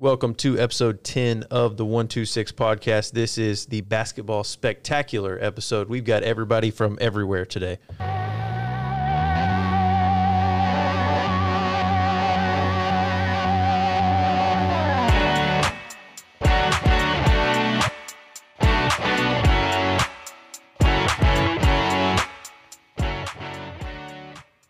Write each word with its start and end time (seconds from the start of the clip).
Welcome 0.00 0.36
to 0.36 0.56
episode 0.56 1.02
10 1.02 1.42
of 1.50 1.76
the 1.76 1.84
126 1.84 2.52
podcast. 2.52 3.10
This 3.10 3.36
is 3.36 3.66
the 3.66 3.80
basketball 3.80 4.44
spectacular 4.44 5.36
episode. 5.40 5.88
We've 5.88 6.04
got 6.04 6.22
everybody 6.22 6.70
from 6.70 6.98
everywhere 7.00 7.44
today. 7.44 7.78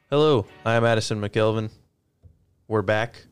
Hello, 0.08 0.46
I'm 0.64 0.86
Addison 0.86 1.20
McKelvin. 1.20 1.70
We're 2.66 2.80
back. 2.80 3.26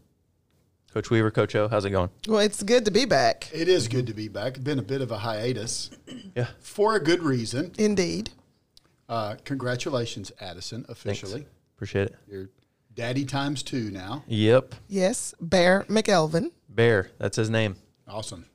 Coach 0.97 1.11
Weaver, 1.11 1.31
Coach 1.31 1.55
O, 1.55 1.69
how's 1.69 1.85
it 1.85 1.91
going? 1.91 2.09
Well, 2.27 2.39
it's 2.39 2.63
good 2.63 2.87
to 2.87 2.91
be 2.91 3.05
back. 3.05 3.51
It 3.53 3.69
is 3.69 3.87
good 3.87 4.07
to 4.07 4.15
be 4.15 4.29
back. 4.29 4.55
It's 4.55 4.65
been 4.65 4.79
a 4.79 4.83
bit 4.83 5.03
of 5.03 5.11
a 5.11 5.19
hiatus 5.19 5.91
Yeah. 6.35 6.47
for 6.59 6.97
a 6.97 7.05
good 7.05 7.23
reason. 7.23 7.73
Indeed. 7.77 8.31
Uh, 9.07 9.37
congratulations, 9.45 10.33
Addison, 10.41 10.87
officially. 10.89 11.45
Appreciate 11.77 12.07
it. 12.07 12.17
You're 12.27 12.49
daddy 12.95 13.27
times 13.27 13.63
two 13.63 13.91
now. 13.91 14.25
Yep. 14.27 14.75
Yes, 14.89 15.35
Bear 15.39 15.85
McElvin. 15.91 16.51
Bear, 16.71 17.11
that's 17.19 17.37
his 17.37 17.51
name. 17.51 17.77
Awesome. 18.09 18.47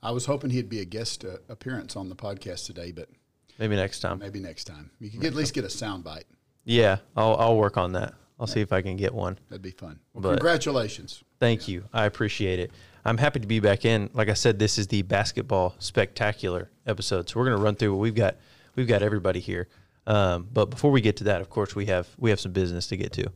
I 0.00 0.12
was 0.12 0.26
hoping 0.26 0.50
he'd 0.50 0.68
be 0.68 0.78
a 0.78 0.84
guest 0.84 1.24
uh, 1.24 1.38
appearance 1.48 1.96
on 1.96 2.08
the 2.08 2.14
podcast 2.14 2.66
today, 2.66 2.92
but 2.92 3.08
Maybe 3.58 3.74
next 3.74 3.98
time. 3.98 4.20
maybe 4.20 4.38
next 4.38 4.66
time. 4.68 4.92
You 5.00 5.10
could 5.10 5.24
at 5.24 5.34
least 5.34 5.54
get 5.54 5.64
a 5.64 5.70
sound 5.70 6.04
bite. 6.04 6.26
Yeah, 6.64 6.98
I'll 7.16 7.34
I'll 7.34 7.56
work 7.56 7.76
on 7.76 7.94
that. 7.94 8.14
I'll 8.38 8.46
see 8.46 8.60
if 8.60 8.72
I 8.72 8.82
can 8.82 8.96
get 8.96 9.14
one. 9.14 9.38
That'd 9.48 9.62
be 9.62 9.70
fun. 9.70 10.00
Well, 10.12 10.22
But- 10.22 10.28
congratulations. 10.38 11.22
Thank 11.38 11.68
you. 11.68 11.84
I 11.92 12.04
appreciate 12.06 12.58
it. 12.58 12.70
I'm 13.04 13.18
happy 13.18 13.38
to 13.40 13.46
be 13.46 13.60
back 13.60 13.84
in. 13.84 14.10
Like 14.14 14.28
I 14.28 14.34
said, 14.34 14.58
this 14.58 14.78
is 14.78 14.86
the 14.86 15.02
basketball 15.02 15.74
spectacular 15.78 16.70
episode. 16.86 17.28
So 17.28 17.38
we're 17.38 17.46
going 17.46 17.58
to 17.58 17.62
run 17.62 17.74
through 17.76 17.92
what 17.94 18.00
we've 18.00 18.14
got. 18.14 18.36
We've 18.76 18.88
got 18.88 19.02
everybody 19.02 19.40
here. 19.40 19.68
Um, 20.06 20.48
but 20.52 20.66
before 20.66 20.90
we 20.90 21.00
get 21.00 21.16
to 21.18 21.24
that, 21.24 21.40
of 21.40 21.50
course, 21.50 21.74
we 21.76 21.86
have 21.86 22.08
we 22.18 22.30
have 22.30 22.40
some 22.40 22.52
business 22.52 22.86
to 22.88 22.96
get 22.96 23.12
to. 23.12 23.30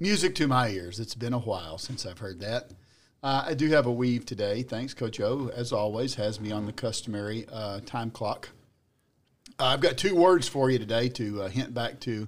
Music 0.00 0.34
to 0.34 0.48
my 0.48 0.68
ears. 0.68 0.98
It's 0.98 1.14
been 1.14 1.32
a 1.32 1.38
while 1.38 1.78
since 1.78 2.04
I've 2.04 2.18
heard 2.18 2.40
that. 2.40 2.72
Uh, 3.22 3.44
I 3.46 3.54
do 3.54 3.68
have 3.70 3.86
a 3.86 3.92
weave 3.92 4.26
today. 4.26 4.64
Thanks, 4.64 4.94
Coach 4.94 5.20
O. 5.20 5.48
As 5.54 5.72
always, 5.72 6.16
has 6.16 6.40
me 6.40 6.50
on 6.50 6.66
the 6.66 6.72
customary 6.72 7.46
uh, 7.52 7.78
time 7.86 8.10
clock. 8.10 8.48
Uh, 9.62 9.66
I've 9.66 9.80
got 9.80 9.96
two 9.96 10.16
words 10.16 10.48
for 10.48 10.70
you 10.70 10.78
today 10.80 11.08
to 11.10 11.42
uh, 11.42 11.48
hint 11.48 11.72
back 11.72 12.00
to 12.00 12.26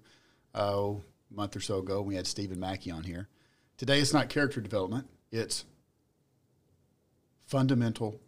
uh, 0.55 0.93
a 0.93 1.35
month 1.35 1.57
or 1.57 1.61
so 1.61 1.79
ago. 1.79 2.01
We 2.01 2.15
had 2.15 2.29
Stephen 2.29 2.61
Mackey 2.61 2.93
on 2.93 3.03
here. 3.03 3.29
Today 3.77 3.99
it's 3.99 4.13
not 4.13 4.29
character 4.29 4.61
development. 4.61 5.09
It's 5.33 5.65
fundamental 7.45 8.21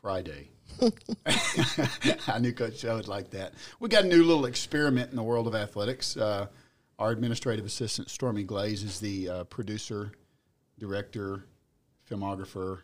Friday. 0.00 0.50
I 2.28 2.38
knew 2.38 2.52
Coach 2.52 2.84
O 2.84 2.94
would 2.94 3.08
like 3.08 3.30
that. 3.30 3.54
We 3.80 3.88
got 3.88 4.04
a 4.04 4.06
new 4.06 4.22
little 4.22 4.46
experiment 4.46 5.10
in 5.10 5.16
the 5.16 5.24
world 5.24 5.48
of 5.48 5.56
athletics. 5.56 6.16
Uh, 6.16 6.46
our 7.00 7.10
administrative 7.10 7.66
assistant, 7.66 8.08
Stormy 8.08 8.44
Glaze, 8.44 8.84
is 8.84 9.00
the 9.00 9.28
uh, 9.30 9.44
producer, 9.44 10.12
director, 10.78 11.44
filmographer, 12.08 12.82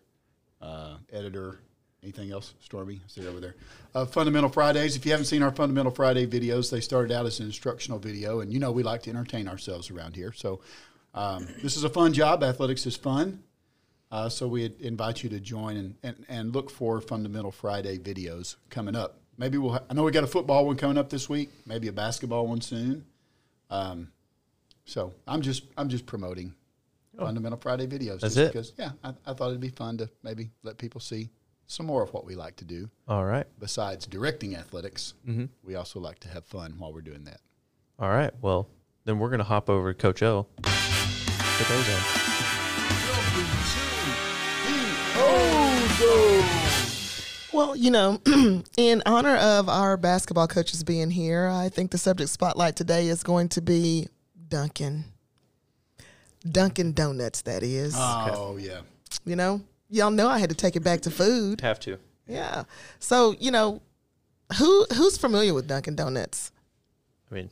uh, 0.61 0.97
editor. 1.13 1.61
Anything 2.03 2.33
else, 2.33 2.55
Stormy? 2.61 3.01
Is 3.07 3.19
it 3.19 3.27
over 3.27 3.41
there? 3.41 3.55
Uh, 3.95 4.07
Fundamental 4.07 4.49
Fridays. 4.49 4.97
If 4.97 5.05
you 5.05 5.13
haven't 5.13 5.27
seen 5.27 5.43
our 5.43 5.51
Fundamental 5.51 5.93
Friday 5.93 6.27
videos, 6.27 6.71
they 6.71 6.81
started 6.81 7.13
out 7.13 7.27
as 7.27 7.41
an 7.41 7.47
instructional 7.47 7.99
video, 7.99 8.41
and 8.41 8.51
you 8.53 8.59
know 8.59 8.73
we 8.73 8.83
like 8.83 9.03
to 9.03 9.11
entertain 9.11 9.47
ourselves 9.47 9.91
around 9.91 10.17
here. 10.17 10.33
So 10.33 10.61
um, 11.13 11.47
this 11.63 11.77
is 11.77 11.85
a 11.85 11.91
fun 11.91 12.15
job. 12.15 12.43
Athletics 12.43 12.87
is 12.87 12.97
fun. 12.97 13.43
Uh, 14.11 14.29
so 14.29 14.49
we 14.49 14.73
invite 14.81 15.23
you 15.23 15.29
to 15.31 15.39
join 15.39 15.77
and, 15.77 15.95
and, 16.03 16.25
and 16.29 16.55
look 16.55 16.71
for 16.71 17.01
Fundamental 17.01 17.53
Friday 17.53 17.99
videos 17.99 18.57
coming 18.71 18.97
up. 18.97 19.19
Maybe 19.37 19.59
we'll. 19.59 19.73
Ha- 19.73 19.83
I 19.91 19.95
know 19.95 20.03
we 20.03 20.11
got 20.11 20.25
a 20.25 20.29
football 20.29 20.67
one 20.67 20.77
coming 20.77 20.97
up 20.97 21.11
this 21.11 21.29
week. 21.29 21.51
Maybe 21.67 21.89
a 21.89 21.93
basketball 21.93 22.47
one 22.47 22.63
soon. 22.63 23.05
Um, 23.69 24.11
so 24.87 25.13
I'm 25.29 25.43
just 25.43 25.65
I'm 25.77 25.91
just 25.91 26.07
promoting 26.07 26.55
Fundamental 27.19 27.59
Friday 27.59 27.87
videos. 27.87 28.21
That's 28.21 28.39
it? 28.39 28.53
Because 28.53 28.73
yeah, 28.79 28.93
I, 29.05 29.13
I 29.27 29.35
thought 29.35 29.51
it'd 29.51 29.61
be 29.61 29.69
fun 29.69 29.99
to 29.99 30.09
maybe 30.23 30.51
let 30.63 30.79
people 30.79 31.01
see 31.01 31.29
some 31.71 31.87
more 31.87 32.03
of 32.03 32.13
what 32.13 32.25
we 32.25 32.35
like 32.35 32.57
to 32.57 32.65
do. 32.65 32.91
All 33.07 33.25
right. 33.25 33.47
Besides 33.61 34.05
directing 34.07 34.57
athletics, 34.57 35.15
mm-hmm. 35.27 35.45
we 35.63 35.77
also 35.77 36.01
like 36.01 36.19
to 36.21 36.29
have 36.29 36.45
fun 36.45 36.75
while 36.79 36.93
we're 36.93 37.01
doing 37.01 37.25
that. 37.25 37.41
All 37.99 38.11
right. 38.11 38.33
Well, 38.43 38.69
then 39.05 39.21
we're 39.21 39.29
going 39.29 39.39
to 39.39 39.45
hop 39.45 39.71
over 39.71 39.93
to 39.93 39.99
Coach 39.99 40.21
O. 40.23 40.49
Put 40.63 41.69
those 41.69 41.89
on. 41.89 42.01
Well, 47.53 47.77
you 47.77 47.91
know, 47.91 48.21
in 48.77 49.03
honor 49.07 49.37
of 49.37 49.69
our 49.69 49.97
basketball 49.97 50.49
coaches 50.49 50.83
being 50.83 51.11
here, 51.11 51.47
I 51.47 51.69
think 51.69 51.93
the 51.93 51.99
subject 51.99 52.31
spotlight 52.31 52.75
today 52.75 53.07
is 53.07 53.23
going 53.23 53.49
to 53.51 53.61
be 53.61 54.09
Dunkin'. 54.49 55.05
Dunkin' 56.51 56.95
Donuts, 56.95 57.43
that 57.43 57.63
is. 57.63 57.95
Oh 57.97 58.57
yeah, 58.59 58.81
you 59.25 59.37
know, 59.37 59.61
y'all 59.91 60.11
know 60.11 60.29
I 60.29 60.39
had 60.39 60.51
to 60.51 60.57
take 60.57 60.77
it 60.77 60.81
back 60.81 61.01
to 61.03 61.11
food. 61.11 61.61
Have 61.61 61.81
to. 61.81 61.99
Yeah. 62.27 62.65
So, 62.99 63.35
you 63.39 63.51
know, 63.51 63.83
who 64.59 64.87
who's 64.95 65.17
familiar 65.19 65.53
with 65.55 65.67
Dunkin' 65.69 65.97
Donuts? 65.97 66.53
I 67.31 67.35
mean, 67.35 67.51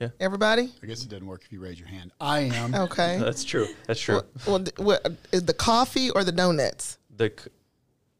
yeah. 0.00 0.08
Everybody? 0.20 0.72
I 0.82 0.86
guess 0.86 1.02
it 1.04 1.08
doesn't 1.08 1.26
work 1.26 1.42
if 1.44 1.52
you 1.52 1.60
raise 1.60 1.78
your 1.78 1.88
hand. 1.88 2.12
I 2.20 2.40
am. 2.40 2.74
Okay. 2.86 3.18
that's 3.22 3.44
true. 3.44 3.68
That's 3.86 4.00
true. 4.00 4.22
well, 4.46 4.60
th- 4.60 4.76
what, 4.78 5.06
is 5.32 5.44
the 5.44 5.54
coffee 5.54 6.10
or 6.10 6.24
the 6.24 6.32
donuts? 6.32 6.98
The 7.16 7.32
c- 7.38 7.50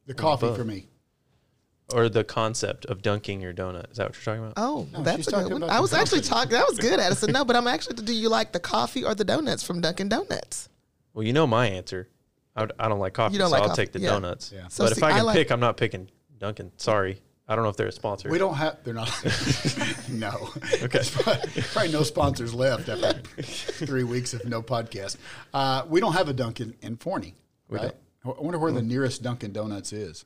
The 0.06 0.14
coffee 0.14 0.46
both. 0.46 0.56
for 0.58 0.64
me. 0.64 0.86
or 1.92 2.08
the 2.08 2.24
concept 2.24 2.86
of 2.86 3.02
dunking 3.02 3.40
your 3.42 3.52
donut. 3.52 3.90
Is 3.90 3.96
that 3.98 4.06
what 4.08 4.14
you're 4.16 4.24
talking 4.36 4.44
about? 4.44 4.54
Oh, 4.56 4.86
No, 4.92 5.02
that's 5.02 5.26
a 5.28 5.30
good 5.32 5.52
one. 5.52 5.62
I 5.64 5.76
the 5.76 5.82
was 5.82 5.92
actually 5.92 6.20
talking. 6.22 6.52
That 6.52 6.66
was 6.68 6.78
good, 6.78 6.98
Addison. 7.00 7.32
No, 7.32 7.44
but 7.44 7.56
I'm 7.56 7.66
actually. 7.66 7.96
Do 7.96 8.14
you 8.14 8.28
like 8.28 8.52
the 8.52 8.60
coffee 8.60 9.04
or 9.04 9.14
the 9.14 9.24
donuts 9.24 9.62
from 9.62 9.80
Dunkin' 9.80 10.08
Donuts? 10.08 10.68
Well, 11.12 11.24
you 11.24 11.32
know 11.32 11.46
my 11.46 11.66
answer. 11.68 12.08
I, 12.56 12.68
I 12.78 12.88
don't 12.88 13.00
like 13.00 13.14
coffee, 13.14 13.34
You 13.34 13.38
don't 13.38 13.48
so 13.48 13.52
like 13.52 13.62
I'll 13.62 13.68
coffee, 13.68 13.82
take 13.82 13.92
the 13.92 14.00
yeah. 14.00 14.10
donuts. 14.10 14.52
Yeah. 14.54 14.68
So 14.68 14.84
but 14.84 14.94
see, 14.94 14.98
if 14.98 15.02
I 15.02 15.08
I 15.08 15.12
can 15.12 15.26
like- 15.26 15.36
pick, 15.36 15.50
I'm 15.50 15.60
not 15.60 15.76
picking 15.76 16.10
Dunkin'. 16.38 16.72
Sorry. 16.76 17.20
I 17.46 17.54
don't 17.54 17.62
know 17.64 17.70
if 17.70 17.76
they're 17.76 17.88
a 17.88 17.92
sponsor. 17.92 18.30
We 18.30 18.38
don't 18.38 18.54
have. 18.54 18.78
They're 18.84 18.94
not. 18.94 19.10
no. 20.08 20.48
Okay. 20.56 20.86
There's 20.88 21.10
probably, 21.22 21.62
probably 21.62 21.92
no 21.92 22.02
sponsors 22.02 22.54
left 22.54 22.88
after 22.88 23.20
three 23.42 24.04
weeks 24.04 24.32
of 24.32 24.46
no 24.46 24.62
podcast. 24.62 25.18
Uh, 25.52 25.84
we 25.86 26.00
don't 26.00 26.14
have 26.14 26.28
a 26.28 26.32
Dunkin' 26.32 26.74
in 26.80 26.96
Forney. 26.96 27.34
We 27.68 27.78
uh, 27.78 27.82
right? 27.82 27.92
I 28.24 28.28
wonder 28.40 28.58
where 28.58 28.72
the 28.72 28.80
mm. 28.80 28.86
nearest 28.86 29.22
Dunkin' 29.22 29.52
Donuts 29.52 29.92
is. 29.92 30.24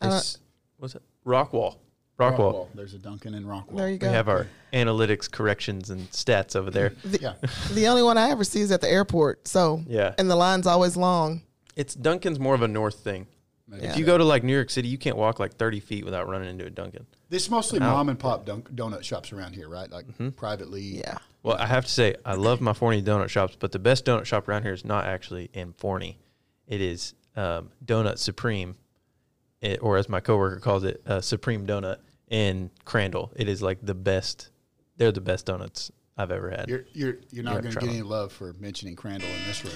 It's, 0.00 0.36
uh, 0.36 0.38
what's 0.78 0.94
it? 0.94 1.02
Rockwall. 1.26 1.78
Rockwall. 2.20 2.68
There's 2.74 2.94
a 2.94 2.98
Dunkin' 2.98 3.34
in 3.34 3.44
Rockwall. 3.44 3.76
There 3.76 3.90
you 3.90 3.98
go. 3.98 4.06
We 4.06 4.12
have 4.12 4.28
our 4.28 4.46
analytics, 4.72 5.28
corrections, 5.28 5.90
and 5.90 6.08
stats 6.12 6.54
over 6.54 6.70
there. 6.70 6.92
Yeah. 7.04 7.34
the 7.72 7.88
only 7.88 8.02
one 8.04 8.16
I 8.16 8.30
ever 8.30 8.44
see 8.44 8.60
is 8.60 8.70
at 8.70 8.80
the 8.80 8.88
airport. 8.88 9.48
So 9.48 9.82
Yeah. 9.88 10.14
and 10.18 10.30
the 10.30 10.36
line's 10.36 10.68
always 10.68 10.96
long. 10.96 11.42
It's 11.80 11.94
Dunkin's 11.94 12.38
more 12.38 12.54
of 12.54 12.60
a 12.62 12.68
north 12.68 12.96
thing. 13.00 13.26
Maybe. 13.66 13.86
If 13.86 13.96
you 13.96 14.04
go 14.04 14.18
to 14.18 14.24
like 14.24 14.42
New 14.44 14.52
York 14.52 14.68
City, 14.68 14.88
you 14.88 14.98
can't 14.98 15.16
walk 15.16 15.38
like 15.38 15.54
30 15.56 15.80
feet 15.80 16.04
without 16.04 16.28
running 16.28 16.50
into 16.50 16.66
a 16.66 16.70
Dunkin'. 16.70 17.06
This 17.30 17.48
mostly 17.48 17.80
Out. 17.80 17.92
mom 17.94 18.08
and 18.10 18.18
pop 18.18 18.44
dunk, 18.44 18.68
donut 18.74 19.02
shops 19.04 19.32
around 19.32 19.54
here, 19.54 19.68
right? 19.68 19.88
Like 19.90 20.06
Mm-hmm. 20.08 20.30
privately. 20.30 20.82
Yeah. 20.82 21.18
Well, 21.42 21.56
I 21.56 21.66
have 21.66 21.86
to 21.86 21.90
say, 21.90 22.16
I 22.24 22.34
love 22.34 22.60
my 22.60 22.72
Forney 22.74 23.00
donut 23.02 23.28
shops, 23.30 23.56
but 23.58 23.72
the 23.72 23.78
best 23.78 24.04
donut 24.04 24.26
shop 24.26 24.46
around 24.48 24.64
here 24.64 24.72
is 24.74 24.84
not 24.84 25.06
actually 25.06 25.48
in 25.54 25.72
Forney. 25.72 26.18
It 26.66 26.80
is 26.82 27.14
um, 27.36 27.70
Donut 27.84 28.18
Supreme, 28.18 28.76
it, 29.62 29.78
or 29.82 29.96
as 29.96 30.08
my 30.08 30.20
coworker 30.20 30.60
calls 30.60 30.84
it, 30.84 31.00
uh, 31.06 31.20
Supreme 31.22 31.66
Donut 31.66 31.98
in 32.28 32.70
Crandall. 32.84 33.32
It 33.36 33.48
is 33.48 33.62
like 33.62 33.78
the 33.80 33.94
best. 33.94 34.50
They're 34.98 35.12
the 35.12 35.20
best 35.22 35.46
donuts 35.46 35.90
I've 36.18 36.30
ever 36.30 36.50
had. 36.50 36.68
You're 36.68 36.84
you're 36.92 37.16
you're 37.30 37.44
not 37.44 37.54
Yeah, 37.54 37.60
going 37.62 37.72
to 37.74 37.78
try 37.78 37.80
get 37.82 37.86
one. 37.88 37.96
any 37.96 38.02
love 38.02 38.32
for 38.32 38.52
mentioning 38.58 38.96
Crandall 38.96 39.28
in 39.30 39.46
this 39.46 39.64
room. 39.64 39.74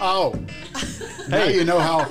Oh, 0.00 0.34
now 1.28 1.44
you 1.44 1.64
know 1.64 1.78
how. 1.78 2.06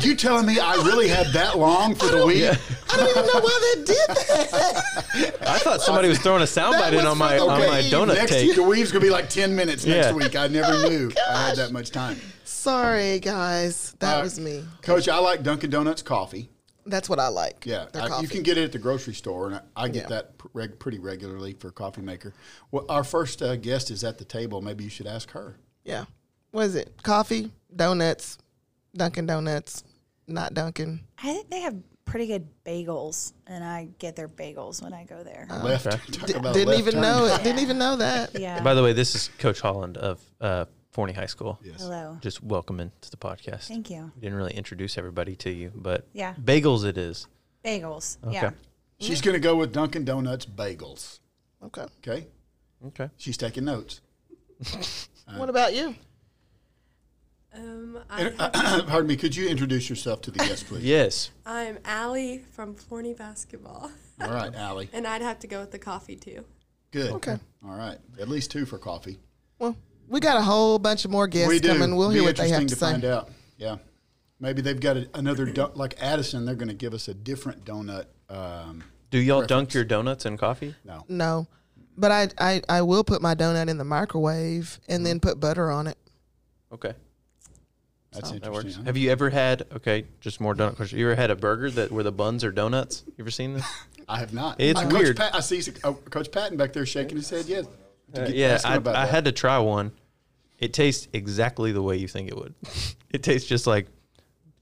You 0.00 0.14
telling 0.16 0.46
me 0.46 0.58
I 0.58 0.74
really 0.76 1.08
had 1.08 1.28
that 1.28 1.58
long 1.58 1.94
for 1.94 2.06
the 2.06 2.26
week? 2.26 2.44
I 2.92 2.96
don't 2.96 3.08
even 3.10 3.26
know 3.26 3.40
why 3.40 3.74
they 3.76 3.84
did 3.84 4.08
that. 4.08 5.36
I 5.46 5.58
thought 5.58 5.80
somebody 5.80 6.08
was 6.08 6.18
throwing 6.18 6.42
a 6.42 6.46
soundbite 6.46 6.98
in 6.98 7.06
on 7.06 7.16
my 7.18 7.38
for 7.38 7.50
on 7.50 7.60
my 7.60 7.80
donut 7.82 8.14
Next 8.14 8.30
take. 8.32 8.46
week, 8.48 8.56
the 8.56 8.62
weave's 8.62 8.92
gonna 8.92 9.04
be 9.04 9.10
like 9.10 9.28
ten 9.28 9.54
minutes 9.54 9.84
next 9.86 10.08
Yeah. 10.08 10.12
week. 10.12 10.36
I 10.36 10.46
never 10.48 10.88
knew 10.88 11.10
I 11.28 11.48
had 11.48 11.56
that 11.56 11.72
much 11.72 11.90
time. 11.90 12.20
Sorry, 12.44 13.18
guys. 13.20 13.94
That 14.00 14.18
Uh, 14.18 14.22
was 14.22 14.38
me. 14.40 14.64
Coach, 14.82 15.08
I 15.08 15.18
like 15.18 15.42
Dunkin' 15.42 15.70
Donuts 15.70 16.02
coffee. 16.02 16.50
That's 16.86 17.08
what 17.08 17.18
I 17.18 17.28
like. 17.28 17.64
Yeah, 17.66 17.86
Their 17.92 18.02
I, 18.02 18.08
coffee. 18.08 18.22
you 18.22 18.28
can 18.28 18.42
get 18.42 18.58
it 18.58 18.64
at 18.64 18.72
the 18.72 18.78
grocery 18.78 19.14
store, 19.14 19.46
and 19.46 19.56
I, 19.56 19.84
I 19.84 19.88
get 19.88 20.02
Yeah. 20.04 20.08
that 20.10 20.38
pr- 20.38 20.48
reg, 20.52 20.78
pretty 20.78 20.98
regularly 20.98 21.54
for 21.54 21.70
Coffee 21.70 22.02
Maker. 22.02 22.34
Well, 22.70 22.84
our 22.90 23.04
first 23.04 23.40
uh, 23.42 23.56
guest 23.56 23.90
is 23.90 24.04
at 24.04 24.18
the 24.18 24.24
table. 24.24 24.60
Maybe 24.60 24.84
you 24.84 24.90
should 24.90 25.06
ask 25.06 25.30
her. 25.30 25.56
Yeah. 25.84 26.04
What 26.54 26.66
is 26.66 26.76
it? 26.76 27.02
Coffee, 27.02 27.50
donuts, 27.74 28.38
Dunkin' 28.96 29.26
Donuts, 29.26 29.82
not 30.28 30.54
Dunkin'. 30.54 31.00
I 31.18 31.22
think 31.32 31.50
they 31.50 31.62
have 31.62 31.74
pretty 32.04 32.28
good 32.28 32.46
bagels, 32.64 33.32
and 33.48 33.64
I 33.64 33.88
get 33.98 34.14
their 34.14 34.28
bagels 34.28 34.80
when 34.80 34.92
I 34.94 35.02
go 35.02 35.24
there. 35.24 35.48
left. 35.50 35.82
Talk 36.12 36.26
D- 36.28 36.32
about 36.34 36.54
didn't 36.54 36.68
left 36.68 36.78
even 36.78 36.92
turn. 36.92 37.02
know 37.02 37.24
it. 37.24 37.42
Didn't 37.42 37.58
even 37.58 37.76
know 37.76 37.96
that. 37.96 38.30
yeah. 38.38 38.62
By 38.62 38.74
the 38.74 38.84
way, 38.84 38.92
this 38.92 39.16
is 39.16 39.30
Coach 39.40 39.60
Holland 39.60 39.96
of 39.96 40.20
uh, 40.40 40.66
Forney 40.92 41.12
High 41.12 41.26
School. 41.26 41.58
Yes. 41.60 41.80
Hello. 41.82 42.18
Just 42.20 42.40
welcoming 42.40 42.92
to 43.00 43.10
the 43.10 43.16
podcast. 43.16 43.66
Thank 43.66 43.90
you. 43.90 44.12
We 44.14 44.20
didn't 44.20 44.36
really 44.36 44.54
introduce 44.54 44.96
everybody 44.96 45.34
to 45.34 45.50
you, 45.50 45.72
but 45.74 46.06
Yeah. 46.12 46.34
bagels 46.34 46.84
it 46.84 46.96
is. 46.96 47.26
Bagels. 47.64 48.16
Okay. 48.22 48.32
Yeah. 48.34 48.50
She's 49.00 49.20
going 49.20 49.34
to 49.34 49.40
go 49.40 49.56
with 49.56 49.72
Dunkin' 49.72 50.04
Donuts 50.04 50.46
bagels. 50.46 51.18
Okay. 51.64 51.86
Okay. 52.06 52.28
Okay. 52.86 53.10
She's 53.16 53.36
taking 53.36 53.64
notes. 53.64 54.00
What 55.36 55.48
about 55.48 55.74
you? 55.74 55.94
Um, 57.54 57.98
And, 58.10 58.34
have, 58.40 58.52
pardon 58.88 59.06
me. 59.06 59.16
Could 59.16 59.36
you 59.36 59.48
introduce 59.48 59.88
yourself 59.88 60.20
to 60.22 60.30
the 60.30 60.38
guest, 60.38 60.66
please? 60.66 60.82
Yes. 60.84 61.30
I'm 61.46 61.78
Allie 61.84 62.44
from 62.52 62.74
Forney 62.74 63.14
Basketball, 63.14 63.90
All 64.20 64.28
right, 64.32 64.54
Allie. 64.56 64.88
and 64.92 65.06
I'd 65.06 65.22
have 65.22 65.38
to 65.40 65.46
go 65.46 65.60
with 65.60 65.70
the 65.70 65.78
coffee 65.78 66.16
too. 66.16 66.44
Good. 66.90 67.12
Okay. 67.12 67.38
All 67.66 67.76
right. 67.76 67.98
At 68.20 68.28
least 68.28 68.50
two 68.50 68.66
for 68.66 68.78
coffee. 68.78 69.18
Well, 69.58 69.76
we 70.08 70.20
got 70.20 70.36
a 70.36 70.42
whole 70.42 70.78
bunch 70.78 71.04
of 71.04 71.10
more 71.10 71.26
guests 71.26 71.48
we 71.48 71.58
do. 71.58 71.68
coming. 71.68 71.96
We'll 71.96 72.10
Be 72.10 72.16
hear 72.16 72.24
what 72.24 72.36
they 72.36 72.48
have 72.50 72.60
to, 72.62 72.66
to 72.68 72.76
say. 72.76 72.92
find 72.92 73.04
out. 73.04 73.30
Yeah. 73.56 73.76
Maybe 74.40 74.62
they've 74.62 74.78
got 74.78 74.96
a, 74.96 75.08
another 75.14 75.46
do- 75.46 75.70
like 75.74 75.94
Addison. 76.00 76.44
They're 76.44 76.54
going 76.54 76.68
to 76.68 76.74
give 76.74 76.92
us 76.94 77.08
a 77.08 77.14
different 77.14 77.64
donut. 77.64 78.06
Um, 78.28 78.84
Do 79.10 79.18
y'all 79.18 79.44
dunk 79.46 79.74
your 79.74 79.84
donuts 79.84 80.26
in 80.26 80.36
coffee? 80.36 80.74
no. 80.84 81.04
No, 81.08 81.46
but 81.96 82.10
I, 82.10 82.28
I 82.38 82.62
I 82.68 82.82
will 82.82 83.04
put 83.04 83.22
my 83.22 83.34
donut 83.34 83.68
in 83.68 83.78
the 83.78 83.84
microwave 83.84 84.78
and 84.88 85.04
then 85.06 85.20
put 85.20 85.38
butter 85.40 85.70
on 85.70 85.86
it. 85.86 85.96
Okay. 86.72 86.94
That's 88.14 88.28
So- 88.28 88.34
interesting. 88.36 88.70
That 88.70 88.76
huh? 88.78 88.82
Have 88.84 88.96
you 88.96 89.10
ever 89.10 89.30
had 89.30 89.64
okay, 89.76 90.04
just 90.20 90.40
more 90.40 90.54
donut 90.54 90.76
question. 90.76 90.98
You 90.98 91.06
ever 91.10 91.20
had 91.20 91.30
a 91.30 91.36
burger 91.36 91.70
that 91.72 91.90
where 91.92 92.04
the 92.04 92.12
buns 92.12 92.44
are 92.44 92.52
donuts? 92.52 93.02
You 93.06 93.14
ever 93.24 93.30
seen 93.30 93.54
this? 93.54 93.64
I 94.08 94.18
have 94.18 94.32
not. 94.34 94.60
It's 94.60 94.78
Uh, 94.80 94.88
weird. 94.92 95.16
Coach 95.16 95.32
Pat, 95.32 95.34
I 95.34 95.40
see 95.40 95.62
uh, 95.82 95.92
Coach 95.92 96.30
Patton 96.30 96.56
back 96.56 96.72
there 96.72 96.84
shaking 96.86 97.16
his 97.16 97.30
head. 97.30 97.46
Yes. 97.46 97.66
Uh, 98.16 98.28
yeah, 98.32 98.58
I, 98.64 98.78
I 99.02 99.06
had 99.06 99.24
to 99.24 99.32
try 99.32 99.58
one. 99.58 99.92
It 100.58 100.72
tastes 100.72 101.08
exactly 101.12 101.72
the 101.72 101.82
way 101.82 101.96
you 101.96 102.06
think 102.06 102.28
it 102.28 102.36
would. 102.36 102.54
it 103.10 103.22
tastes 103.22 103.48
just 103.48 103.66
like 103.66 103.86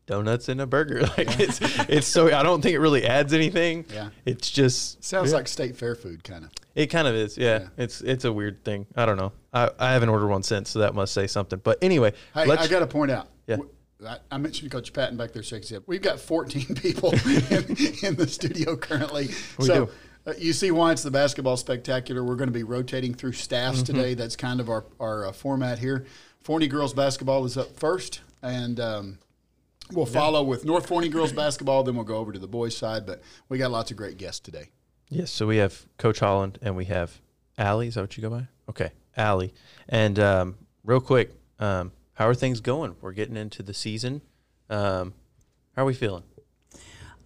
donuts 0.07 0.49
in 0.49 0.61
a 0.61 0.67
burger. 0.67 1.01
Like 1.17 1.39
it's 1.41 1.61
it's 1.89 2.07
so 2.07 2.27
I 2.35 2.43
don't 2.43 2.63
think 2.63 2.75
it 2.75 2.79
really 2.81 3.05
adds 3.05 3.33
anything. 3.33 3.85
Yeah. 3.93 4.11
It's 4.25 4.51
just 4.51 5.03
Sounds 5.05 5.31
yeah. 5.31 5.37
like 5.37 5.49
state 5.49 5.77
fair 5.77 5.95
food, 5.95 6.25
kind 6.25 6.45
of. 6.45 6.51
it 6.75 6.87
kind 6.87 7.07
of 7.09 7.15
is. 7.15 7.37
Yeah. 7.37 7.61
Yeah. 7.63 7.69
It's 7.85 8.01
it's 8.01 8.25
a 8.25 8.33
weird 8.33 8.65
thing. 8.65 8.87
I 8.97 9.07
don't 9.07 9.17
know. 9.17 9.33
I, 9.53 9.71
I 9.79 9.93
haven't 9.93 10.09
ordered 10.09 10.29
one 10.29 10.43
since, 10.43 10.71
so 10.71 10.79
that 10.79 10.95
must 10.95 11.13
say 11.13 11.27
something. 11.27 11.61
But 11.63 11.79
anyway, 11.83 12.15
Hey, 12.33 12.47
let's 12.47 12.63
I 12.65 12.69
got 12.69 12.81
to 12.81 12.87
point 12.87 13.11
out. 13.11 13.29
Yeah. 13.59 14.17
I, 14.31 14.35
I 14.35 14.39
mentioned 14.39 14.71
Coach 14.73 14.93
Patton 14.93 15.17
back 15.17 15.33
there 15.33 15.43
shaking 15.43 15.61
his 15.63 15.71
head. 15.71 15.83
We've 15.87 16.03
got 16.03 16.19
14 16.19 16.75
people 16.75 17.13
in, 17.13 17.77
in 18.03 18.17
the 18.17 18.27
studio 18.29 18.77
currently. 18.77 19.29
We 19.59 19.67
so 19.67 19.87
do. 19.87 19.93
Uh, 20.25 20.35
you 20.39 20.53
see 20.53 20.71
why 20.71 20.93
it's 20.93 21.03
the 21.03 21.11
basketball 21.11 21.57
spectacular. 21.57 22.23
We're 22.23 22.37
going 22.37 22.49
to 22.49 22.53
be 22.53 22.63
rotating 22.65 23.15
through 23.15 23.33
staffs 23.33 23.83
Mm-hmm. 23.83 23.95
today. 23.97 24.15
That's 24.15 24.37
kind 24.37 24.61
of 24.61 24.69
our, 24.71 24.85
our 25.01 25.27
uh, 25.27 25.33
format 25.33 25.79
here. 25.79 26.07
Forney 26.41 26.67
girls 26.69 26.93
basketball 26.95 27.45
is 27.45 27.57
up 27.57 27.77
first, 27.77 28.21
and 28.43 28.79
um, 28.81 29.19
we'll 29.93 30.07
follow 30.07 30.43
with 30.43 30.65
North 30.65 30.87
Forney 30.87 31.09
girls 31.09 31.33
basketball. 31.33 31.83
Then 31.85 31.95
we'll 31.95 32.05
go 32.05 32.17
over 32.17 32.33
to 32.33 32.39
the 32.39 32.49
boys' 32.49 32.77
side. 32.77 33.07
But 33.07 33.23
we 33.49 33.59
got 33.59 33.71
lots 33.71 33.91
of 33.93 33.97
great 33.97 34.17
guests 34.17 34.41
today. 34.41 34.71
Yes, 35.09 35.31
so 35.31 35.47
we 35.47 35.59
have 35.59 35.87
Coach 35.99 36.21
Holland 36.21 36.59
and 36.63 36.75
we 36.75 36.87
have 36.87 37.21
Allie. 37.59 37.89
Is 37.89 37.95
that 37.95 38.01
what 38.01 38.17
you 38.17 38.23
go 38.23 38.31
by? 38.31 38.49
Okay, 38.69 38.91
Allie. 39.17 39.53
And 39.89 40.19
um, 40.19 40.57
real 40.85 41.01
quick, 41.01 41.31
um, 41.59 41.93
how 42.23 42.29
are 42.29 42.35
things 42.35 42.61
going? 42.61 42.95
We're 43.01 43.11
getting 43.11 43.37
into 43.37 43.65
the 43.65 43.75
season. 43.75 44.23
Um, 44.71 45.13
how 45.75 45.83
are 45.83 45.85
we 45.85 45.93
feeling? 45.93 46.23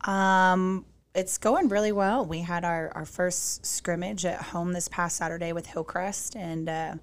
Um, 0.06 0.86
it's 1.14 1.36
going 1.36 1.68
really 1.68 1.92
well. 1.92 2.24
We 2.24 2.38
had 2.38 2.64
our, 2.64 2.90
our 2.94 3.04
first 3.04 3.66
scrimmage 3.66 4.24
at 4.24 4.40
home 4.40 4.72
this 4.72 4.88
past 4.88 5.18
Saturday 5.18 5.52
with 5.52 5.66
Hillcrest 5.66 6.34
and 6.34 6.66
uh, 6.66 6.94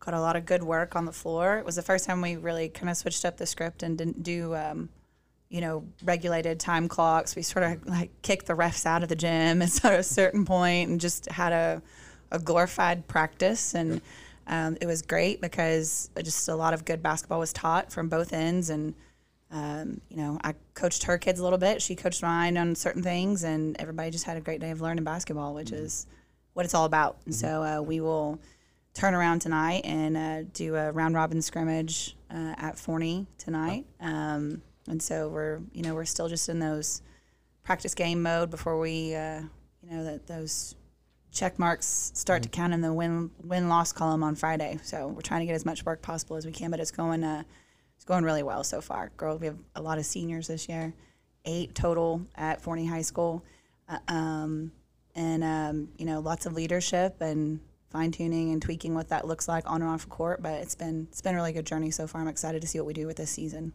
got 0.00 0.14
a 0.14 0.20
lot 0.20 0.36
of 0.36 0.46
good 0.46 0.62
work 0.62 0.96
on 0.96 1.04
the 1.04 1.12
floor. 1.12 1.58
It 1.58 1.66
was 1.66 1.76
the 1.76 1.82
first 1.82 2.06
time 2.06 2.22
we 2.22 2.36
really 2.36 2.70
kind 2.70 2.88
of 2.88 2.96
switched 2.96 3.26
up 3.26 3.36
the 3.36 3.44
script 3.44 3.82
and 3.82 3.98
didn't 3.98 4.22
do, 4.22 4.54
um, 4.54 4.88
you 5.50 5.60
know, 5.60 5.84
regulated 6.02 6.58
time 6.58 6.88
clocks. 6.88 7.36
We 7.36 7.42
sort 7.42 7.66
of 7.66 7.86
like 7.86 8.10
kicked 8.22 8.46
the 8.46 8.54
refs 8.54 8.86
out 8.86 9.02
of 9.02 9.10
the 9.10 9.16
gym 9.16 9.60
at 9.62 9.84
a 9.84 10.02
certain 10.02 10.46
point 10.46 10.88
and 10.88 10.98
just 10.98 11.26
had 11.26 11.52
a, 11.52 11.82
a 12.30 12.38
glorified 12.38 13.06
practice. 13.06 13.74
And 13.74 14.00
um, 14.46 14.76
it 14.80 14.86
was 14.86 15.02
great 15.02 15.40
because 15.40 16.10
just 16.22 16.48
a 16.48 16.54
lot 16.54 16.74
of 16.74 16.84
good 16.84 17.02
basketball 17.02 17.40
was 17.40 17.52
taught 17.52 17.92
from 17.92 18.08
both 18.08 18.32
ends. 18.32 18.70
And 18.70 18.94
um, 19.50 20.00
you 20.08 20.16
know, 20.16 20.38
I 20.42 20.54
coached 20.74 21.04
her 21.04 21.16
kids 21.18 21.40
a 21.40 21.44
little 21.44 21.58
bit. 21.58 21.80
She 21.80 21.94
coached 21.94 22.22
mine 22.22 22.56
on 22.56 22.74
certain 22.74 23.02
things, 23.02 23.44
and 23.44 23.76
everybody 23.78 24.10
just 24.10 24.24
had 24.24 24.36
a 24.36 24.40
great 24.40 24.60
day 24.60 24.70
of 24.70 24.80
learning 24.80 25.04
basketball, 25.04 25.54
which 25.54 25.70
is 25.72 26.06
what 26.54 26.64
it's 26.64 26.74
all 26.74 26.84
about. 26.84 27.18
And 27.24 27.34
so 27.34 27.62
uh, 27.62 27.80
we 27.80 28.00
will 28.00 28.40
turn 28.94 29.14
around 29.14 29.40
tonight 29.40 29.82
and 29.84 30.16
uh, 30.16 30.42
do 30.52 30.76
a 30.76 30.92
round 30.92 31.14
robin 31.14 31.42
scrimmage 31.42 32.16
uh, 32.30 32.54
at 32.56 32.78
Forney 32.78 33.26
tonight. 33.38 33.86
Um, 34.00 34.62
and 34.88 35.02
so 35.02 35.28
we're, 35.28 35.60
you 35.72 35.82
know, 35.82 35.94
we're 35.94 36.04
still 36.04 36.28
just 36.28 36.48
in 36.48 36.58
those 36.58 37.02
practice 37.64 37.94
game 37.94 38.22
mode 38.22 38.50
before 38.50 38.78
we, 38.78 39.14
uh, 39.14 39.40
you 39.82 39.90
know, 39.90 40.04
that 40.04 40.26
those 40.26 40.74
check 41.34 41.58
marks 41.58 42.12
start 42.14 42.42
to 42.44 42.48
count 42.48 42.72
in 42.72 42.80
the 42.80 42.92
win 42.92 43.30
win 43.42 43.68
loss 43.68 43.92
column 43.92 44.22
on 44.22 44.34
Friday. 44.36 44.78
So 44.82 45.08
we're 45.08 45.20
trying 45.20 45.40
to 45.40 45.46
get 45.46 45.54
as 45.54 45.66
much 45.66 45.84
work 45.84 46.00
possible 46.00 46.36
as 46.36 46.46
we 46.46 46.52
can, 46.52 46.70
but 46.70 46.80
it's 46.80 46.90
going. 46.90 47.24
Uh, 47.24 47.42
it's 47.96 48.04
going 48.04 48.24
really 48.24 48.42
well 48.42 48.64
so 48.64 48.80
far. 48.80 49.10
Girls, 49.16 49.40
we 49.40 49.46
have 49.46 49.58
a 49.76 49.82
lot 49.82 49.98
of 49.98 50.06
seniors 50.06 50.48
this 50.48 50.68
year, 50.68 50.92
eight 51.44 51.74
total 51.74 52.26
at 52.34 52.60
Forney 52.60 52.86
High 52.86 53.02
School, 53.02 53.44
uh, 53.88 53.98
um, 54.08 54.72
and 55.14 55.44
um, 55.44 55.88
you 55.98 56.06
know 56.06 56.20
lots 56.20 56.46
of 56.46 56.54
leadership 56.54 57.20
and 57.20 57.60
fine 57.90 58.10
tuning 58.10 58.52
and 58.52 58.60
tweaking 58.60 58.94
what 58.94 59.08
that 59.08 59.26
looks 59.26 59.46
like 59.46 59.68
on 59.70 59.82
and 59.82 59.90
off 59.90 60.08
court. 60.08 60.42
But 60.42 60.54
it's 60.54 60.74
been 60.74 61.08
it's 61.10 61.20
been 61.20 61.34
a 61.34 61.36
really 61.36 61.52
good 61.52 61.66
journey 61.66 61.90
so 61.90 62.06
far. 62.06 62.20
I'm 62.20 62.28
excited 62.28 62.62
to 62.62 62.68
see 62.68 62.78
what 62.78 62.86
we 62.86 62.94
do 62.94 63.06
with 63.06 63.16
this 63.16 63.30
season. 63.30 63.72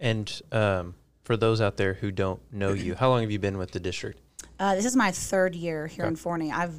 And 0.00 0.40
um, 0.52 0.94
for 1.24 1.36
those 1.36 1.60
out 1.60 1.76
there 1.76 1.94
who 1.94 2.10
don't 2.12 2.40
know 2.52 2.72
you, 2.72 2.94
how 2.94 3.08
long 3.08 3.22
have 3.22 3.30
you 3.30 3.38
been 3.38 3.58
with 3.58 3.72
the 3.72 3.80
district? 3.80 4.20
Uh, 4.58 4.74
this 4.74 4.84
is 4.84 4.96
my 4.96 5.10
third 5.10 5.54
year 5.54 5.86
here 5.86 6.04
in 6.04 6.12
Okay. 6.14 6.20
Forney. 6.20 6.50
I've 6.52 6.74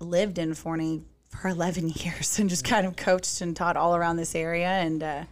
lived 0.00 0.38
in 0.38 0.54
Forney 0.54 1.02
for 1.28 1.48
11 1.48 1.90
years 1.90 2.38
and 2.38 2.50
just 2.50 2.64
kind 2.64 2.86
of 2.86 2.96
coached 2.96 3.40
and 3.40 3.56
taught 3.56 3.76
all 3.76 3.96
around 3.96 4.16
this 4.16 4.34
area. 4.34 4.68
And 4.68 5.02
uh, 5.02 5.24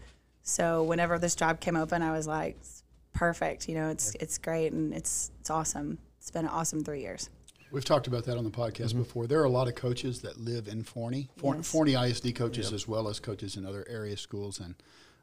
so 0.43 0.83
whenever 0.83 1.19
this 1.19 1.35
job 1.35 1.61
came 1.61 1.77
open, 1.77 2.03
I 2.03 2.13
was 2.13 2.27
like, 2.27 2.57
"It's 2.61 2.83
perfect. 3.13 3.69
You 3.69 3.75
know, 3.75 3.89
it's 3.91 4.15
it's 4.17 4.39
great 4.39 4.73
and 4.73 4.95
it's 4.95 5.31
it's 5.41 5.51
awesome. 5.51 5.99
It's 6.19 6.31
been 6.31 6.45
an 6.45 6.51
awesome 6.51 6.83
three 6.85 7.01
years. 7.01 7.29
We've 7.73 7.85
talked 7.85 8.09
about 8.09 8.25
that 8.25 8.37
on 8.37 8.43
the 8.45 8.51
podcast 8.51 8.97
before. 8.97 9.27
There 9.29 9.41
are 9.41 9.45
a 9.45 9.49
lot 9.51 9.69
of 9.69 9.77
coaches 9.77 10.23
that 10.23 10.41
live 10.41 10.67
in 10.67 10.83
Forney, 10.83 11.29
For, 11.37 11.55
Yes. 11.55 11.71
Forney 11.71 11.95
ISD 11.95 12.35
coaches 12.35 12.73
as 12.73 12.89
well 12.89 13.07
as 13.07 13.21
coaches 13.21 13.57
in 13.57 13.65
other 13.65 13.87
area 13.89 14.17
schools, 14.17 14.59
and 14.59 14.75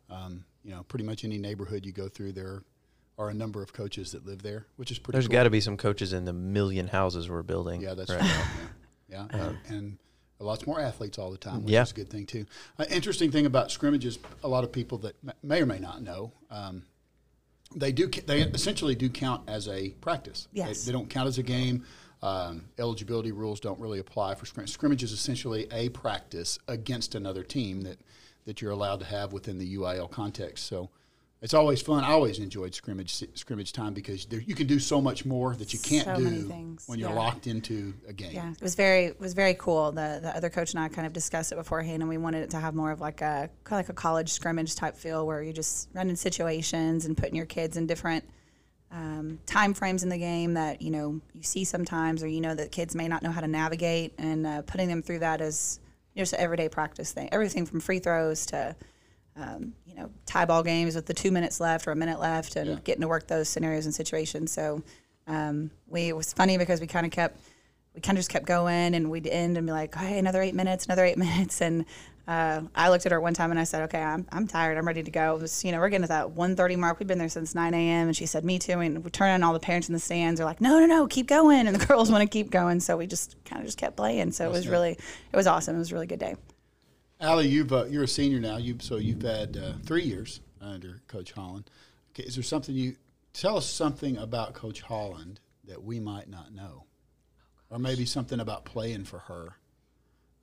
um, 0.09 0.45
you 0.63 0.71
know, 0.71 0.83
pretty 0.83 1.03
much 1.03 1.25
any 1.25 1.37
neighborhood 1.37 1.85
you 1.85 1.91
go 1.91 2.07
through, 2.07 2.31
there 2.33 2.47
are 2.47 2.63
a 3.17 3.33
number 3.33 3.63
of 3.63 3.73
coaches 3.73 4.11
that 4.11 4.25
live 4.25 4.43
there, 4.43 4.65
which 4.75 4.91
is 4.91 4.99
pretty. 4.99 5.15
There's 5.15 5.27
cool. 5.27 5.33
got 5.33 5.43
to 5.43 5.49
be 5.49 5.59
some 5.59 5.75
coaches 5.75 6.13
in 6.13 6.25
the 6.25 6.33
million 6.33 6.87
houses 6.87 7.29
we're 7.29 7.41
building. 7.43 7.81
Yeah, 7.81 7.95
that's 7.95 8.11
right 8.11 8.21
right. 8.21 8.45
Yeah, 9.09 9.25
yeah. 9.33 9.41
Uh, 9.45 9.53
and 9.69 9.97
lots 10.39 10.67
more 10.67 10.79
athletes 10.81 11.17
all 11.17 11.31
the 11.31 11.37
time, 11.37 11.63
which 11.63 11.71
Yeah. 11.71 11.81
is 11.83 11.91
a 11.91 11.95
good 11.95 12.09
thing 12.09 12.25
too. 12.25 12.45
Uh, 12.77 12.85
interesting 12.89 13.31
thing 13.31 13.45
about 13.45 13.71
scrimmages, 13.71 14.19
a 14.43 14.47
lot 14.47 14.63
of 14.65 14.71
people 14.71 14.97
that 14.99 15.15
may 15.43 15.61
or 15.61 15.65
may 15.65 15.79
not 15.79 16.01
know, 16.01 16.33
um, 16.51 16.83
they 17.75 17.91
do 17.93 18.07
they 18.07 18.41
essentially 18.41 18.95
do 18.95 19.09
count 19.09 19.47
as 19.49 19.67
a 19.69 19.89
practice. 20.01 20.47
They- 20.53 20.59
Yes. 20.59 20.83
they, 20.85 20.91
don't 20.91 21.09
count 21.09 21.27
as 21.27 21.37
a 21.37 21.43
game. 21.43 21.85
Um, 22.21 22.65
eligibility 22.77 23.31
rules 23.31 23.59
don't 23.59 23.79
really 23.79 23.99
apply 23.99 24.35
for 24.35 24.45
scrimmage. 24.45 24.71
Scrimmage 24.71 25.03
is 25.03 25.11
essentially 25.11 25.67
a 25.71 25.89
practice 25.89 26.59
against 26.67 27.15
another 27.15 27.43
team 27.43 27.81
that 27.81 27.97
that 28.45 28.61
you're 28.61 28.71
allowed 28.71 28.99
to 28.99 29.05
have 29.05 29.33
within 29.33 29.57
the 29.57 29.75
UIL 29.75 30.09
context. 30.11 30.65
So. 30.67 30.89
It's 31.39 31.53
always 31.53 31.81
fun. 31.83 32.03
I 32.03 32.09
always 32.09 32.39
enjoyed 32.39 32.73
scrimmage 32.73 33.23
scrimmage 33.35 33.71
time 33.71 33.93
because 33.93 34.25
there, 34.25 34.39
you 34.39 34.55
can 34.55 34.65
do 34.65 34.79
so 34.79 34.99
much 34.99 35.23
more 35.23 35.55
that 35.55 35.71
you 35.71 35.77
can't 35.77 36.05
So 36.05 36.15
do 36.15 36.77
when 36.87 36.97
you're 36.97 37.09
yeah. 37.09 37.15
locked 37.15 37.45
into 37.45 37.93
a 38.07 38.13
game. 38.13 38.31
Yeah, 38.33 38.51
it 38.51 38.61
was 38.61 38.73
very 38.73 39.05
it 39.05 39.19
was 39.19 39.35
very 39.35 39.53
cool. 39.53 39.91
The 39.91 40.19
the 40.21 40.35
other 40.35 40.49
coach 40.49 40.73
and 40.73 40.79
I 40.79 40.87
kind 40.87 41.05
of 41.05 41.13
discussed 41.13 41.51
it 41.51 41.55
beforehand, 41.55 42.01
and 42.01 42.09
we 42.09 42.17
wanted 42.17 42.41
it 42.43 42.49
to 42.51 42.59
have 42.59 42.73
more 42.73 42.91
of 42.91 43.01
like 43.01 43.21
a 43.21 43.49
kind 43.63 43.79
of 43.79 43.87
like 43.87 43.89
a 43.89 43.93
college 43.93 44.29
scrimmage 44.29 44.75
type 44.75 44.95
feel, 44.97 45.27
where 45.27 45.43
you're 45.43 45.53
just 45.53 45.89
running 45.93 46.15
situations 46.15 47.05
and 47.05 47.15
putting 47.15 47.35
your 47.35 47.45
kids 47.45 47.77
in 47.77 47.85
different 47.85 48.23
um, 48.91 49.37
time 49.45 49.75
frames 49.75 50.01
in 50.01 50.09
the 50.09 50.17
game 50.17 50.55
that 50.55 50.81
you 50.81 50.89
know 50.89 51.21
you 51.33 51.43
see 51.43 51.63
sometimes, 51.63 52.23
or 52.23 52.27
you 52.27 52.41
know 52.41 52.55
that 52.55 52.71
kids 52.71 52.95
may 52.95 53.07
not 53.07 53.21
know 53.21 53.31
how 53.31 53.41
to 53.41 53.47
navigate, 53.47 54.13
and 54.17 54.47
uh, 54.47 54.63
putting 54.63 54.87
them 54.87 55.03
through 55.03 55.19
that 55.19 55.39
as 55.41 55.79
just 56.15 56.33
an 56.33 56.39
everyday 56.39 56.67
practice 56.67 57.11
thing. 57.11 57.29
Everything 57.31 57.67
from 57.67 57.79
free 57.79 57.99
throws 57.99 58.47
to 58.47 58.75
um, 59.39 59.73
you 59.85 59.95
know, 59.95 60.09
tie 60.25 60.45
ball 60.45 60.63
games 60.63 60.95
with 60.95 61.05
the 61.05 61.13
two 61.13 61.31
minutes 61.31 61.59
left 61.59 61.87
or 61.87 61.91
a 61.91 61.95
minute 61.95 62.19
left 62.19 62.55
and 62.55 62.69
Yeah. 62.69 62.75
getting 62.83 63.01
to 63.01 63.07
work 63.07 63.27
those 63.27 63.47
scenarios 63.49 63.85
and 63.85 63.93
situations. 63.93 64.51
So 64.51 64.81
um, 65.27 65.71
we, 65.87 66.07
it 66.09 66.15
was 66.15 66.33
funny 66.33 66.57
because 66.57 66.81
we 66.81 66.87
kind 66.87 67.05
of 67.05 67.11
kept, 67.11 67.39
we 67.93 68.01
kind 68.01 68.17
of 68.17 68.19
just 68.19 68.29
kept 68.29 68.45
going 68.45 68.93
and 68.95 69.09
we'd 69.11 69.27
end 69.27 69.57
and 69.57 69.65
be 69.67 69.73
like, 69.73 69.93
hey, 69.95 70.17
another 70.19 70.41
eight 70.41 70.55
minutes, 70.55 70.85
another 70.85 71.05
eight 71.05 71.17
minutes. 71.27 71.61
And 71.61 71.85
Uh, 72.27 72.63
I 72.75 72.89
looked 72.89 73.05
at 73.05 73.13
her 73.13 73.21
one 73.21 73.33
time 73.33 73.51
and 73.51 73.59
I 73.59 73.63
said, 73.63 73.83
"Okay, 73.83 74.01
I'm, 74.03 74.27
I'm 74.33 74.47
tired. 74.47 74.77
I'm 74.77 74.85
ready 74.85 75.01
to 75.01 75.09
go." 75.11 75.35
It 75.37 75.41
was, 75.43 75.63
you 75.63 75.71
know, 75.71 75.79
we're 75.79 75.87
getting 75.87 76.01
to 76.03 76.09
that 76.09 76.27
1:30 76.35 76.75
mark. 76.77 76.99
We've 76.99 77.07
been 77.07 77.19
there 77.19 77.29
since 77.29 77.55
9 77.55 77.73
a.m. 77.73 78.07
And 78.07 78.17
she 78.17 78.25
said, 78.25 78.43
"Me 78.43 78.59
too." 78.59 78.81
And 78.81 79.01
we 79.01 79.09
turn 79.09 79.29
on 79.29 79.43
all 79.43 79.53
the 79.53 79.61
parents 79.61 79.87
in 79.87 79.93
the 79.93 79.99
stands 80.01 80.41
are 80.41 80.43
like, 80.43 80.59
"No, 80.59 80.77
no, 80.77 80.85
no, 80.87 81.07
keep 81.07 81.27
going!" 81.27 81.67
And 81.67 81.73
the 81.79 81.85
girls 81.89 82.11
want 82.11 82.23
to 82.23 82.27
keep 82.27 82.49
going, 82.51 82.81
so 82.81 82.97
we 82.97 83.07
just 83.07 83.37
kind 83.45 83.61
of 83.61 83.65
just 83.65 83.77
kept 83.77 83.95
playing. 83.95 84.33
So 84.33 84.45
it 84.45 84.51
was 84.51 84.67
really, 84.67 84.91
it 85.31 85.35
was 85.37 85.47
awesome. 85.47 85.77
It 85.77 85.79
was 85.79 85.91
a 85.93 85.95
really 85.95 86.05
good 86.07 86.19
day. 86.19 86.35
Allie, 87.19 87.47
you've 87.47 87.73
uh, 87.73 87.85
you're 87.85 88.03
a 88.03 88.07
senior 88.07 88.39
now. 88.39 88.57
You 88.57 88.77
so 88.79 88.97
you've 88.97 89.23
had 89.23 89.57
uh, 89.57 89.73
three 89.83 90.03
years 90.03 90.39
under 90.61 91.01
Coach 91.07 91.31
Holland. 91.31 91.69
Okay, 92.11 92.23
is 92.23 92.35
there 92.35 92.43
something 92.43 92.75
you 92.75 92.95
tell 93.33 93.57
us 93.57 93.65
something 93.65 94.17
about 94.17 94.53
Coach 94.53 94.81
Holland 94.81 95.39
that 95.65 95.83
we 95.83 95.99
might 95.99 96.29
not 96.29 96.53
know, 96.53 96.83
or 97.71 97.79
maybe 97.79 98.05
something 98.05 98.39
about 98.39 98.65
playing 98.65 99.05
for 99.05 99.19
her 99.19 99.55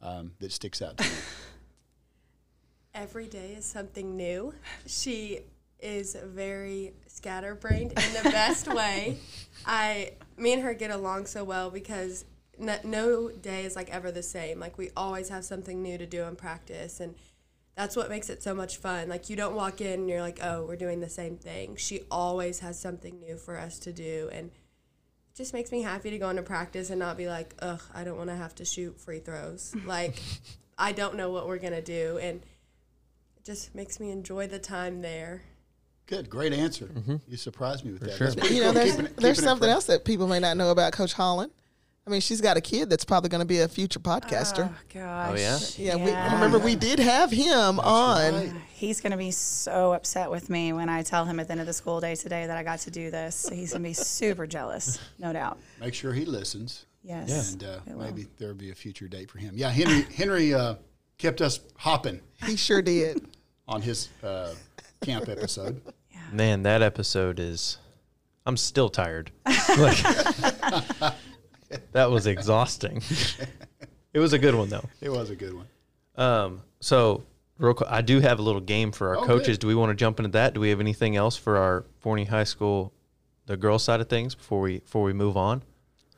um, 0.02 0.32
that 0.40 0.50
sticks 0.50 0.82
out 0.82 0.98
to 0.98 1.04
you? 1.04 1.10
Every 2.94 3.26
day 3.26 3.52
is 3.52 3.64
something 3.64 4.16
new. 4.16 4.54
She 4.86 5.40
is 5.78 6.16
very 6.24 6.92
scatterbrained 7.06 7.92
in 7.92 8.24
the 8.24 8.30
best 8.30 8.66
way. 8.74 9.18
I, 9.66 10.12
me 10.36 10.54
and 10.54 10.62
her 10.62 10.74
get 10.74 10.90
along 10.90 11.26
so 11.26 11.44
well 11.44 11.70
because 11.70 12.24
no, 12.58 12.76
no 12.84 13.28
day 13.30 13.64
is 13.64 13.76
like 13.76 13.90
ever 13.90 14.10
the 14.10 14.22
same. 14.22 14.60
Like 14.60 14.78
we 14.78 14.90
always 14.96 15.28
have 15.28 15.44
something 15.44 15.82
new 15.82 15.98
to 15.98 16.06
do 16.06 16.24
in 16.24 16.36
practice, 16.36 17.00
and 17.00 17.14
that's 17.74 17.96
what 17.96 18.08
makes 18.08 18.30
it 18.30 18.42
so 18.42 18.54
much 18.54 18.76
fun. 18.76 19.08
Like 19.08 19.28
you 19.28 19.36
don't 19.36 19.54
walk 19.54 19.80
in 19.80 20.00
and 20.00 20.08
you're 20.08 20.20
like, 20.20 20.38
oh, 20.42 20.64
we're 20.64 20.76
doing 20.76 21.00
the 21.00 21.08
same 21.08 21.36
thing. 21.36 21.76
She 21.76 22.02
always 22.10 22.60
has 22.60 22.78
something 22.78 23.18
new 23.20 23.36
for 23.36 23.58
us 23.58 23.78
to 23.80 23.92
do, 23.92 24.30
and 24.32 24.46
it 24.48 25.36
just 25.36 25.52
makes 25.52 25.72
me 25.72 25.82
happy 25.82 26.10
to 26.10 26.18
go 26.18 26.30
into 26.30 26.42
practice 26.42 26.90
and 26.90 26.98
not 26.98 27.16
be 27.16 27.26
like, 27.28 27.54
ugh, 27.60 27.82
I 27.94 28.04
don't 28.04 28.16
want 28.16 28.30
to 28.30 28.36
have 28.36 28.54
to 28.56 28.64
shoot 28.64 29.00
free 29.00 29.20
throws. 29.20 29.74
Like 29.86 30.16
I 30.76 30.92
don't 30.92 31.16
know 31.16 31.30
what 31.30 31.46
we're 31.46 31.58
gonna 31.58 31.82
do, 31.82 32.18
and 32.18 32.42
it 33.36 33.44
just 33.44 33.74
makes 33.74 34.00
me 34.00 34.10
enjoy 34.10 34.46
the 34.46 34.58
time 34.58 35.02
there. 35.02 35.42
Good, 36.06 36.28
great 36.28 36.52
answer. 36.52 36.86
Mm-hmm. 36.86 37.16
You 37.28 37.36
surprised 37.36 37.84
me 37.84 37.92
with 37.92 38.02
that. 38.02 38.16
sure. 38.16 38.52
You 38.52 38.62
know, 38.62 38.72
there's, 38.72 38.96
Keeping 38.96 39.12
there's 39.16 39.38
keeping 39.38 39.48
something 39.48 39.70
else 39.70 39.86
that 39.86 40.04
people 40.04 40.26
may 40.26 40.38
not 40.38 40.56
know 40.56 40.70
about 40.70 40.92
Coach 40.92 41.14
Holland. 41.14 41.50
I 42.06 42.10
mean, 42.10 42.20
she's 42.20 42.42
got 42.42 42.58
a 42.58 42.60
kid 42.60 42.90
that's 42.90 43.04
probably 43.04 43.30
going 43.30 43.40
to 43.40 43.46
be 43.46 43.60
a 43.60 43.68
future 43.68 43.98
podcaster. 43.98 44.70
Oh 44.70 44.76
gosh. 44.92 45.30
Oh, 45.30 45.82
yeah? 45.82 45.96
yeah, 45.96 45.96
we 45.96 46.34
remember 46.34 46.58
we 46.58 46.76
did 46.76 46.98
have 46.98 47.30
him 47.30 47.80
on. 47.80 48.34
right. 48.34 48.52
He's 48.74 49.00
going 49.00 49.12
to 49.12 49.16
be 49.16 49.30
so 49.30 49.94
upset 49.94 50.30
with 50.30 50.50
me 50.50 50.74
when 50.74 50.90
I 50.90 51.02
tell 51.02 51.24
him 51.24 51.40
at 51.40 51.46
the 51.46 51.52
end 51.52 51.62
of 51.62 51.66
the 51.66 51.72
school 51.72 52.00
day 52.00 52.14
today 52.14 52.46
that 52.46 52.58
I 52.58 52.62
got 52.62 52.80
to 52.80 52.90
do 52.90 53.10
this. 53.10 53.48
He's 53.50 53.70
going 53.72 53.82
to 53.82 53.88
be 53.88 53.94
super 53.94 54.46
jealous, 54.46 54.98
no 55.18 55.32
doubt. 55.32 55.58
Make 55.80 55.94
sure 55.94 56.12
he 56.12 56.26
listens. 56.26 56.84
Yes. 57.02 57.52
And 57.52 57.64
uh, 57.64 57.78
maybe 57.96 58.26
there'll 58.38 58.54
be 58.54 58.70
a 58.70 58.74
future 58.74 59.08
date 59.08 59.30
for 59.30 59.38
him. 59.38 59.54
Yeah, 59.56 59.70
Henry 59.70 60.02
Henry 60.14 60.54
uh, 60.54 60.74
kept 61.18 61.40
us 61.40 61.60
hopping 61.76 62.20
He 62.44 62.56
sure 62.56 62.82
did. 62.82 63.26
on 63.68 63.80
his 63.80 64.10
uh, 64.22 64.52
camp 65.02 65.28
episode. 65.28 65.80
Yeah. 66.12 66.18
Man, 66.32 66.62
that 66.64 66.82
episode 66.82 67.38
is. 67.38 67.78
I'm 68.46 68.56
still 68.58 68.90
tired. 68.90 69.30
Like, 69.76 69.96
that 71.92 72.10
was 72.10 72.26
exhausting. 72.26 73.02
it 74.12 74.18
was 74.18 74.32
a 74.32 74.38
good 74.38 74.54
one 74.54 74.68
though. 74.68 74.84
It 75.00 75.10
was 75.10 75.30
a 75.30 75.36
good 75.36 75.54
one. 75.54 75.66
Um, 76.16 76.62
so 76.80 77.24
real 77.58 77.74
quick, 77.74 77.90
I 77.90 78.00
do 78.02 78.20
have 78.20 78.38
a 78.38 78.42
little 78.42 78.60
game 78.60 78.92
for 78.92 79.08
our 79.08 79.16
Oh, 79.18 79.26
coaches. 79.26 79.56
good. 79.58 79.60
Do 79.60 79.66
we 79.68 79.74
want 79.74 79.90
to 79.90 79.94
jump 79.94 80.18
into 80.18 80.30
that? 80.32 80.54
Do 80.54 80.60
we 80.60 80.70
have 80.70 80.80
anything 80.80 81.16
else 81.16 81.36
for 81.36 81.56
our 81.56 81.84
Forney 82.00 82.24
High 82.24 82.44
School, 82.44 82.92
the 83.46 83.56
girls 83.56 83.82
side 83.84 84.00
of 84.00 84.08
things 84.08 84.34
before 84.34 84.60
we 84.60 84.78
before 84.80 85.02
we 85.02 85.12
move 85.12 85.36
on? 85.36 85.62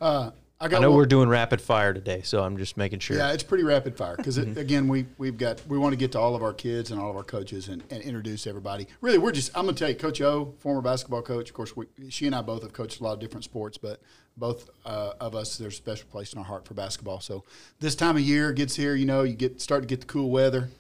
Uh, 0.00 0.30
I 0.58 0.66
I 0.66 0.68
know 0.78 0.88
one- 0.90 0.96
we're 0.96 1.06
doing 1.06 1.28
rapid 1.28 1.60
fire 1.60 1.92
today, 1.92 2.22
so 2.22 2.42
I'm 2.42 2.56
just 2.56 2.76
making 2.78 3.00
sure. 3.00 3.16
Yeah, 3.18 3.32
it's 3.32 3.42
pretty 3.42 3.64
rapid 3.64 3.96
fire 3.96 4.16
because 4.16 4.38
Mm-hmm. 4.38 4.58
again, 4.58 4.88
we 4.88 5.06
we've 5.18 5.36
got 5.36 5.60
we 5.66 5.76
want 5.76 5.92
to 5.92 5.96
get 5.96 6.12
to 6.12 6.18
all 6.20 6.34
of 6.34 6.42
our 6.42 6.54
kids 6.54 6.90
and 6.90 6.98
all 7.00 7.10
of 7.10 7.16
our 7.16 7.22
coaches 7.25 7.68
and, 7.68 7.82
and 7.90 8.02
introduce 8.02 8.46
everybody. 8.46 8.86
Really, 9.02 9.18
we're 9.18 9.32
just 9.32 9.50
I'm 9.56 9.64
going 9.64 9.75
to 9.75 9.78
tell 9.78 9.90
you, 9.90 9.96
Coach 9.96 10.20
O, 10.22 10.54
former 10.60 10.80
basketball 10.80 11.20
coach. 11.22 11.50
Of 11.50 11.54
course, 11.54 11.76
we, 11.76 11.86
she 12.08 12.25
and 12.26 12.34
I 12.34 12.40
both 12.42 12.62
have 12.62 12.72
coached 12.72 13.00
a 13.00 13.04
lot 13.04 13.12
of 13.12 13.20
different 13.20 13.44
sports, 13.44 13.76
but 13.76 14.00
both 14.38 14.70
uh, 14.86 15.12
of 15.20 15.34
us 15.34 15.58
there's 15.58 15.75
a 15.75 15.76
special 15.76 16.08
place 16.08 16.32
in 16.32 16.38
our 16.38 16.44
heart 16.44 16.66
for 16.66 16.72
basketball. 16.75 17.20
So 17.20 17.44
this 17.80 17.94
time 17.94 18.16
of 18.16 18.22
year 18.22 18.52
gets 18.52 18.76
here, 18.76 18.94
you 18.94 19.04
know, 19.06 19.22
you 19.25 19.34
get 19.34 19.60
start 19.60 19.82
to 19.82 19.86
get 19.86 20.00
the 20.00 20.06
cool 20.06 20.30
weather. 20.30 20.70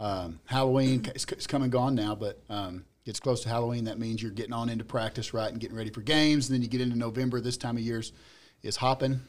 Um, 0.00 0.40
Halloween 0.46 1.02
come 1.48 1.62
and 1.62 1.72
gone 1.72 1.94
now, 1.94 2.14
but 2.14 2.40
um, 2.48 2.84
gets 3.04 3.20
close 3.20 3.42
to 3.42 3.48
Halloween. 3.50 3.84
That 3.84 3.98
means 3.98 4.22
you're 4.22 4.30
getting 4.30 4.52
on 4.54 4.68
into 4.70 4.84
practice, 4.84 5.34
right, 5.34 5.50
and 5.50 5.60
getting 5.60 5.76
ready 5.76 5.90
for 5.90 6.00
games. 6.02 6.48
And 6.48 6.54
then 6.54 6.62
you 6.62 6.68
get 6.68 6.80
into 6.80 6.96
November. 6.96 7.40
This 7.40 7.56
time 7.56 7.76
of 7.76 7.82
year's 7.82 8.12
is 8.62 8.76
hopping. 8.76 9.20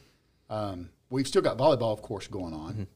Um, 0.48 0.90
we've 1.10 1.26
still 1.26 1.42
got 1.42 1.58
volleyball, 1.58 1.92
of 1.92 2.02
course, 2.02 2.26
going 2.26 2.54
on. 2.54 2.86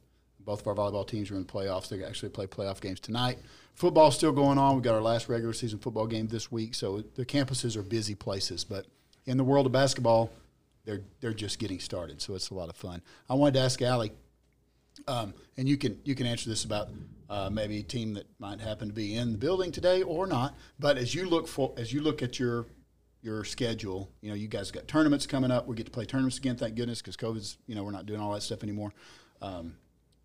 Both 0.41 0.67
of 0.67 0.67
our 0.67 0.75
volleyball 0.75 1.07
teams 1.07 1.31
are 1.31 1.37
in 1.37 1.47
the 1.47 1.53
playoffs. 1.53 1.89
They 1.89 2.05
actually 2.05 2.29
play 2.29 2.47
playoff 2.47 2.81
games 2.81 3.01
tonight. 3.01 3.39
Football's 3.75 4.15
still 4.15 4.33
going 4.33 4.59
on. 4.59 4.75
We've 4.75 4.85
got 4.85 4.95
our 4.95 5.01
last 5.01 5.29
regular 5.29 5.53
season 5.55 5.79
football 5.79 6.07
game 6.07 6.29
this 6.29 6.53
week. 6.53 6.75
So 6.75 7.03
the 7.15 7.25
campuses 7.25 7.77
are 7.77 7.83
busy 7.83 8.15
places. 8.15 8.63
But 8.63 8.87
in 9.27 9.37
the 9.37 9.45
world 9.45 9.67
of 9.67 9.73
basketball, 9.73 10.31
they're 10.85 11.01
they're 11.21 11.33
just 11.33 11.59
getting 11.59 11.81
started. 11.81 12.21
So 12.21 12.35
it's 12.35 12.51
a 12.51 12.55
lot 12.55 12.69
of 12.69 12.77
fun. 12.77 13.03
I 13.29 13.35
wanted 13.35 13.55
to 13.55 13.61
ask 13.61 13.81
Allie, 13.81 14.13
um, 15.09 15.35
and 15.57 15.69
you 15.69 15.77
can 15.77 15.99
you 16.05 16.15
can 16.15 16.27
answer 16.27 16.49
this 16.49 16.65
about 16.65 16.89
uh, 17.31 17.49
maybe 17.51 17.79
a 17.79 17.83
team 17.83 18.15
that 18.15 18.27
might 18.39 18.61
happen 18.61 18.89
to 18.89 18.95
be 18.95 19.17
in 19.17 19.33
the 19.33 19.39
building 19.39 19.73
today 19.73 20.03
or 20.03 20.27
not. 20.27 20.55
But 20.79 20.99
as 20.99 21.15
you 21.15 21.29
look 21.29 21.49
for 21.49 21.73
as 21.77 21.93
you 21.93 22.01
look 22.03 22.23
at 22.23 22.39
your 22.39 22.67
your 23.25 23.43
schedule, 23.43 24.11
you 24.21 24.29
know 24.29 24.35
you 24.35 24.49
guys 24.49 24.71
got 24.71 24.87
tournaments 24.87 25.27
coming 25.27 25.51
up. 25.51 25.67
We 25.67 25.75
get 25.75 25.87
to 25.87 25.93
play 25.93 26.05
tournaments 26.05 26.37
again, 26.37 26.57
thank 26.57 26.77
goodness, 26.77 27.01
because 27.01 27.17
COVID's 27.17 27.57
you 27.67 27.75
know 27.75 27.83
we're 27.83 27.91
not 27.91 28.07
doing 28.07 28.21
all 28.21 28.33
that 28.35 28.43
stuff 28.43 28.63
anymore. 28.63 28.93
Um, 29.41 29.77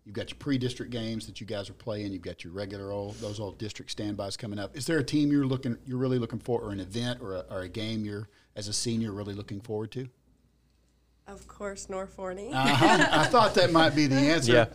you've 0.04 0.14
got 0.14 0.30
your 0.30 0.36
pre-district 0.36 0.92
games 0.92 1.26
that 1.26 1.40
you 1.40 1.46
guys 1.46 1.70
are 1.70 1.74
playing. 1.74 2.12
You've 2.12 2.22
got 2.22 2.44
your 2.44 2.52
regular 2.52 2.92
old 2.92 3.16
those 3.16 3.40
old 3.40 3.58
district 3.58 3.90
standbys 3.90 4.36
coming 4.36 4.58
up. 4.58 4.76
Is 4.76 4.86
there 4.86 4.98
a 4.98 5.04
team 5.04 5.32
you're 5.32 5.46
looking 5.46 5.78
you're 5.86 5.98
really 5.98 6.18
looking 6.18 6.38
for, 6.38 6.60
or 6.60 6.72
an 6.72 6.80
event, 6.80 7.20
or 7.22 7.36
a, 7.36 7.46
or 7.50 7.60
a 7.62 7.68
game 7.68 8.04
you're 8.04 8.28
as 8.54 8.68
a 8.68 8.72
senior 8.72 9.12
really 9.12 9.34
looking 9.34 9.60
forward 9.60 9.90
to? 9.92 10.06
Of 11.26 11.48
course, 11.48 11.88
North 11.88 12.12
Forney. 12.12 12.52
Uh-huh. 12.52 13.06
I 13.10 13.24
thought 13.26 13.54
that 13.54 13.72
might 13.72 13.94
be 13.94 14.06
the 14.06 14.16
answer. 14.16 14.68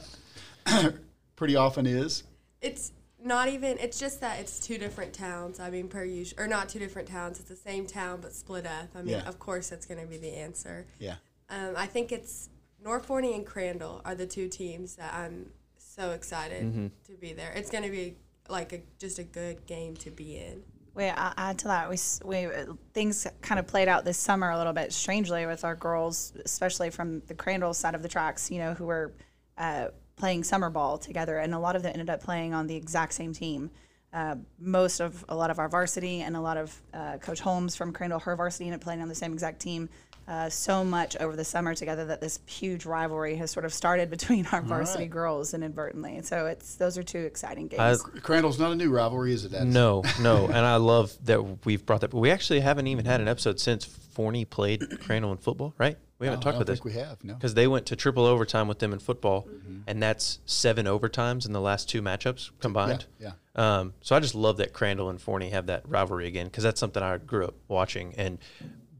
Yeah. 0.65 0.91
Pretty 1.35 1.55
often 1.55 1.85
is. 1.85 2.23
It's 2.61 2.91
not 3.25 3.49
even. 3.49 3.77
It's 3.79 3.99
just 3.99 4.21
that 4.21 4.39
it's 4.39 4.59
two 4.59 4.77
different 4.77 5.13
towns. 5.13 5.59
I 5.59 5.69
mean, 5.69 5.87
per 5.87 6.03
usual, 6.03 6.43
or 6.43 6.47
not 6.47 6.69
two 6.69 6.79
different 6.79 7.07
towns. 7.07 7.39
It's 7.39 7.49
the 7.49 7.55
same 7.55 7.85
town 7.87 8.19
but 8.21 8.33
split 8.33 8.65
up. 8.65 8.89
I 8.95 8.99
mean, 9.01 9.15
Yeah. 9.15 9.27
of 9.27 9.39
course, 9.39 9.69
that's 9.69 9.85
going 9.85 9.99
to 9.99 10.07
be 10.07 10.17
the 10.17 10.33
answer. 10.35 10.85
Yeah. 10.99 11.15
Um, 11.49 11.73
I 11.75 11.87
think 11.87 12.11
it's 12.11 12.49
North 12.83 13.05
Forney 13.05 13.33
and 13.33 13.45
Crandall 13.45 14.01
are 14.05 14.15
the 14.15 14.27
two 14.27 14.47
teams 14.47 14.95
that 14.95 15.13
I'm 15.13 15.51
so 15.77 16.11
excited 16.11 16.91
to 17.07 17.13
be 17.13 17.33
there. 17.33 17.51
It's 17.53 17.69
going 17.69 17.83
to 17.83 17.89
be 17.89 18.15
like 18.47 18.73
a, 18.73 18.81
just 18.99 19.17
a 19.19 19.23
good 19.23 19.65
game 19.65 19.95
to 19.97 20.11
be 20.11 20.37
in. 20.37 20.63
Wait, 20.93 21.09
I'll 21.11 21.33
add 21.37 21.57
to 21.59 21.67
that. 21.67 21.89
We 21.89 21.97
we 22.23 22.45
uh, 22.45 22.67
things 22.93 23.27
kind 23.41 23.59
of 23.59 23.67
played 23.67 23.87
out 23.89 24.05
this 24.05 24.17
summer 24.17 24.51
a 24.51 24.57
little 24.57 24.71
bit 24.71 24.93
strangely 24.93 25.45
with 25.45 25.65
our 25.65 25.75
girls, 25.75 26.31
especially 26.45 26.89
from 26.89 27.19
the 27.27 27.33
Crandall 27.33 27.73
side 27.73 27.95
of 27.95 28.01
the 28.01 28.07
tracks. 28.07 28.49
You 28.49 28.59
know, 28.59 28.73
who 28.73 28.85
were 28.85 29.11
uh, 29.57 29.87
playing 30.15 30.43
summer 30.43 30.69
ball 30.69 30.97
together, 30.97 31.37
and 31.37 31.53
a 31.53 31.59
lot 31.59 31.75
of 31.75 31.83
them 31.83 31.91
ended 31.93 32.09
up 32.09 32.21
playing 32.21 32.53
on 32.53 32.67
the 32.67 32.75
exact 32.75 33.13
same 33.13 33.33
team. 33.33 33.69
Uh, 34.13 34.35
most 34.59 35.01
of 35.01 35.25
a 35.27 35.35
lot 35.35 35.49
of 35.49 35.59
our 35.59 35.67
varsity 35.67 36.21
and 36.21 36.37
a 36.37 36.41
lot 36.41 36.55
of 36.55 36.81
uh, 36.93 37.17
Coach 37.17 37.41
Holmes 37.41 37.75
from 37.75 37.91
Crandall, 37.91 38.19
her 38.19 38.35
varsity, 38.35 38.65
ended 38.65 38.79
up 38.79 38.83
playing 38.83 39.01
on 39.01 39.09
the 39.09 39.15
same 39.15 39.33
exact 39.33 39.59
team. 39.59 39.89
Uh, 40.27 40.49
so 40.49 40.83
much 40.83 41.15
over 41.17 41.35
the 41.35 41.43
summer 41.43 41.75
together 41.75 42.05
that 42.05 42.19
this 42.19 42.39
huge 42.47 42.85
rivalry 42.85 43.35
has 43.35 43.51
sort 43.51 43.63
of 43.63 43.71
started 43.71 44.09
between 44.15 44.47
our 44.47 44.61
varsity 44.61 45.03
right. 45.03 45.11
girls 45.11 45.53
inadvertently. 45.53 46.21
So 46.23 46.47
it's 46.47 46.75
those 46.75 46.97
are 46.97 47.03
two 47.03 47.19
exciting 47.19 47.67
games. 47.67 48.03
I- 48.03 48.19
Crandall's 48.19 48.57
not 48.57 48.71
a 48.71 48.75
new 48.75 48.89
rivalry, 48.89 49.33
is 49.33 49.45
it? 49.45 49.53
Addison? 49.53 49.73
No, 49.73 50.01
no, 50.21 50.45
and 50.45 50.57
I 50.57 50.77
love 50.77 51.13
that 51.25 51.65
we've 51.65 51.85
brought 51.85 52.01
that. 52.01 52.11
But 52.11 52.19
we 52.19 52.31
actually 52.31 52.61
haven't 52.61 52.87
even 52.87 53.05
had 53.05 53.21
an 53.21 53.27
episode 53.27 53.59
since 53.59 53.85
Forney 53.85 54.45
played 54.45 54.99
Crandall 55.01 55.31
in 55.33 55.37
football, 55.37 55.73
right? 55.77 55.97
We 56.17 56.27
haven't 56.27 56.39
No, 56.39 56.41
I 56.41 56.43
talked 56.43 56.53
don't 56.55 56.61
about 56.61 56.67
this 56.71 56.83
we 56.83 56.93
have. 56.93 57.23
No. 57.23 57.33
because 57.33 57.53
they 57.55 57.67
went 57.67 57.85
to 57.87 57.95
triple 57.95 58.25
overtime 58.25 58.67
with 58.67 58.79
them 58.79 58.93
in 58.93 58.99
football, 58.99 59.47
and 59.87 60.01
that's 60.01 60.39
seven 60.45 60.85
overtimes 60.85 61.45
in 61.45 61.51
the 61.51 61.59
last 61.61 61.89
two 61.89 62.01
matchups 62.01 62.51
combined. 62.59 63.05
Yeah, 63.19 63.31
Um, 63.55 63.93
so 64.01 64.15
I 64.15 64.19
just 64.21 64.33
love 64.35 64.57
that 64.57 64.71
Crandall 64.73 65.09
and 65.09 65.19
Forney 65.21 65.49
have 65.49 65.65
that 65.67 65.87
rivalry 65.87 66.27
again 66.27 66.45
because 66.45 66.63
that's 66.63 66.79
something 66.79 67.03
I 67.03 67.17
grew 67.17 67.45
up 67.45 67.55
watching. 67.67 68.13
And 68.15 68.37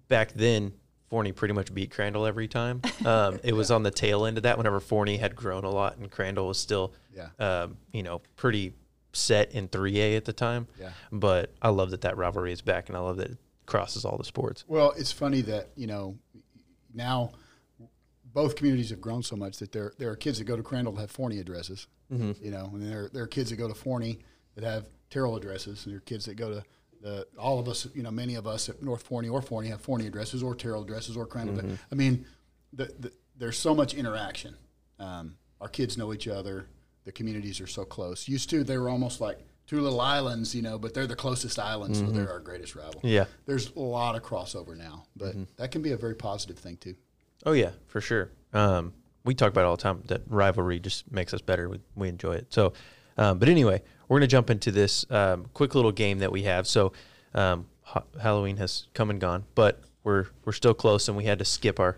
back 0.10 0.34
then, 0.34 0.74
Forney 1.10 1.32
pretty 1.32 1.54
much 1.54 1.74
beat 1.74 1.92
Crandall 1.92 2.26
every 2.26 2.48
time. 2.48 2.82
Um, 3.06 3.40
it 3.44 3.54
was 3.54 3.70
on 3.70 3.84
the 3.84 3.92
tail 3.92 4.26
end 4.26 4.38
of 4.38 4.44
that 4.44 4.58
whenever 4.58 4.80
Forney 4.80 5.18
had 5.18 5.36
grown 5.36 5.64
a 5.64 5.70
lot 5.70 5.98
and 5.98 6.10
Crandall 6.10 6.48
was 6.48 6.58
still, 6.58 6.92
Yeah. 7.16 7.28
um, 7.38 7.78
you 7.94 8.02
know, 8.02 8.22
pretty 8.36 8.74
set 9.14 9.52
in 9.52 9.68
3A 9.68 10.18
at 10.18 10.26
the 10.26 10.34
time. 10.34 10.68
Yeah. 10.80 10.90
But 11.12 11.54
I 11.62 11.70
love 11.70 11.92
that 11.92 12.02
that 12.02 12.18
rivalry 12.18 12.52
is 12.52 12.62
back, 12.62 12.90
and 12.90 12.98
I 12.98 13.02
love 13.02 13.18
that 13.18 13.30
it 13.32 13.38
crosses 13.68 14.04
all 14.06 14.18
the 14.18 14.24
sports. 14.26 14.66
Well, 14.68 14.94
it's 14.98 15.12
funny 15.12 15.42
that 15.42 15.70
you 15.76 15.86
know 15.88 16.18
now 16.96 17.32
both 18.34 18.56
communities 18.56 18.90
have 18.90 19.02
grown 19.02 19.24
so 19.24 19.36
much 19.36 19.58
that 19.60 19.72
there 19.72 19.94
there 19.98 20.10
are 20.10 20.16
kids 20.16 20.40
that 20.40 20.46
go 20.46 20.58
to 20.58 20.64
Crandall 20.64 20.94
that 20.94 21.02
have 21.02 21.12
Forney 21.12 21.40
addresses. 21.40 21.88
Mm-hmm. 22.12 22.44
You 22.44 22.52
know, 22.52 22.70
and 22.74 22.82
there 22.82 23.10
there 23.14 23.24
are 23.24 23.28
kids 23.28 23.50
that 23.50 23.58
go 23.58 23.68
to 23.68 23.74
Forney 23.74 24.20
that 24.56 24.64
have 24.64 24.88
Terrell 25.10 25.36
addresses, 25.36 25.86
and 25.86 25.94
there 25.94 25.98
are 25.98 26.02
kids 26.02 26.26
that 26.26 26.36
go 26.36 26.50
to 26.50 26.64
the 27.02 27.28
all 27.38 27.60
of 27.60 27.68
us. 27.68 27.88
You 27.94 28.04
know, 28.04 28.12
many 28.12 28.36
of 28.36 28.48
us 28.48 28.70
at 28.70 28.82
North 28.82 29.04
Forney 29.04 29.30
or 29.30 29.42
Forney 29.42 29.70
have 29.70 29.82
Forney 29.82 30.08
addresses 30.08 30.44
or 30.44 30.56
Terrell 30.56 30.84
addresses 30.84 31.16
or 31.16 31.26
Crandall. 31.26 31.58
Mm-hmm. 31.58 31.76
I 31.92 31.96
mean, 31.96 32.26
the, 32.74 32.86
the, 33.00 33.12
there's 33.38 33.58
so 33.58 33.74
much 33.76 33.94
interaction. 33.94 34.56
Um, 35.00 35.36
our 35.62 35.68
kids 35.68 35.98
know 35.98 36.14
each 36.14 36.28
other. 36.28 36.68
the 37.06 37.12
communities 37.12 37.62
are 37.62 37.68
so 37.68 37.86
close. 37.86 38.28
Used 38.28 38.50
to, 38.50 38.64
they 38.64 38.78
were 38.78 38.90
almost 38.90 39.22
like 39.22 39.40
two 39.68 39.82
little 39.82 40.02
islands, 40.02 40.54
you 40.54 40.62
know, 40.62 40.78
but 40.78 40.94
they're 40.94 41.08
the 41.08 41.16
closest 41.16 41.58
islands, 41.60 42.00
so 42.00 42.06
they're 42.06 42.32
our 42.32 42.40
greatest 42.40 42.76
rival. 42.76 43.00
Yeah. 43.04 43.26
There's 43.46 43.72
a 43.76 43.80
lot 43.80 44.16
of 44.16 44.24
crossover 44.24 44.78
now, 44.78 45.06
but 45.16 45.36
that 45.58 45.72
can 45.72 45.82
be 45.82 45.92
a 45.92 45.98
very 45.98 46.16
positive 46.16 46.58
thing 46.58 46.78
too. 46.78 46.96
Oh 47.46 47.54
yeah, 47.54 47.72
for 47.88 48.02
sure. 48.02 48.30
Um, 48.54 48.94
we 49.24 49.34
talk 49.34 49.50
about 49.50 49.62
it 49.62 49.66
all 49.66 49.76
the 49.76 49.82
time 49.84 50.04
that 50.06 50.22
rivalry 50.28 50.80
just 50.80 51.12
makes 51.12 51.34
us 51.34 51.42
better. 51.42 51.68
We, 51.68 51.80
we 51.96 52.10
enjoy 52.10 52.34
it. 52.34 52.48
So, 52.54 52.74
um, 53.18 53.40
but 53.40 53.50
anyway, 53.50 53.82
we're 54.08 54.20
gonna 54.20 54.28
jump 54.28 54.50
into 54.50 54.72
this 54.72 55.06
um, 55.10 55.48
quick 55.54 55.74
little 55.76 55.92
game 55.92 56.20
that 56.20 56.32
we 56.32 56.44
have. 56.44 56.68
So, 56.68 56.94
um, 57.34 57.66
ha- 57.82 58.04
Halloween 58.22 58.58
has 58.58 58.88
come 58.94 59.10
and 59.10 59.20
gone, 59.20 59.46
but 59.56 59.82
we're 60.04 60.28
we're 60.46 60.54
still 60.54 60.74
close, 60.76 61.08
and 61.08 61.18
we 61.18 61.26
had 61.26 61.40
to 61.40 61.46
skip 61.46 61.80
our 61.80 61.98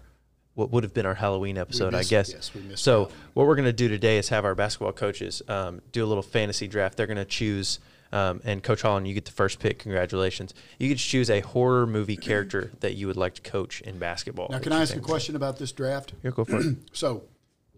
what 0.57 0.71
would 0.71 0.83
have 0.83 0.93
been 0.93 1.05
our 1.05 1.13
Halloween 1.13 1.57
episode, 1.57 1.93
missed- 1.93 2.07
I 2.07 2.09
guess. 2.09 2.31
yes, 2.33 2.53
we 2.53 2.61
missed 2.61 2.83
so, 2.83 3.09
what 3.35 3.45
we're 3.45 3.55
gonna 3.55 3.71
do 3.71 3.87
today 3.87 4.17
is 4.17 4.29
have 4.29 4.43
our 4.43 4.55
basketball 4.55 4.91
coaches 4.91 5.41
um, 5.47 5.81
do 5.91 6.03
a 6.03 6.07
little 6.07 6.23
fantasy 6.23 6.67
draft. 6.67 6.97
They're 6.97 7.07
gonna 7.07 7.23
choose. 7.25 7.79
Um, 8.11 8.39
and 8.45 8.63
Coach 8.63 8.81
Holland, 8.83 9.05
you 9.07 9.13
get 9.13 9.25
the 9.25 9.31
first 9.33 9.59
pick. 9.59 9.79
Congratulations! 9.79 10.53
You 10.79 10.87
get 10.87 10.97
to 10.97 11.03
choose 11.03 11.29
a 11.29 11.41
horror 11.41 11.85
movie 11.85 12.15
character 12.29 12.71
that 12.79 12.95
you 12.95 13.05
would 13.07 13.17
like 13.17 13.35
to 13.35 13.41
coach 13.41 13.81
in 13.81 13.99
basketball. 13.99 14.47
Now, 14.49 14.59
can 14.59 14.71
I 14.71 14.81
ask 14.81 14.95
a 14.95 14.99
question 15.01 15.35
about 15.35 15.59
this 15.59 15.71
draft? 15.73 16.13
Yeah, 16.23 16.31
go 16.31 16.43
for 16.45 16.59
it. 16.59 16.75
So, 16.93 17.23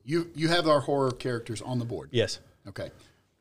you 0.06 0.30
you 0.36 0.48
have 0.48 0.68
our 0.68 0.80
horror 0.82 1.12
characters 1.12 1.62
on 1.62 1.80
the 1.80 1.86
board. 1.86 2.10
yes. 2.12 2.40
Okay. 2.68 2.92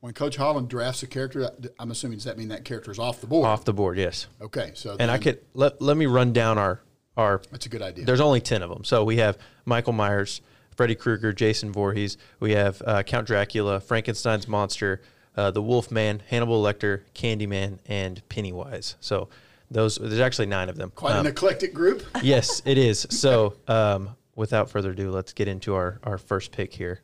When 0.01 0.13
Coach 0.13 0.37
Holland 0.37 0.69
drafts 0.69 1.03
a 1.03 1.07
character, 1.07 1.49
I'm 1.77 1.91
assuming 1.91 2.17
does 2.19 2.25
that 2.25 2.37
mean 2.37 2.47
that 2.49 2.63
character 2.65 2.89
is 2.89 2.97
off 2.99 3.19
the 3.21 3.27
board? 3.27 3.45
off 3.45 3.65
the 3.65 3.73
board. 3.73 3.97
Yes, 3.97 4.27
Okay. 4.41 4.71
So 4.73 4.95
and 4.99 5.11
I 5.11 5.17
could 5.17 5.39
let 5.53 5.81
let 5.81 5.95
me 5.97 6.05
run 6.07 6.33
down 6.33 6.57
our 6.57 6.81
our. 7.19 7.41
That's 7.51 7.65
a 7.65 7.69
good 7.69 7.81
idea. 7.81 8.05
There's 8.05 8.21
only 8.21 8.41
ten 8.41 8.63
of 8.63 8.69
them, 8.69 8.83
so 8.83 9.03
we 9.03 9.17
have 9.17 9.37
Michael 9.65 9.93
Myers, 9.93 10.41
Freddy 10.75 10.95
Krueger, 10.95 11.33
Jason 11.33 11.71
Voorhees. 11.71 12.17
We 12.39 12.53
have 12.53 12.81
uh, 12.85 13.03
Count 13.03 13.27
Dracula, 13.27 13.79
Frankenstein's 13.79 14.47
monster, 14.47 15.01
uh, 15.35 15.51
the 15.51 15.61
Wolfman, 15.61 16.21
Hannibal 16.27 16.63
Lecter, 16.63 17.01
Candyman, 17.13 17.79
and 17.85 18.27
Pennywise. 18.29 18.95
So 19.01 19.29
those 19.69 19.97
there's 19.97 20.19
actually 20.19 20.47
nine 20.47 20.69
of 20.69 20.77
them. 20.77 20.91
quite 20.95 21.13
Um, 21.13 21.25
an 21.25 21.31
eclectic 21.31 21.73
group. 21.73 22.03
yes, 22.23 22.61
it 22.65 22.77
is. 22.77 23.05
So 23.09 23.55
um, 23.67 24.15
without 24.35 24.69
further 24.69 24.91
ado, 24.91 25.11
let's 25.11 25.33
get 25.33 25.47
into 25.47 25.75
our 25.75 25.99
our 26.03 26.17
first 26.17 26.51
pick 26.51 26.73
here. 26.73 27.01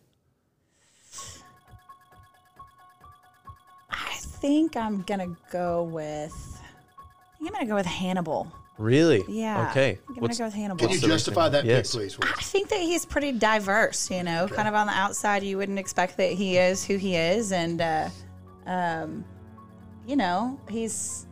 I 3.89 4.15
think 4.17 4.75
I'm 4.77 5.01
gonna 5.01 5.35
go 5.51 5.83
with. 5.83 6.33
I 6.97 7.37
think 7.37 7.49
I'm 7.49 7.53
gonna 7.53 7.65
go 7.65 7.75
with 7.75 7.85
Hannibal. 7.85 8.51
Really? 8.77 9.23
Yeah. 9.29 9.69
Okay. 9.69 9.99
I'm 10.07 10.15
gonna 10.15 10.21
What's- 10.21 10.37
go 10.37 10.45
with 10.45 10.53
Hannibal. 10.53 10.85
Can 10.87 10.89
you 10.89 10.99
justify 11.07 11.47
that 11.49 11.63
Yes. 11.65 11.91
pick, 11.95 12.01
please? 12.01 12.17
I 12.21 12.41
think 12.41 12.69
that 12.69 12.79
he's 12.81 13.05
pretty 13.05 13.31
diverse, 13.31 14.09
you 14.11 14.21
know, 14.23 14.47
kind 14.49 14.67
of 14.67 14.73
on 14.73 14.87
the 14.87 14.93
outside, 14.93 15.43
you 15.43 15.57
wouldn't 15.57 15.79
expect 15.79 16.17
that 16.17 16.31
he 16.33 16.57
is 16.57 16.83
who 16.85 16.97
he 16.97 17.15
is. 17.15 17.51
And, 17.53 17.79
uh, 17.81 18.09
um, 18.65 19.23
you 20.05 20.17
know, 20.17 20.59
he's, 20.69 21.25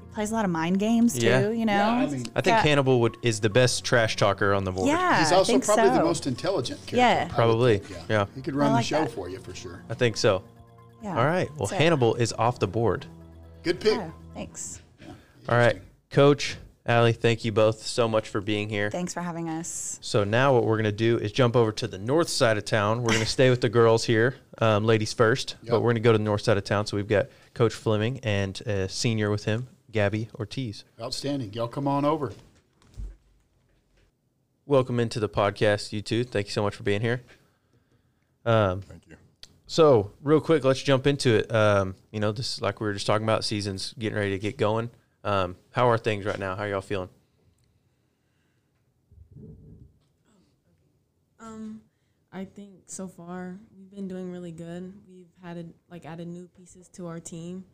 he 0.00 0.14
plays 0.14 0.30
a 0.30 0.34
lot 0.34 0.46
of 0.46 0.50
mind 0.50 0.78
games 0.78 1.18
too, 1.18 1.26
Yeah. 1.26 1.50
you 1.50 1.66
know? 1.66 1.72
Yeah, 1.74 1.88
I 1.90 2.06
mean- 2.06 2.26
I 2.34 2.40
think 2.40 2.56
Got- 2.56 2.62
Hannibal 2.64 3.00
would 3.02 3.18
is 3.22 3.40
the 3.40 3.50
best 3.50 3.84
trash 3.84 4.16
talker 4.16 4.54
on 4.54 4.64
the 4.64 4.72
board. 4.72 4.88
Yeah. 4.88 5.20
He's 5.20 5.30
I 5.30 5.36
also 5.36 5.52
think 5.52 5.66
probably 5.66 5.90
the 5.90 5.96
so. 5.96 6.04
most 6.04 6.26
intelligent 6.26 6.80
character. 6.86 6.96
Yeah. 6.96 7.18
I 7.20 7.24
would 7.24 7.32
Probably, 7.34 7.78
think, 7.78 8.00
yeah. 8.08 8.24
He 8.34 8.40
could 8.40 8.54
run 8.54 8.70
I 8.70 8.74
like 8.76 8.84
the 8.84 8.88
show 8.88 9.00
that. 9.04 9.10
for 9.12 9.28
you 9.28 9.40
for 9.40 9.54
sure. 9.54 9.82
I 9.90 9.94
think 9.94 10.16
so. 10.16 10.42
Yeah. 11.02 11.18
All 11.18 11.26
right. 11.26 11.50
Well, 11.58 11.66
So- 11.68 11.76
Hannibal 11.76 12.14
is 12.14 12.32
off 12.32 12.58
the 12.60 12.66
board. 12.66 13.04
Good 13.62 13.78
pick. 13.78 13.98
Oh, 13.98 14.10
thanks. 14.34 14.80
All 15.48 15.58
right, 15.58 15.82
Coach 16.12 16.58
Allie, 16.84 17.12
thank 17.12 17.44
you 17.44 17.52
both 17.52 17.86
so 17.86 18.06
much 18.06 18.28
for 18.28 18.40
being 18.40 18.68
here. 18.68 18.90
Thanks 18.90 19.14
for 19.14 19.22
having 19.22 19.48
us. 19.48 19.98
So 20.02 20.24
now 20.24 20.52
what 20.52 20.64
we're 20.64 20.76
gonna 20.76 20.92
do 20.92 21.16
is 21.16 21.32
jump 21.32 21.54
over 21.56 21.72
to 21.72 21.86
the 21.86 21.96
north 21.96 22.28
side 22.28 22.58
of 22.58 22.64
town. 22.64 23.02
We're 23.02 23.12
gonna 23.12 23.24
stay 23.24 23.50
with 23.50 23.60
the 23.60 23.68
girls 23.68 24.04
here, 24.04 24.34
um, 24.58 24.84
ladies 24.84 25.12
first, 25.12 25.56
but 25.66 25.80
we're 25.80 25.92
gonna 25.92 26.00
go 26.00 26.12
to 26.12 26.18
the 26.18 26.24
north 26.24 26.42
side 26.42 26.58
of 26.58 26.64
town. 26.64 26.86
So 26.86 26.96
we've 26.96 27.08
got 27.08 27.28
Coach 27.54 27.72
Fleming 27.72 28.18
and 28.24 28.60
a 28.66 28.88
senior 28.88 29.30
with 29.30 29.44
him, 29.44 29.68
Gabby 29.92 30.28
Ortiz. 30.34 30.84
Outstanding. 31.00 31.52
Y'all 31.52 31.68
come 31.68 31.86
on 31.86 32.04
over. 32.04 32.32
Welcome 34.66 34.98
into 35.00 35.18
the 35.18 35.28
podcast, 35.28 35.92
you 35.92 36.02
two. 36.02 36.24
Thank 36.24 36.48
you 36.48 36.52
so 36.52 36.62
much 36.62 36.74
for 36.74 36.82
being 36.82 37.00
here. 37.00 37.22
Um, 38.44 38.82
Thank 38.82 39.06
you. 39.06 39.16
So, 39.66 40.10
real 40.20 40.40
quick, 40.40 40.64
let's 40.64 40.82
jump 40.82 41.06
into 41.06 41.36
it. 41.36 41.54
Um, 41.54 41.94
you 42.10 42.20
know, 42.20 42.32
this 42.32 42.60
like 42.60 42.80
we 42.80 42.86
were 42.88 42.92
just 42.92 43.06
talking 43.06 43.24
about, 43.24 43.44
season's 43.44 43.94
getting 43.98 44.18
ready 44.18 44.32
to 44.32 44.38
get 44.38 44.58
going. 44.58 44.90
Um, 45.24 45.56
how 45.70 45.88
are 45.88 45.98
things 45.98 46.24
right 46.24 46.38
now? 46.38 46.56
How 46.56 46.64
are 46.64 46.68
y'all 46.68 46.80
feeling? 46.80 47.08
Um, 51.38 51.80
I 52.32 52.44
think 52.44 52.82
so 52.86 53.06
far 53.06 53.56
we've 53.76 53.90
been 53.90 54.08
doing 54.08 54.32
really 54.32 54.52
good. 54.52 54.92
We've 55.08 55.30
had 55.42 55.58
a, 55.58 55.64
like 55.90 56.06
added 56.06 56.28
new 56.28 56.48
pieces 56.56 56.88
to 56.90 57.06
our 57.06 57.20
team, 57.20 57.64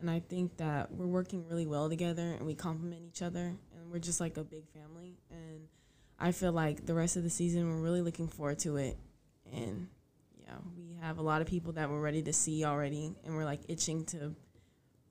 and 0.00 0.10
I 0.10 0.20
think 0.20 0.56
that 0.58 0.92
we're 0.92 1.06
working 1.06 1.46
really 1.48 1.66
well 1.66 1.88
together 1.88 2.32
and 2.32 2.46
we 2.46 2.54
complement 2.54 3.02
each 3.02 3.22
other, 3.22 3.46
and 3.46 3.90
we're 3.90 3.98
just 3.98 4.20
like 4.20 4.36
a 4.36 4.44
big 4.44 4.68
family. 4.68 5.18
And 5.30 5.66
I 6.18 6.30
feel 6.30 6.52
like 6.52 6.86
the 6.86 6.94
rest 6.94 7.16
of 7.16 7.24
the 7.24 7.30
season 7.30 7.68
we're 7.68 7.82
really 7.82 8.02
looking 8.02 8.28
forward 8.28 8.60
to 8.60 8.76
it, 8.76 8.96
and 9.52 9.88
yeah, 10.40 10.54
we 10.76 10.96
have 11.00 11.18
a 11.18 11.22
lot 11.22 11.40
of 11.40 11.48
people 11.48 11.72
that 11.72 11.90
we're 11.90 12.00
ready 12.00 12.22
to 12.22 12.32
see 12.32 12.64
already, 12.64 13.14
and 13.24 13.34
we're 13.34 13.44
like 13.44 13.60
itching 13.68 14.04
to 14.06 14.36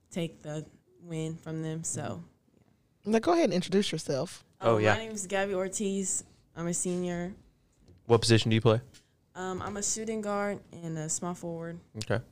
take 0.09 0.41
the 0.41 0.65
win 1.03 1.35
from 1.35 1.61
them. 1.61 1.83
So. 1.83 2.23
Now 3.05 3.19
go 3.19 3.33
ahead 3.33 3.45
and 3.45 3.53
introduce 3.53 3.91
yourself. 3.91 4.43
Oh, 4.61 4.75
um, 4.77 4.81
yeah. 4.81 4.93
My 4.93 4.99
name 4.99 5.11
is 5.11 5.25
Gabby 5.27 5.53
Ortiz. 5.53 6.23
I'm 6.55 6.67
a 6.67 6.73
senior. 6.73 7.33
What 8.05 8.21
position 8.21 8.49
do 8.49 8.55
you 8.55 8.61
play? 8.61 8.81
Um, 9.35 9.61
I'm 9.61 9.77
a 9.77 9.83
shooting 9.83 10.21
guard 10.21 10.59
and 10.83 10.97
a 10.97 11.09
small 11.09 11.33
forward. 11.33 11.79
Okay. 11.97 12.23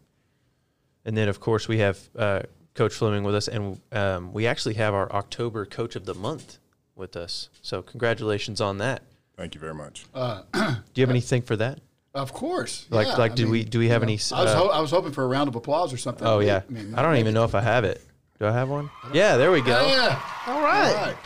And 1.06 1.16
then, 1.18 1.30
of 1.30 1.40
course, 1.40 1.68
we 1.68 1.80
have 1.80 1.98
uh, 2.18 2.42
Coach 2.76 2.94
Fleming 2.94 3.24
with 3.24 3.34
us, 3.34 3.48
and 3.48 3.80
um, 3.94 4.34
we 4.34 4.46
actually 4.46 4.76
have 4.76 4.94
our 4.94 5.12
October 5.12 5.66
Coach 5.66 5.96
of 5.96 6.06
the 6.06 6.14
Month 6.14 6.60
with 6.96 7.16
us. 7.16 7.50
So, 7.62 7.82
congratulations 7.82 8.60
on 8.60 8.78
that. 8.80 9.02
Thank 9.38 9.56
you 9.56 9.62
very 9.62 9.74
much. 9.74 10.06
Uh, 10.14 10.42
Do 10.54 10.60
you 10.96 11.02
have 11.04 11.10
anything 11.10 11.42
for 11.42 11.56
that? 11.56 11.80
of 12.14 12.34
course. 12.34 12.86
Like- 12.90 13.08
Yeah, 13.08 13.16
like, 13.16 13.32
I 13.32 13.36
do 13.36 13.50
we- 13.50 13.64
do 13.64 13.78
we 13.80 13.88
have 13.90 14.02
you 14.02 14.08
know, 14.08 14.12
any, 14.14 14.20
I 14.34 14.44
was, 14.44 14.52
uh, 14.52 14.58
ho- 14.58 14.70
I 14.70 14.82
was 14.82 14.90
hoping 14.92 15.12
for 15.12 15.24
a 15.24 15.28
round 15.28 15.48
of 15.48 15.56
applause 15.56 15.94
or 15.94 15.98
something. 15.98 16.28
Oh 16.28 16.40
yeah. 16.40 16.62
mean, 16.68 16.96
I 16.96 17.02
don't 17.04 17.16
even 17.18 17.34
know 17.36 17.44
if 17.46 17.54
I 17.56 17.62
have 17.62 17.84
it. 17.86 18.04
Do 18.40 18.46
I 18.46 18.52
have 18.52 18.70
one? 18.70 18.90
Yeah, 19.14 19.36
there 19.38 19.52
we 19.52 19.62
go. 19.62 19.86
Yeah. 19.88 20.22
All 20.48 20.62
right. 20.62 20.88
All 20.96 21.06
right. 21.08 21.18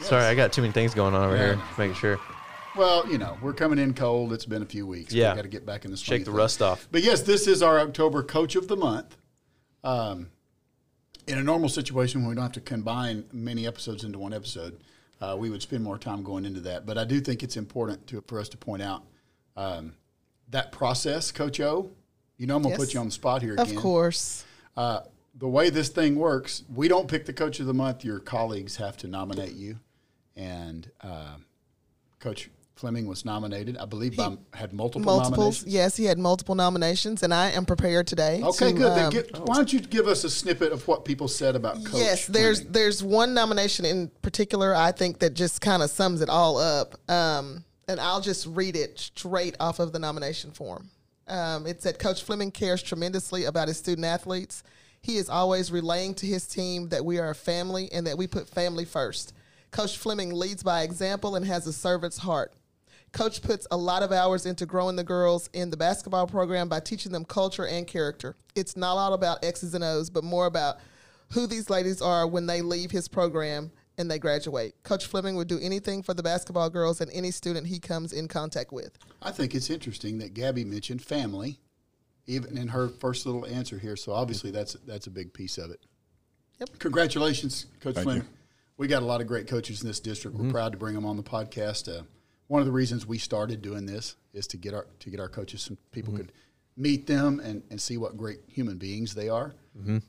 Sorry, 0.00 0.24
I 0.24 0.34
got 0.34 0.52
too 0.52 0.62
many 0.62 0.72
things 0.72 0.94
going 0.94 1.14
on 1.14 1.24
over 1.24 1.36
Yeah. 1.36 1.44
here. 1.46 1.54
Just 1.56 1.78
making 1.78 1.94
sure. 1.96 2.20
Well, 2.76 3.06
you 3.08 3.18
know, 3.18 3.36
we're 3.42 3.52
coming 3.52 3.78
in 3.78 3.94
cold. 3.94 4.32
It's 4.32 4.46
been 4.46 4.62
a 4.62 4.66
few 4.66 4.86
weeks. 4.86 5.12
Yeah. 5.12 5.32
We 5.32 5.36
got 5.36 5.42
to 5.42 5.48
get 5.48 5.66
back 5.66 5.84
in 5.84 5.90
the 5.90 5.96
swing 5.96 6.06
Shake 6.06 6.20
of 6.22 6.24
the 6.26 6.30
things. 6.32 6.38
rust 6.38 6.62
off. 6.62 6.88
But 6.90 7.02
yes, 7.02 7.22
this 7.22 7.46
is 7.46 7.62
our 7.62 7.78
October 7.80 8.22
Coach 8.22 8.56
of 8.56 8.66
the 8.68 8.76
Month. 8.76 9.16
Um, 9.84 10.30
in 11.26 11.38
a 11.38 11.42
normal 11.42 11.68
situation, 11.68 12.22
when 12.22 12.30
we 12.30 12.34
don't 12.34 12.42
have 12.44 12.52
to 12.52 12.60
combine 12.60 13.24
many 13.32 13.66
episodes 13.66 14.02
into 14.04 14.18
one 14.18 14.32
episode, 14.34 14.80
uh, 15.20 15.36
we 15.38 15.50
would 15.50 15.62
spend 15.62 15.84
more 15.84 15.98
time 15.98 16.22
going 16.22 16.44
into 16.44 16.60
that. 16.60 16.84
But 16.86 16.98
I 16.98 17.04
do 17.04 17.20
think 17.20 17.42
it's 17.42 17.56
important 17.56 18.06
to, 18.08 18.22
for 18.26 18.40
us 18.40 18.48
to 18.50 18.56
point 18.56 18.82
out 18.82 19.04
um, 19.56 19.94
that 20.50 20.72
process, 20.72 21.30
Coach 21.30 21.60
O. 21.60 21.90
You 22.38 22.46
know, 22.46 22.56
I'm 22.56 22.62
going 22.62 22.74
to 22.74 22.80
Yes. 22.80 22.88
put 22.88 22.94
you 22.94 23.00
on 23.00 23.06
the 23.06 23.12
spot 23.12 23.40
here 23.42 23.52
again. 23.54 23.76
Of 23.76 23.76
course. 23.76 24.44
Uh, 24.76 25.00
the 25.36 25.48
way 25.48 25.70
this 25.70 25.88
thing 25.88 26.16
works, 26.16 26.62
we 26.72 26.88
don't 26.88 27.08
pick 27.08 27.26
the 27.26 27.32
coach 27.32 27.60
of 27.60 27.66
the 27.66 27.74
month. 27.74 28.04
Your 28.04 28.20
colleagues 28.20 28.76
have 28.76 28.96
to 28.98 29.08
nominate 29.08 29.54
you, 29.54 29.78
and 30.36 30.90
uh, 31.00 31.36
Coach 32.20 32.50
Fleming 32.76 33.06
was 33.06 33.24
nominated. 33.24 33.76
I 33.78 33.84
believe 33.84 34.16
by, 34.16 34.36
had 34.52 34.72
multiple 34.72 35.02
Multiples. 35.02 35.38
nominations. 35.38 35.74
Yes, 35.74 35.96
he 35.96 36.04
had 36.04 36.18
multiple 36.18 36.54
nominations, 36.54 37.22
and 37.22 37.32
I 37.32 37.50
am 37.50 37.66
prepared 37.66 38.06
today. 38.06 38.42
Okay, 38.42 38.72
to, 38.72 38.78
good. 38.78 38.92
Then 38.92 39.04
um, 39.06 39.12
get, 39.12 39.38
why 39.40 39.56
don't 39.56 39.72
you 39.72 39.80
give 39.80 40.06
us 40.06 40.24
a 40.24 40.30
snippet 40.30 40.72
of 40.72 40.86
what 40.88 41.04
people 41.04 41.28
said 41.28 41.56
about 41.56 41.76
Coach? 41.84 41.94
yes, 41.94 42.26
there's 42.26 42.58
Fleming? 42.58 42.72
there's 42.72 43.02
one 43.02 43.34
nomination 43.34 43.84
in 43.84 44.10
particular 44.22 44.74
I 44.74 44.92
think 44.92 45.20
that 45.20 45.34
just 45.34 45.60
kind 45.60 45.82
of 45.82 45.90
sums 45.90 46.20
it 46.20 46.28
all 46.28 46.58
up. 46.58 46.94
Um, 47.08 47.64
and 47.86 48.00
I'll 48.00 48.20
just 48.20 48.46
read 48.46 48.76
it 48.76 48.98
straight 48.98 49.56
off 49.60 49.78
of 49.78 49.92
the 49.92 49.98
nomination 49.98 50.50
form. 50.50 50.90
Um, 51.28 51.66
it 51.66 51.82
said 51.82 51.98
Coach 51.98 52.22
Fleming 52.22 52.50
cares 52.50 52.82
tremendously 52.82 53.44
about 53.44 53.68
his 53.68 53.78
student 53.78 54.04
athletes. 54.04 54.62
He 55.04 55.18
is 55.18 55.28
always 55.28 55.70
relaying 55.70 56.14
to 56.14 56.26
his 56.26 56.46
team 56.46 56.88
that 56.88 57.04
we 57.04 57.18
are 57.18 57.28
a 57.28 57.34
family 57.34 57.92
and 57.92 58.06
that 58.06 58.16
we 58.16 58.26
put 58.26 58.48
family 58.48 58.86
first. 58.86 59.34
Coach 59.70 59.98
Fleming 59.98 60.32
leads 60.32 60.62
by 60.62 60.80
example 60.80 61.36
and 61.36 61.44
has 61.44 61.66
a 61.66 61.74
servant's 61.74 62.16
heart. 62.16 62.54
Coach 63.12 63.42
puts 63.42 63.66
a 63.70 63.76
lot 63.76 64.02
of 64.02 64.12
hours 64.12 64.46
into 64.46 64.64
growing 64.64 64.96
the 64.96 65.04
girls 65.04 65.50
in 65.52 65.68
the 65.68 65.76
basketball 65.76 66.26
program 66.26 66.70
by 66.70 66.80
teaching 66.80 67.12
them 67.12 67.26
culture 67.26 67.66
and 67.66 67.86
character. 67.86 68.34
It's 68.54 68.78
not 68.78 68.96
all 68.96 69.12
about 69.12 69.44
X's 69.44 69.74
and 69.74 69.84
O's, 69.84 70.08
but 70.08 70.24
more 70.24 70.46
about 70.46 70.78
who 71.32 71.46
these 71.46 71.68
ladies 71.68 72.00
are 72.00 72.26
when 72.26 72.46
they 72.46 72.62
leave 72.62 72.90
his 72.90 73.06
program 73.06 73.72
and 73.98 74.10
they 74.10 74.18
graduate. 74.18 74.74
Coach 74.84 75.04
Fleming 75.04 75.36
would 75.36 75.48
do 75.48 75.58
anything 75.60 76.02
for 76.02 76.14
the 76.14 76.22
basketball 76.22 76.70
girls 76.70 77.02
and 77.02 77.10
any 77.12 77.30
student 77.30 77.66
he 77.66 77.78
comes 77.78 78.14
in 78.14 78.26
contact 78.26 78.72
with. 78.72 78.96
I 79.20 79.32
think 79.32 79.54
it's 79.54 79.68
interesting 79.68 80.16
that 80.20 80.32
Gabby 80.32 80.64
mentioned 80.64 81.02
family, 81.02 81.60
even 82.26 82.56
in 82.56 82.68
her 82.68 82.88
first 82.88 83.26
little 83.26 83.46
answer 83.46 83.78
here. 83.78 83.96
So 83.96 84.12
obviously 84.12 84.50
that's 84.50 84.74
that's 84.86 85.06
a 85.06 85.10
big 85.10 85.32
piece 85.32 85.58
of 85.58 85.70
it. 85.70 85.80
Yep. 86.60 86.78
Congratulations, 86.78 87.66
Coach 87.80 87.94
Thank 87.96 88.04
Fleming. 88.04 88.22
you. 88.22 88.28
We 88.76 88.86
got 88.88 89.02
a 89.02 89.06
lot 89.06 89.20
of 89.20 89.26
great 89.26 89.46
coaches 89.46 89.82
in 89.82 89.88
this 89.88 90.00
district. 90.00 90.36
Mm-hmm. 90.36 90.46
We're 90.48 90.52
proud 90.52 90.72
to 90.72 90.78
bring 90.78 90.94
them 90.94 91.04
on 91.06 91.16
the 91.16 91.22
podcast. 91.22 91.88
Uh, 91.88 92.02
one 92.48 92.60
of 92.60 92.66
the 92.66 92.72
reasons 92.72 93.06
we 93.06 93.18
started 93.18 93.62
doing 93.62 93.86
this 93.86 94.16
is 94.32 94.46
to 94.48 94.56
get 94.56 94.74
our 94.74 94.86
to 95.00 95.10
get 95.10 95.20
our 95.20 95.28
coaches 95.28 95.62
some 95.62 95.78
people 95.92 96.12
Mm-hmm. 96.12 96.22
could 96.22 96.32
meet 96.76 97.06
them 97.06 97.38
and, 97.40 97.62
and 97.70 97.80
see 97.80 97.96
what 97.96 98.16
great 98.16 98.40
human 98.48 98.76
beings 98.78 99.14
they 99.14 99.28
are. 99.28 99.54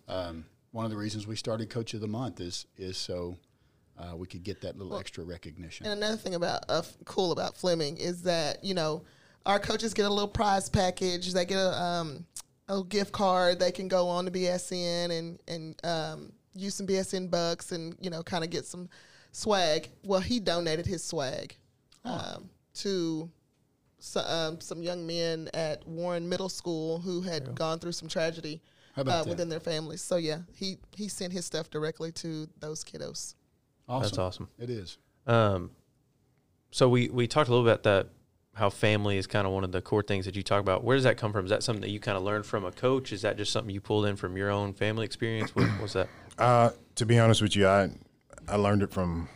Um, 0.07 0.45
one 0.71 0.83
of 0.83 0.89
the 0.91 0.97
reasons 0.97 1.27
we 1.27 1.35
started 1.35 1.69
Coach 1.69 1.93
of 1.93 2.01
the 2.01 2.07
Month 2.07 2.39
is 2.41 2.65
is 2.77 2.97
so 2.97 3.35
uh, 3.99 4.15
we 4.15 4.25
could 4.27 4.43
get 4.43 4.61
that 4.61 4.77
little 4.77 4.97
extra 4.97 5.23
recognition. 5.23 5.85
And 5.85 5.97
another 6.01 6.17
thing 6.17 6.33
about 6.35 6.63
uh, 6.67 6.81
cool 7.05 7.31
about 7.31 7.55
Fleming 7.57 7.97
is 7.97 8.23
that 8.23 8.63
you 8.63 8.73
know 8.73 9.03
our 9.45 9.59
coaches 9.59 9.93
get 9.93 10.05
a 10.05 10.09
little 10.09 10.27
prize 10.27 10.69
package. 10.69 11.33
They 11.33 11.45
get 11.45 11.57
a 11.57 11.81
um, 11.81 12.25
a 12.67 12.83
gift 12.83 13.11
card. 13.11 13.59
They 13.59 13.71
can 13.71 13.87
go 13.87 14.07
on 14.07 14.25
to 14.25 14.31
BSN 14.31 15.11
and 15.11 15.39
and 15.47 15.85
um, 15.85 16.33
use 16.53 16.75
some 16.75 16.87
BSN 16.87 17.29
bucks 17.29 17.71
and 17.71 17.95
you 17.99 18.09
know 18.09 18.23
kind 18.23 18.43
of 18.43 18.49
get 18.49 18.65
some 18.65 18.89
swag. 19.31 19.89
Well, 20.03 20.19
he 20.21 20.39
donated 20.39 20.85
his 20.85 21.03
swag 21.03 21.55
um, 22.03 22.49
to 22.75 23.29
so, 23.99 24.21
um, 24.21 24.61
some 24.61 24.81
young 24.81 25.05
men 25.05 25.49
at 25.53 25.85
Warren 25.87 26.27
Middle 26.27 26.49
School 26.49 26.99
who 26.99 27.21
had 27.21 27.55
gone 27.55 27.79
through 27.79 27.93
some 27.93 28.07
tragedy 28.07 28.61
uh, 28.97 29.23
within 29.27 29.49
their 29.49 29.59
families. 29.59 30.01
So 30.01 30.17
yeah, 30.17 30.39
he 30.53 30.77
he 30.95 31.07
sent 31.07 31.33
his 31.33 31.45
stuff 31.45 31.69
directly 31.69 32.11
to 32.13 32.47
those 32.59 32.83
kiddos. 32.83 33.35
Awesome. 33.87 34.03
That's 34.03 34.17
awesome. 34.17 34.49
It 34.57 34.69
is. 34.69 34.97
Um, 35.27 35.71
so 36.71 36.89
we 36.89 37.09
we 37.09 37.27
talked 37.27 37.49
a 37.49 37.51
little 37.51 37.65
bit 37.65 37.71
about 37.71 37.83
that 37.83 38.09
how 38.55 38.69
family 38.69 39.17
is 39.17 39.27
kind 39.27 39.45
of 39.45 39.51
one 39.51 39.65
of 39.65 39.71
the 39.71 39.81
core 39.81 40.01
things 40.01 40.25
that 40.25 40.35
you 40.35 40.41
talk 40.41 40.61
about. 40.61 40.83
Where 40.83 40.95
does 40.95 41.03
that 41.03 41.17
come 41.17 41.33
from? 41.33 41.45
Is 41.45 41.49
that 41.49 41.61
something 41.61 41.81
that 41.81 41.89
you 41.89 41.99
kind 41.99 42.17
of 42.17 42.23
learned 42.23 42.45
from 42.45 42.63
a 42.63 42.71
coach? 42.71 43.11
Is 43.11 43.21
that 43.23 43.37
just 43.37 43.51
something 43.51 43.73
you 43.73 43.81
pulled 43.81 44.05
in 44.05 44.15
from 44.15 44.37
your 44.37 44.49
own 44.49 44.73
family 44.73 45.05
experience? 45.05 45.53
What 45.53 45.69
was 45.81 45.93
that? 45.93 46.09
Uh, 46.37 46.69
to 46.95 47.05
be 47.05 47.17
honest 47.17 47.41
with 47.41 47.55
you, 47.55 47.65
I 47.65 47.89
I 48.49 48.57
learned 48.57 48.83
it 48.83 48.91
from 48.91 49.29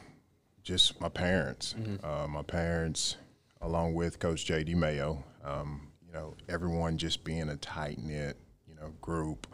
just 0.63 0.99
my 0.99 1.08
parents. 1.08 1.73
Mm-hmm. 1.79 2.05
Uh, 2.05 2.27
my 2.27 2.43
parents, 2.43 3.15
along 3.62 3.93
with 3.93 4.19
Coach 4.19 4.43
J.D. 4.43 4.75
Mayo. 4.75 5.23
Um, 5.41 5.88
you 6.05 6.12
know, 6.12 6.36
everyone 6.49 6.97
just 6.97 7.23
being 7.23 7.47
a 7.47 7.55
tight 7.55 7.99
knit, 7.99 8.38
you 8.67 8.75
know, 8.75 8.91
group. 8.99 9.47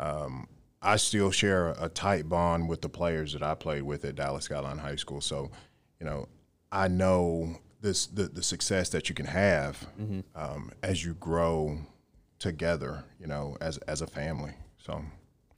Um, 0.00 0.48
I 0.80 0.96
still 0.96 1.30
share 1.30 1.68
a, 1.72 1.84
a 1.84 1.88
tight 1.90 2.30
bond 2.30 2.66
with 2.66 2.80
the 2.80 2.88
players 2.88 3.34
that 3.34 3.42
I 3.42 3.54
played 3.54 3.82
with 3.82 4.06
at 4.06 4.14
Dallas 4.14 4.44
Skyline 4.44 4.78
High 4.78 4.96
School. 4.96 5.20
So, 5.20 5.50
you 6.00 6.06
know, 6.06 6.28
I 6.72 6.88
know 6.88 7.58
this 7.80 8.06
the, 8.06 8.24
the 8.24 8.42
success 8.42 8.88
that 8.90 9.08
you 9.08 9.14
can 9.14 9.26
have 9.26 9.86
um, 10.34 10.72
as 10.82 11.04
you 11.04 11.14
grow 11.14 11.78
together. 12.38 13.04
You 13.20 13.26
know, 13.26 13.56
as 13.60 13.78
as 13.78 14.02
a 14.02 14.06
family. 14.06 14.54
So. 14.78 15.02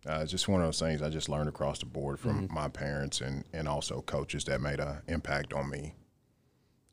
Uh, 0.09 0.21
it's 0.23 0.31
just 0.31 0.49
one 0.49 0.63
of 0.63 0.67
those 0.67 0.81
things 0.81 1.03
I 1.03 1.11
just 1.11 1.29
learned 1.29 1.51
across 1.51 1.81
the 1.81 1.85
board 1.85 2.19
from 2.19 2.49
my 2.51 2.69
parents 2.69 3.21
and, 3.21 3.45
and 3.53 3.69
also 3.69 4.01
coaches 4.01 4.45
that 4.45 4.63
made 4.63 4.81
an 4.81 4.97
impact 5.09 5.53
on 5.53 5.69
me. 5.69 5.93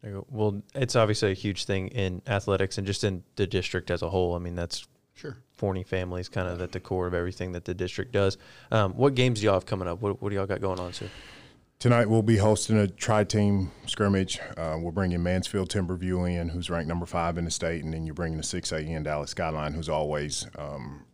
There 0.02 0.12
you 0.12 0.18
go. 0.18 0.28
Well, 0.30 0.62
it's 0.76 0.94
obviously 0.94 1.32
a 1.32 1.34
huge 1.34 1.64
thing 1.64 1.88
in 1.88 2.22
athletics 2.28 2.78
and 2.78 2.86
just 2.86 3.06
in 3.06 3.24
the 3.38 3.48
district 3.48 3.92
as 3.92 4.02
a 4.02 4.10
whole. 4.10 4.36
I 4.36 4.40
mean, 4.40 4.56
that's 4.56 4.88
Sure. 5.18 5.36
Forney 5.54 5.84
family 5.84 6.22
is 6.22 6.30
kind 6.30 6.48
of 6.48 6.62
at 6.62 6.72
the 6.72 6.80
core 6.80 7.08
of 7.08 7.16
everything 7.16 7.54
that 7.54 7.66
the 7.66 7.74
district 7.74 8.12
does. 8.12 8.38
Um, 8.72 8.94
what 8.94 9.16
games 9.16 9.40
do 9.40 9.46
y'all 9.46 9.56
have 9.56 9.66
coming 9.66 9.88
up? 9.88 10.00
What, 10.00 10.22
what 10.22 10.30
do 10.30 10.36
y'all 10.36 10.46
got 10.46 10.62
going 10.62 10.80
on, 10.80 10.94
Sue? 10.94 11.10
Tonight 11.80 12.10
we'll 12.10 12.24
be 12.24 12.38
hosting 12.38 12.76
a 12.76 12.88
tri-team 12.88 13.70
scrimmage. 13.86 14.40
Uh, 14.58 14.80
we're 14.82 14.90
bringing 14.90 15.22
Mansfield 15.22 15.70
Timberview 15.70 16.28
in, 16.28 16.50
who's 16.50 16.72
ranked 16.72 16.88
number 16.88 17.06
five 17.06 17.38
in 17.38 17.46
the 17.46 17.52
state, 17.52 17.84
and 17.84 17.94
then 17.94 18.08
you're 18.08 18.16
bringing 18.16 18.40
the 18.40 18.44
6A 18.44 18.84
in 18.88 19.04
Dallas 19.04 19.30
Skyline, 19.30 19.74
who's 19.74 19.88
always 19.88 20.48
um, 20.58 21.06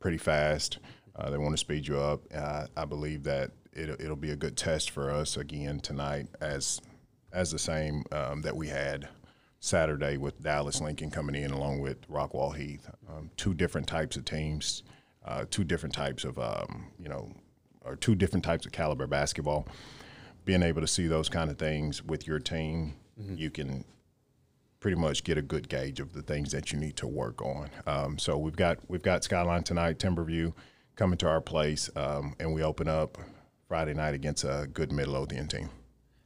pretty 0.00 0.18
fast. 0.18 0.80
Uh, 1.14 1.30
they 1.30 1.38
want 1.38 1.52
to 1.52 1.56
speed 1.56 1.86
you 1.86 2.00
up. 2.00 2.22
Uh, 2.34 2.66
I 2.76 2.84
believe 2.84 3.22
that 3.22 3.52
it'll, 3.72 3.94
it'll 4.00 4.16
be 4.16 4.32
a 4.32 4.36
good 4.36 4.56
test 4.56 4.90
for 4.90 5.08
us 5.08 5.36
again 5.36 5.78
tonight, 5.78 6.26
as 6.40 6.80
as 7.32 7.52
the 7.52 7.58
same 7.58 8.02
um, 8.10 8.42
that 8.42 8.56
we 8.56 8.66
had 8.66 9.08
Saturday 9.60 10.16
with 10.16 10.42
Dallas 10.42 10.80
Lincoln 10.80 11.12
coming 11.12 11.36
in 11.36 11.52
along 11.52 11.78
with 11.78 12.08
Rockwall 12.08 12.56
Heath. 12.56 12.90
Um, 13.08 13.30
two 13.36 13.54
different 13.54 13.86
types 13.86 14.16
of 14.16 14.24
teams, 14.24 14.82
uh, 15.24 15.44
two 15.48 15.62
different 15.62 15.94
types 15.94 16.24
of 16.24 16.40
um, 16.40 16.88
you 16.98 17.08
know, 17.08 17.30
or 17.84 17.94
two 17.94 18.16
different 18.16 18.44
types 18.44 18.66
of 18.66 18.72
caliber 18.72 19.06
basketball 19.06 19.68
being 20.48 20.62
able 20.62 20.80
to 20.80 20.86
see 20.86 21.06
those 21.06 21.28
kind 21.28 21.50
of 21.50 21.58
things 21.58 22.02
with 22.02 22.26
your 22.26 22.38
team, 22.38 22.94
you 23.34 23.50
can 23.50 23.84
pretty 24.80 24.96
much 24.96 25.22
get 25.22 25.36
a 25.36 25.42
good 25.42 25.68
gauge 25.68 26.00
of 26.00 26.14
the 26.14 26.22
things 26.22 26.52
that 26.52 26.72
you 26.72 26.78
need 26.78 26.96
to 26.96 27.06
work 27.06 27.42
on. 27.42 27.68
Um, 27.86 28.18
so 28.18 28.38
we've 28.38 28.56
got 28.56 28.78
we've 28.88 29.02
got 29.02 29.22
Skyline 29.22 29.62
tonight, 29.62 29.98
Timberview 29.98 30.54
coming 30.96 31.18
to 31.18 31.28
our 31.28 31.42
place, 31.42 31.90
um, 31.96 32.34
and 32.40 32.54
we 32.54 32.62
open 32.62 32.88
up 32.88 33.18
Friday 33.68 33.92
night 33.92 34.14
against 34.14 34.42
a 34.42 34.66
good 34.72 34.90
Midlothian 34.90 35.48
team. 35.48 35.68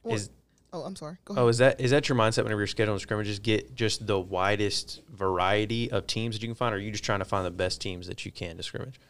Is 0.05 0.29
Oh, 0.71 0.83
I'm 0.83 0.95
sorry. 0.95 1.17
Go 1.25 1.33
ahead. 1.33 1.43
oh 1.43 1.47
is 1.49 1.57
that 1.57 1.81
is 1.81 1.91
that 1.91 2.07
your 2.07 2.17
mindset 2.17 2.43
whenever 2.43 2.61
you're 2.61 2.67
scheduling 2.67 3.01
scrimmages? 3.01 3.39
Get 3.39 3.75
just 3.75 4.07
the 4.07 4.17
widest 4.17 5.01
variety 5.11 5.91
of 5.91 6.07
teams 6.07 6.33
that 6.35 6.41
you 6.41 6.47
can 6.47 6.55
find, 6.55 6.73
or 6.73 6.77
are 6.77 6.79
you 6.79 6.91
just 6.91 7.03
trying 7.03 7.19
to 7.19 7.25
find 7.25 7.45
the 7.45 7.51
best 7.51 7.81
teams 7.81 8.07
that 8.07 8.25
you 8.25 8.31
can 8.31 8.55
to 8.55 8.63
scrimmage? 8.63 9.01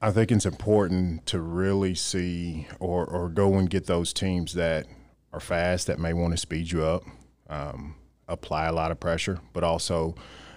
I 0.00 0.10
think 0.10 0.32
it's 0.32 0.46
important 0.46 1.26
to 1.26 1.40
really 1.40 1.94
see 1.94 2.66
or, 2.78 3.04
or 3.04 3.28
go 3.28 3.54
and 3.54 3.68
get 3.68 3.86
those 3.86 4.12
teams 4.12 4.54
that 4.54 4.86
are 5.32 5.40
fast 5.40 5.86
that 5.88 5.98
may 5.98 6.12
want 6.14 6.32
to 6.32 6.38
speed 6.38 6.72
you 6.72 6.82
up, 6.84 7.04
um, 7.48 7.94
apply 8.26 8.66
a 8.66 8.72
lot 8.72 8.90
of 8.90 8.98
pressure, 8.98 9.40
but 9.52 9.62
also 9.62 10.14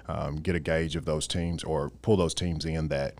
um, 0.07 0.37
get 0.37 0.55
a 0.55 0.59
gauge 0.59 0.95
of 0.95 1.03
those 1.05 1.27
teams 1.27 1.63
or 1.63 1.89
pull 1.89 2.15
those 2.15 2.33
teams 2.33 2.63
in 2.65 2.87
that 2.87 3.15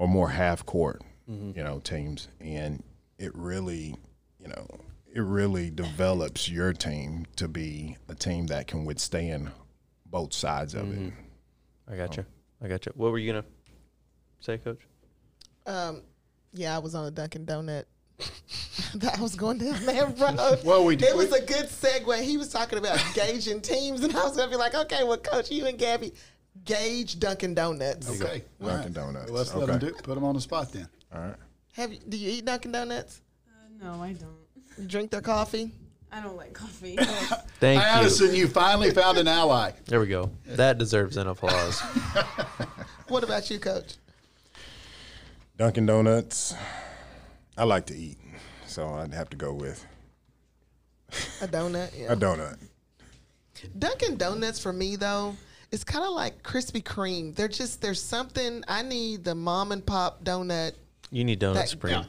are 0.00 0.08
more 0.08 0.30
half 0.30 0.66
court, 0.66 1.02
you 1.28 1.62
know, 1.62 1.78
teams. 1.78 2.28
And 2.40 2.82
it 3.18 3.32
really, 3.34 3.94
you 4.40 4.48
know, 4.48 4.66
it 5.14 5.20
really 5.20 5.70
develops 5.70 6.48
your 6.48 6.72
team 6.72 7.26
to 7.36 7.46
be 7.46 7.96
a 8.08 8.14
team 8.16 8.48
that 8.48 8.66
can 8.66 8.84
withstand 8.84 9.52
both 10.06 10.32
sides 10.32 10.74
of 10.74 10.92
it. 10.92 11.12
I 11.90 11.96
got 11.96 12.16
you. 12.16 12.24
I 12.60 12.66
got 12.66 12.86
you. 12.86 12.92
What 12.96 13.12
were 13.12 13.18
you 13.18 13.32
gonna 13.32 13.44
say, 14.40 14.58
Coach? 14.58 14.80
Um, 15.66 16.02
yeah, 16.52 16.74
I 16.74 16.78
was 16.78 16.94
on 16.94 17.06
a 17.06 17.10
Dunkin' 17.10 17.46
Donut. 17.46 17.84
I 19.16 19.20
was 19.20 19.34
going 19.34 19.58
down 19.58 19.84
that 19.86 20.18
road. 20.38 20.60
Well, 20.64 20.84
we- 20.84 20.96
did. 20.96 21.08
it 21.08 21.16
was 21.16 21.32
a 21.32 21.40
good 21.44 21.66
segue. 21.66 22.22
He 22.22 22.36
was 22.36 22.48
talking 22.50 22.78
about 22.78 22.98
gauging 23.14 23.60
teams, 23.60 24.02
and 24.04 24.14
I 24.16 24.24
was 24.24 24.36
gonna 24.36 24.50
be 24.50 24.56
like, 24.56 24.74
okay, 24.74 25.02
well, 25.04 25.16
Coach, 25.16 25.50
you 25.50 25.66
and 25.66 25.78
Gabby 25.78 26.12
gauge 26.64 27.18
Dunkin' 27.18 27.54
Donuts. 27.54 28.08
Okay. 28.20 28.44
All 28.62 28.68
Dunkin' 28.68 28.92
Donuts. 28.92 29.30
Well, 29.30 29.38
let's 29.38 29.54
let 29.54 29.66
them 29.66 29.78
do 29.80 29.92
put 30.02 30.14
them 30.14 30.24
on 30.24 30.34
the 30.34 30.40
spot 30.40 30.72
then. 30.72 30.88
All 31.12 31.20
right. 31.20 31.34
Have 31.72 31.92
you, 31.92 31.98
do 32.08 32.16
you 32.16 32.30
eat 32.30 32.44
Dunkin' 32.44 32.70
Donuts? 32.72 33.20
Uh, 33.48 33.84
no, 33.84 34.02
I 34.02 34.12
don't. 34.12 34.30
You 34.78 34.86
drink 34.86 35.10
their 35.10 35.20
coffee? 35.20 35.72
I 36.12 36.20
don't 36.20 36.36
like 36.36 36.52
coffee. 36.52 36.96
Thank 37.58 37.80
you. 37.80 37.86
Addison, 37.86 38.34
you 38.36 38.46
finally 38.46 38.92
found 38.92 39.18
an 39.18 39.26
ally. 39.26 39.72
There 39.86 39.98
we 39.98 40.06
go. 40.06 40.30
That 40.46 40.78
deserves 40.78 41.16
an 41.16 41.26
applause. 41.26 41.80
What 43.08 43.24
about 43.24 43.50
you, 43.50 43.58
Coach? 43.58 43.96
Dunkin' 45.56 45.86
Donuts. 45.86 46.54
I 47.56 47.64
like 47.64 47.86
to 47.86 47.94
eat, 47.96 48.18
so 48.66 48.88
I'd 48.94 49.14
have 49.14 49.30
to 49.30 49.36
go 49.36 49.52
with 49.52 49.84
A 51.42 51.46
donut? 51.46 51.90
Yeah. 51.96 52.12
a 52.12 52.16
donut. 52.16 52.58
Dunkin' 53.78 54.16
Donuts 54.16 54.58
for 54.60 54.72
me 54.72 54.96
though, 54.96 55.36
it's 55.70 55.84
kind 55.84 56.04
of 56.04 56.12
like 56.12 56.42
Krispy 56.42 56.82
Kreme. 56.82 57.34
They're 57.34 57.46
just 57.48 57.80
there's 57.80 58.02
something 58.02 58.64
I 58.66 58.82
need 58.82 59.22
the 59.24 59.34
mom 59.34 59.70
and 59.72 59.84
pop 59.84 60.24
donut, 60.24 60.72
You 61.10 61.24
need 61.24 61.40
donut 61.40 61.54
That- 61.54 61.68
supreme. 61.68 62.04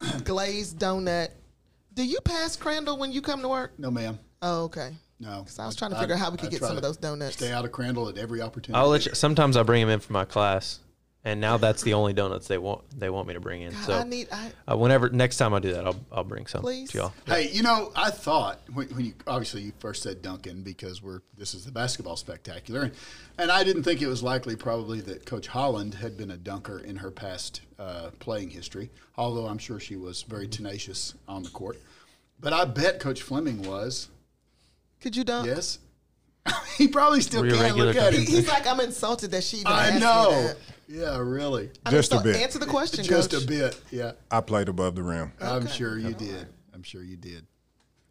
glazed 0.24 0.78
donut. 0.78 1.28
Do 1.94 2.04
you 2.06 2.18
pass 2.24 2.56
Crandall 2.56 2.98
when 2.98 3.12
you 3.12 3.20
come 3.20 3.42
to 3.42 3.48
work? 3.48 3.72
No, 3.78 3.90
ma'am. 3.90 4.18
Oh, 4.42 4.64
okay. 4.64 4.94
No. 5.18 5.44
So 5.48 5.62
I 5.62 5.66
was 5.66 5.76
trying 5.76 5.90
to 5.90 5.98
figure 5.98 6.14
out 6.14 6.20
how 6.20 6.30
we 6.30 6.36
could 6.38 6.46
I 6.46 6.50
get 6.50 6.58
try 6.60 6.68
some 6.68 6.76
of 6.76 6.82
those 6.82 6.96
donuts. 6.96 7.34
Stay 7.36 7.52
out 7.52 7.64
of 7.64 7.72
Crandall 7.72 8.08
at 8.08 8.16
every 8.16 8.40
opportunity. 8.40 8.78
I'll 8.80 8.88
let 8.88 9.04
you. 9.06 9.14
Sometimes 9.14 9.56
I 9.56 9.62
bring 9.62 9.80
them 9.82 9.90
in 9.90 10.00
for 10.00 10.12
my 10.12 10.24
class, 10.24 10.78
and 11.24 11.40
now 11.40 11.58
that's 11.58 11.82
the 11.82 11.94
only 11.94 12.12
donuts 12.12 12.48
they 12.48 12.56
want. 12.56 12.82
They 12.98 13.10
want 13.10 13.28
me 13.28 13.34
to 13.34 13.40
bring 13.40 13.62
in. 13.62 13.72
God, 13.72 13.84
So 13.84 13.92
I 13.92 14.04
need. 14.04 14.28
I 14.32 14.52
uh, 14.70 14.76
whenever 14.76 15.10
next 15.10 15.36
time 15.36 15.52
I 15.52 15.58
do 15.58 15.72
that, 15.72 15.86
I'll 15.86 16.00
I'll 16.10 16.24
bring 16.24 16.46
some 16.46 16.62
Please. 16.62 16.90
to 16.90 16.98
y'all. 16.98 17.12
Hey, 17.26 17.50
you 17.50 17.62
know, 17.62 17.92
I 17.94 18.10
thought 18.10 18.60
when, 18.72 18.88
when 18.88 19.04
you 19.04 19.14
obviously 19.26 19.62
you 19.62 19.72
first 19.78 20.02
said 20.02 20.22
Duncan 20.22 20.62
because 20.62 21.02
we're 21.02 21.20
this 21.36 21.54
is 21.54 21.64
the 21.64 21.72
basketball 21.72 22.16
spectacular, 22.16 22.82
and, 22.82 22.92
and 23.38 23.50
I 23.50 23.64
didn't 23.64 23.82
think 23.82 24.00
it 24.00 24.06
was 24.06 24.22
likely 24.22 24.56
probably 24.56 25.00
that 25.02 25.26
Coach 25.26 25.48
Holland 25.48 25.94
had 25.94 26.16
been 26.16 26.30
a 26.30 26.36
dunker 26.38 26.78
in 26.78 26.96
her 26.96 27.10
past 27.10 27.60
uh, 27.78 28.10
playing 28.18 28.50
history. 28.50 28.90
Although 29.16 29.46
I'm 29.46 29.58
sure 29.58 29.78
she 29.78 29.96
was 29.96 30.22
very 30.22 30.48
tenacious 30.48 31.14
on 31.28 31.42
the 31.42 31.50
court, 31.50 31.78
but 32.38 32.54
I 32.54 32.64
bet 32.64 32.98
Coach 33.00 33.20
Fleming 33.20 33.62
was. 33.62 34.08
could 35.00 35.14
you 35.16 35.24
dunk? 35.24 35.46
Yes, 35.46 35.78
he 36.78 36.88
probably 36.88 37.20
still 37.20 37.40
Were 37.42 37.48
you 37.48 37.54
can't 37.54 37.76
look 37.76 37.86
regular 37.88 38.06
at 38.08 38.12
He, 38.14 38.20
him. 38.20 38.26
he's 38.26 38.48
like, 38.48 38.66
I'm 38.66 38.80
insulted 38.80 39.30
that 39.32 39.44
she 39.44 39.58
even 39.58 39.72
I 39.72 39.86
asked 39.88 39.94
me 39.94 40.00
know. 40.00 40.30
that. 40.30 40.56
Yeah, 40.88 41.18
really. 41.18 41.70
I 41.86 41.90
mean, 41.90 41.98
Just 41.98 42.12
a 42.12 42.16
so 42.16 42.22
bit. 42.22 42.36
Answer 42.36 42.58
the 42.58 42.66
question, 42.66 43.04
Just 43.04 43.30
Coach. 43.30 43.44
a 43.44 43.46
bit. 43.46 43.80
Yeah, 43.92 44.12
I 44.30 44.40
played 44.40 44.68
above 44.68 44.96
the 44.96 45.02
rim. 45.02 45.32
I'm 45.40 45.66
sure 45.68 45.96
you 45.98 46.14
did. 46.14 46.48
I'm 46.74 46.82
sure 46.82 47.02
you 47.02 47.16
did. 47.16 47.46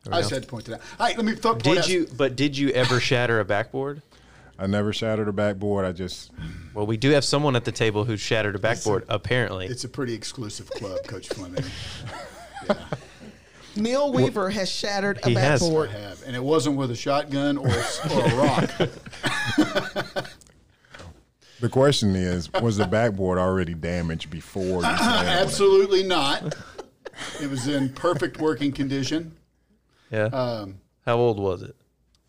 I 0.10 0.22
just 0.22 0.32
had 0.32 0.44
to 0.44 0.48
point 0.48 0.70
it 0.70 0.76
out. 0.76 0.82
Hey, 0.98 1.15
let 1.18 1.26
me 1.26 1.34
th- 1.34 1.42
point 1.44 1.63
Did 1.63 1.78
out- 1.80 1.89
you? 1.89 2.08
But 2.15 2.36
did 2.38 2.58
you 2.58 2.70
ever 2.70 3.00
shatter 3.02 3.39
a 3.42 3.46
backboard? 3.46 4.02
I 4.58 4.65
never 4.65 4.94
shattered 4.94 5.28
a 5.28 5.34
backboard. 5.34 5.86
I 5.86 5.92
just 5.92 6.32
Well, 6.74 6.86
we 6.88 6.96
do 6.98 7.10
have 7.12 7.26
someone 7.26 7.56
at 7.58 7.65
the 7.65 7.72
table 7.72 8.06
who 8.06 8.15
shattered 8.18 8.56
a 8.56 8.60
backboard. 8.60 9.04
Apparently, 9.10 9.65
It's 9.68 9.84
a 9.84 9.89
pretty 9.89 10.13
exclusive 10.13 10.70
club, 10.72 11.00
Coach 11.06 11.28
Fleming. 11.30 11.63
Neil 13.80 14.12
Weaver 14.13 14.50
has 14.50 14.70
shattered 14.70 15.20
a 15.24 15.30
He 15.30 15.34
has. 15.36 15.62
I 15.62 15.65
backboard. 15.65 15.89
have, 15.92 16.24
and 16.26 16.36
it 16.36 16.44
wasn't 16.44 16.76
with 16.78 16.92
a 16.92 16.96
shotgun 16.96 17.58
or 17.58 17.68
a, 17.68 18.13
or 18.13 18.26
a 18.26 18.36
rock. 18.36 20.26
The 21.60 21.68
question 21.68 22.15
is, 22.15 22.50
was 22.54 22.78
the 22.78 22.88
backboard 22.88 23.38
already 23.38 23.74
damaged 23.74 24.30
before 24.30 24.63
you 24.63 24.80
slammed 24.82 25.02
on 25.02 25.26
it? 25.26 25.30
Absolutely 25.30 26.04
not. 26.04 26.56
It 27.42 27.50
was 27.50 27.68
in 27.68 27.89
perfect 27.89 28.39
working 28.39 28.72
condition. 28.72 29.34
Yeah. 30.10 30.28
Um, 30.28 30.80
How 31.06 31.18
old 31.18 31.38
was 31.38 31.62
it? 31.63 31.76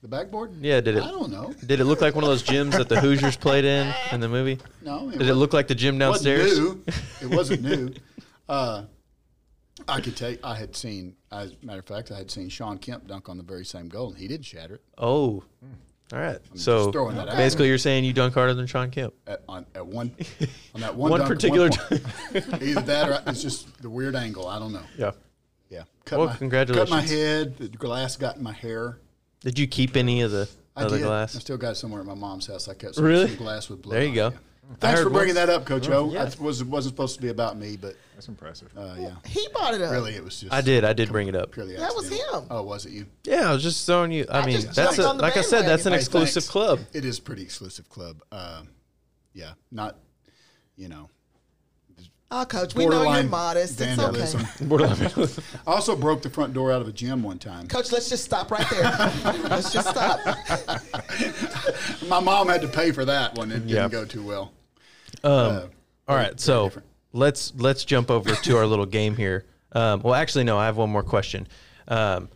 the 0.02 0.08
backboard? 0.08 0.50
Yeah, 0.60 0.80
did 0.80 0.96
it- 0.96 1.04
I 1.04 1.10
don't 1.12 1.30
know. 1.30 1.52
Did 1.64 1.78
it 1.78 1.84
look 1.84 2.00
like 2.00 2.16
one 2.16 2.24
of 2.24 2.30
those 2.30 2.42
gyms 2.42 2.72
that 2.72 2.88
the 2.88 2.98
Hoosiers 3.00 3.36
played 3.36 3.64
in 3.64 3.94
in 4.10 4.18
the 4.18 4.28
movie? 4.28 4.58
No. 4.82 5.08
Did 5.10 5.22
it 5.28 5.34
look 5.34 5.52
like 5.52 5.68
the 5.68 5.74
gym 5.76 5.96
downstairs? 5.98 6.58
Wasn't 6.58 6.86
new. 6.88 6.92
It 7.22 7.30
wasn't 7.36 7.62
new. 7.62 7.94
Uh, 8.48 8.82
I 9.88 10.00
could 10.00 10.16
tell 10.16 10.30
you, 10.30 10.38
I 10.44 10.54
had 10.54 10.74
seen, 10.76 11.16
as 11.32 11.52
a 11.62 11.66
matter 11.66 11.80
of 11.80 11.86
fact, 11.86 12.10
I 12.10 12.16
had 12.18 12.30
seen 12.30 12.48
Shawn 12.48 12.78
Kemp 12.78 13.06
dunk 13.06 13.28
on 13.28 13.36
the 13.36 13.42
very 13.42 13.64
same 13.64 13.88
goal, 13.88 14.08
and 14.10 14.18
he 14.18 14.28
didn't 14.28 14.46
shatter 14.46 14.74
it. 14.76 14.82
Oh, 14.98 15.42
all 16.12 16.18
right. 16.18 16.38
So 16.54 16.90
that 16.90 17.28
out. 17.28 17.36
basically, 17.36 17.68
you're 17.68 17.78
saying 17.78 18.04
you 18.04 18.12
dunk 18.12 18.34
harder 18.34 18.54
than 18.54 18.66
Shawn 18.66 18.90
Kemp. 18.90 19.14
At, 19.26 19.42
on, 19.48 19.64
at 19.74 19.86
one, 19.86 20.14
on 20.74 20.80
that 20.80 20.94
one, 20.94 21.10
One 21.10 21.20
dunk 21.20 21.30
particular 21.32 21.70
point. 21.70 22.02
Either 22.62 22.80
that 22.80 23.08
or 23.08 23.22
it's 23.30 23.42
just 23.42 23.80
the 23.82 23.90
weird 23.90 24.16
angle. 24.16 24.48
I 24.48 24.58
don't 24.58 24.72
know. 24.72 24.82
Yeah. 24.98 25.12
Yeah. 25.68 25.84
Cut 26.04 26.18
Well, 26.18 26.28
my, 26.28 26.36
congratulations. 26.36 26.90
Cut 26.90 26.96
my 26.96 27.02
head. 27.02 27.56
The 27.58 27.68
glass 27.68 28.16
got 28.16 28.36
in 28.36 28.42
my 28.42 28.52
hair. 28.52 28.98
Did 29.40 29.58
you 29.58 29.66
keep 29.68 29.96
any 29.96 30.22
of 30.22 30.32
the 30.32 30.48
I 30.76 30.82
other 30.84 30.98
did. 30.98 31.04
glass? 31.04 31.36
I 31.36 31.38
still 31.38 31.56
got 31.56 31.70
it 31.72 31.74
somewhere 31.76 32.00
at 32.00 32.06
my 32.06 32.14
mom's 32.14 32.46
house. 32.48 32.68
I 32.68 32.74
kept 32.74 32.96
some, 32.96 33.04
Really? 33.04 33.28
some 33.28 33.36
glass 33.36 33.68
with 33.68 33.80
blood. 33.82 33.94
There 33.96 34.04
you 34.04 34.14
go. 34.14 34.26
it. 34.28 34.34
I 34.70 34.74
Thanks 34.74 35.02
for 35.02 35.10
bringing 35.10 35.34
that 35.34 35.50
up, 35.50 35.64
Coach 35.66 35.88
O. 35.88 36.10
yeah. 36.12 36.24
That 36.24 36.38
was 36.38 36.62
wasn't 36.62 36.94
supposed 36.94 37.16
to 37.16 37.22
be 37.22 37.28
about 37.28 37.56
me, 37.56 37.76
but 37.76 37.96
That's 38.14 38.28
impressive. 38.28 38.70
uh, 38.76 38.94
yeah, 38.98 39.14
He 39.26 39.46
brought 39.52 39.74
it 39.74 39.82
up. 39.82 39.90
really, 39.90 40.14
it 40.14 40.22
was 40.22 40.40
just. 40.40 40.52
I 40.52 40.60
did. 40.60 40.84
I 40.84 40.92
did 40.92 41.10
bring 41.10 41.26
it 41.26 41.34
up. 41.34 41.50
Purely 41.50 41.74
That 41.76 41.94
was 41.94 42.08
him. 42.08 42.46
Oh, 42.50 42.62
was 42.62 42.86
it 42.86 42.92
you? 42.92 43.06
Yeah, 43.24 43.50
I 43.50 43.52
was 43.54 43.62
just 43.64 43.84
throwing 43.84 44.12
you. 44.12 44.26
I, 44.30 44.40
I 44.40 44.46
mean, 44.46 44.60
that's 44.72 44.98
a, 44.98 45.12
like 45.14 45.36
I 45.36 45.42
said, 45.42 45.62
that's 45.66 45.86
an. 45.86 45.92
Hey, 45.92 45.98
exclusive 45.98 46.44
thanks. 46.44 46.48
club. 46.50 46.80
It 46.92 47.04
is 47.04 47.18
a 47.18 47.22
pretty 47.22 47.42
exclusive 47.42 47.88
club. 47.88 48.22
Um, 48.30 48.68
yeah, 49.32 49.52
not, 49.72 49.96
you 50.76 50.88
know, 50.88 51.08
Oh, 52.32 52.44
coach, 52.44 52.76
we 52.76 52.86
know 52.86 53.12
you're 53.12 53.24
modest. 53.24 53.76
vandalism. 53.76 54.42
It's 54.60 54.62
okay. 54.70 55.42
I 55.66 55.72
also 55.72 55.96
broke 55.96 56.22
the 56.22 56.30
front 56.30 56.54
door 56.54 56.70
out 56.70 56.80
of 56.80 56.86
a 56.86 56.92
gym 56.92 57.24
one 57.24 57.40
time. 57.40 57.66
Coach, 57.66 57.90
let's 57.90 58.08
just 58.08 58.22
stop 58.24 58.52
right 58.52 58.64
there. 58.70 58.82
let's 59.48 59.72
just 59.72 59.88
stop. 59.88 60.20
My 62.08 62.20
mom 62.20 62.48
had 62.48 62.60
to 62.62 62.68
pay 62.68 62.92
for 62.92 63.04
that 63.04 63.34
one. 63.36 63.50
It 63.50 63.54
didn't 63.54 63.68
Yeah. 63.70 63.88
go 63.88 64.04
too 64.04 64.22
well. 64.22 64.52
Um, 65.24 65.30
Uh, 65.32 65.60
all 66.08 66.16
very- 66.16 66.28
right, 66.28 66.40
so 66.40 66.64
different. 66.64 66.88
let's 67.12 67.52
let's 67.56 67.84
jump 67.84 68.10
over 68.10 68.34
to 68.34 68.56
our 68.56 68.66
little 68.66 68.86
game 68.86 69.16
here. 69.16 69.46
Um, 69.72 70.02
well, 70.02 70.14
actually, 70.14 70.44
no, 70.44 70.58
I 70.58 70.66
have 70.66 70.76
one 70.76 70.90
more 70.90 71.02
question. 71.02 71.46
Um, 71.88 72.28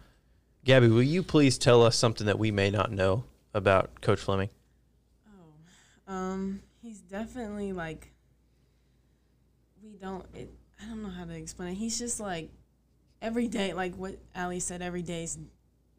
Gabby, 0.65 0.89
will 0.89 1.03
you 1.03 1.23
please 1.23 1.59
tell 1.59 1.83
us 1.83 1.97
something 1.97 2.27
that 2.27 2.39
we 2.39 2.51
may 2.51 2.71
not 2.71 2.91
know 2.93 3.25
about 3.53 4.01
Coach 4.01 4.21
Fleming? 4.21 4.51
Oh, 5.29 6.13
um, 6.13 6.63
he's 6.83 7.01
definitely 7.01 7.73
like 7.73 8.13
we 9.83 9.97
don't. 9.97 10.25
It, 10.35 10.51
I 10.81 10.87
don't 10.87 11.03
know 11.03 11.11
how 11.11 11.25
to 11.25 11.35
explain 11.35 11.71
it. 11.71 11.75
He's 11.75 11.99
just 11.99 12.21
like 12.21 12.51
every 13.21 13.49
day, 13.49 13.73
like 13.73 13.95
what 13.97 14.19
Allie 14.35 14.61
said. 14.61 14.83
Every 14.83 15.03
day 15.03 15.25
is 15.25 15.39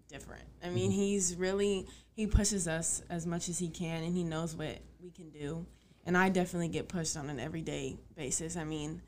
different. 0.07 0.43
I 0.63 0.69
mean, 0.69 0.91
he's 0.91 1.35
really 1.35 1.87
he 2.15 2.27
pushes 2.27 2.67
us 2.67 3.01
as 3.09 3.25
much 3.25 3.49
as 3.49 3.59
he 3.59 3.69
can, 3.69 4.03
and 4.03 4.15
he 4.15 4.23
knows 4.23 4.55
what 4.55 4.79
we 5.01 5.11
can 5.11 5.29
do. 5.29 5.65
And 6.05 6.17
I 6.17 6.29
definitely 6.29 6.67
get 6.67 6.87
pushed 6.87 7.17
on 7.17 7.29
an 7.29 7.39
everyday 7.39 7.97
basis. 8.15 8.55
I 8.55 8.63
mean, 8.63 9.01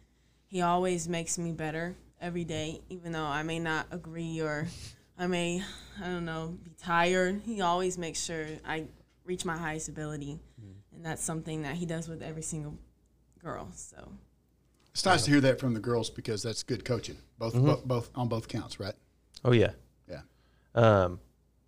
he 0.47 0.61
always 0.61 1.07
makes 1.07 1.37
me 1.37 1.51
better 1.51 1.95
every 2.19 2.43
day, 2.43 2.81
even 2.89 3.11
though 3.11 3.25
I 3.25 3.43
may 3.43 3.59
not 3.59 3.87
agree 3.91 4.41
or 4.41 4.67
I 5.17 5.27
may, 5.27 5.61
I 6.01 6.05
don't 6.05 6.25
know, 6.25 6.57
be 6.63 6.71
tired. 6.81 7.41
He 7.45 7.61
always 7.61 7.97
makes 7.97 8.23
sure 8.23 8.45
I 8.65 8.85
reach 9.25 9.45
my 9.45 9.57
highest 9.57 9.89
ability. 9.89 10.39
And 10.95 11.05
that's 11.05 11.23
something 11.23 11.61
that 11.61 11.75
he 11.75 11.85
does 11.85 12.07
with 12.07 12.23
every 12.23 12.41
single 12.41 12.73
girl. 13.43 13.69
So, 13.75 14.11
It's 14.91 15.05
nice 15.05 15.25
to 15.25 15.31
hear 15.31 15.41
that 15.41 15.59
from 15.59 15.75
the 15.75 15.79
girls 15.79 16.09
because 16.09 16.41
that's 16.41 16.63
good 16.63 16.83
coaching, 16.83 17.17
both 17.37 17.53
bo- 17.53 17.81
both 17.85 18.09
on 18.15 18.27
both 18.27 18.47
counts, 18.47 18.79
right? 18.79 18.95
Oh 19.45 19.51
yeah. 19.51 19.73
Yeah. 20.09 20.21
Um, 20.73 21.19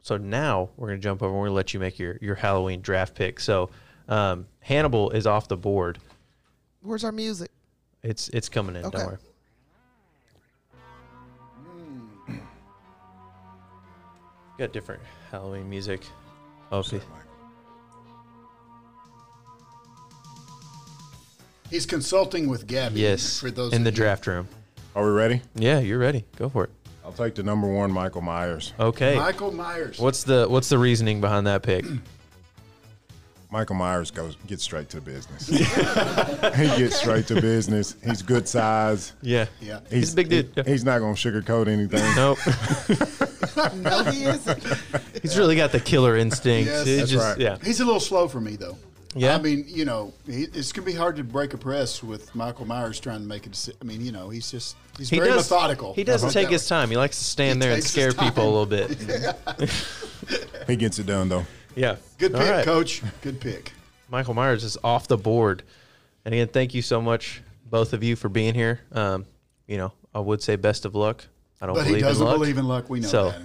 so 0.01 0.17
now 0.17 0.69
we're 0.77 0.87
gonna 0.87 0.97
jump 0.97 1.21
over. 1.21 1.29
and 1.31 1.39
We're 1.39 1.45
gonna 1.47 1.55
let 1.55 1.75
you 1.75 1.79
make 1.79 1.99
your 1.99 2.17
your 2.21 2.33
Halloween 2.33 2.81
draft 2.81 3.13
pick. 3.13 3.39
So 3.39 3.69
um, 4.10 4.48
Hannibal 4.60 5.12
is 5.12 5.26
off 5.26 5.48
the 5.48 5.56
board. 5.58 6.00
Where's 6.82 7.04
our 7.04 7.12
music? 7.12 7.52
It's 8.04 8.30
it's 8.30 8.50
coming 8.50 8.76
in. 8.76 8.86
Okay. 8.86 8.98
Don't 8.98 9.08
worry. 12.28 12.39
Got 14.58 14.74
different 14.74 15.02
Halloween 15.32 15.69
music. 15.69 16.02
Okay. 16.72 17.00
He's 21.69 21.86
consulting 21.86 22.50
with 22.50 22.65
Gabby. 22.67 23.02
Yes. 23.02 23.39
For 23.39 23.52
those 23.52 23.74
in 23.74 23.84
the 23.84 23.91
you- 23.91 23.95
draft 23.95 24.26
room. 24.28 24.48
Are 24.95 25.06
we 25.06 25.12
ready? 25.12 25.41
Yeah, 25.56 25.80
you're 25.80 26.00
ready. 26.00 26.26
Go 26.36 26.50
for 26.50 26.63
it. 26.65 26.72
I'll 27.06 27.13
take 27.13 27.36
the 27.36 27.43
number 27.43 27.67
one, 27.67 27.91
Michael 27.91 28.22
Myers. 28.22 28.74
Okay. 28.80 29.15
Michael 29.15 29.52
Myers. 29.52 30.00
What's 30.00 30.24
the 30.24 30.48
what's 30.48 30.69
the 30.69 30.78
reasoning 30.78 31.22
behind 31.22 31.48
that 31.48 31.63
pick? 31.63 31.86
Michael 33.51 33.75
Myers 33.75 34.12
goes 34.12 34.35
gets 34.45 34.63
straight 34.63 34.89
to 34.89 35.01
business. 35.01 35.47
he 35.47 36.67
gets 36.77 36.97
straight 36.97 37.25
to 37.27 37.41
business. 37.41 37.95
He's 38.05 38.21
good 38.21 38.47
size. 38.47 39.13
Yeah. 39.21 39.47
Yeah. 39.59 39.79
He's 39.89 40.13
a 40.13 40.15
big 40.15 40.29
dude. 40.29 40.51
he- 40.55 40.71
he's 40.71 40.83
not 40.83 40.99
going 40.99 41.15
to 41.15 41.19
sugarcoat 41.31 41.67
anything. 41.67 42.03
Nope. 42.15 42.38
No, 43.75 44.03
he 44.05 44.23
isn't. 44.23 44.63
He's 45.21 45.38
really 45.38 45.57
got 45.57 45.73
the 45.73 45.81
killer 45.81 46.15
instinct. 46.15 46.69
Yes, 46.69 46.85
He's 46.85 46.97
that's 46.99 47.12
just- 47.12 47.25
right. 47.25 47.38
Yeah. 47.38 47.57
He's 47.62 47.81
a 47.81 47.85
little 47.85 47.99
slow 47.99 48.29
for 48.29 48.39
me 48.39 48.55
though. 48.55 48.77
Yeah? 49.15 49.35
I 49.35 49.41
mean, 49.41 49.65
you 49.67 49.83
know, 49.85 50.13
he, 50.27 50.43
it's 50.43 50.71
gonna 50.71 50.85
be 50.85 50.93
hard 50.93 51.17
to 51.17 51.23
break 51.25 51.53
a 51.53 51.57
press 51.57 52.01
with 52.01 52.33
Michael 52.35 52.65
Myers 52.65 52.99
trying 53.01 53.19
to 53.21 53.27
make 53.27 53.47
a 53.47 53.49
decision. 53.49 53.77
I 53.81 53.85
mean, 53.85 54.05
you 54.05 54.12
know, 54.13 54.29
he's 54.29 54.49
just 54.49 54.77
he's 54.97 55.09
He 55.09 55.17
very 55.17 55.29
does, 55.29 55.49
methodical. 55.49 55.93
He 55.93 56.03
doesn't 56.05 56.29
uh-huh. 56.29 56.39
take 56.39 56.49
his 56.49 56.63
way. 56.63 56.69
time. 56.77 56.89
He 56.89 56.95
likes 56.95 57.17
to 57.17 57.23
stand 57.25 57.62
He 57.62 57.67
there 57.67 57.75
and 57.75 57.83
scare 57.83 58.13
people 58.13 58.43
a 58.43 58.51
little 58.51 58.65
bit. 58.65 59.71
He 60.67 60.75
gets 60.75 60.99
it 60.99 61.07
done 61.07 61.27
though. 61.29 61.45
Yeah. 61.75 61.97
Good 62.17 62.34
All 62.36 62.41
pick, 62.41 62.49
right. 62.51 62.65
coach. 62.65 63.01
Good 63.21 63.39
pick. 63.39 63.71
Michael 64.10 64.34
Myers 64.34 64.63
is 64.63 64.77
off 64.84 65.08
the 65.08 65.17
board. 65.17 65.63
And 66.25 66.34
again, 66.34 66.47
thank 66.47 66.73
you 66.73 66.82
so 66.82 67.01
much, 67.01 67.41
both 67.69 67.93
of 67.93 68.03
you, 68.03 68.15
for 68.15 68.27
being 68.29 68.53
here. 68.53 68.82
Um, 68.91 69.25
you 69.67 69.77
know, 69.77 69.93
I 70.13 70.19
would 70.19 70.41
say 70.41 70.55
best 70.55 70.86
of 70.86 70.95
luck. 70.95 71.25
I 71.62 71.65
don't 71.67 71.75
believe 71.75 71.88
in 71.88 71.93
luck. 71.93 71.93
But 71.93 71.95
he 71.97 72.01
doesn't 72.01 72.21
in 72.23 72.27
luck. 72.29 72.39
believe 72.39 72.58
in 72.58 72.67
luck. 72.67 72.89
We 72.89 72.99
know 73.01 73.08
So- 73.08 73.29
that. 73.32 73.41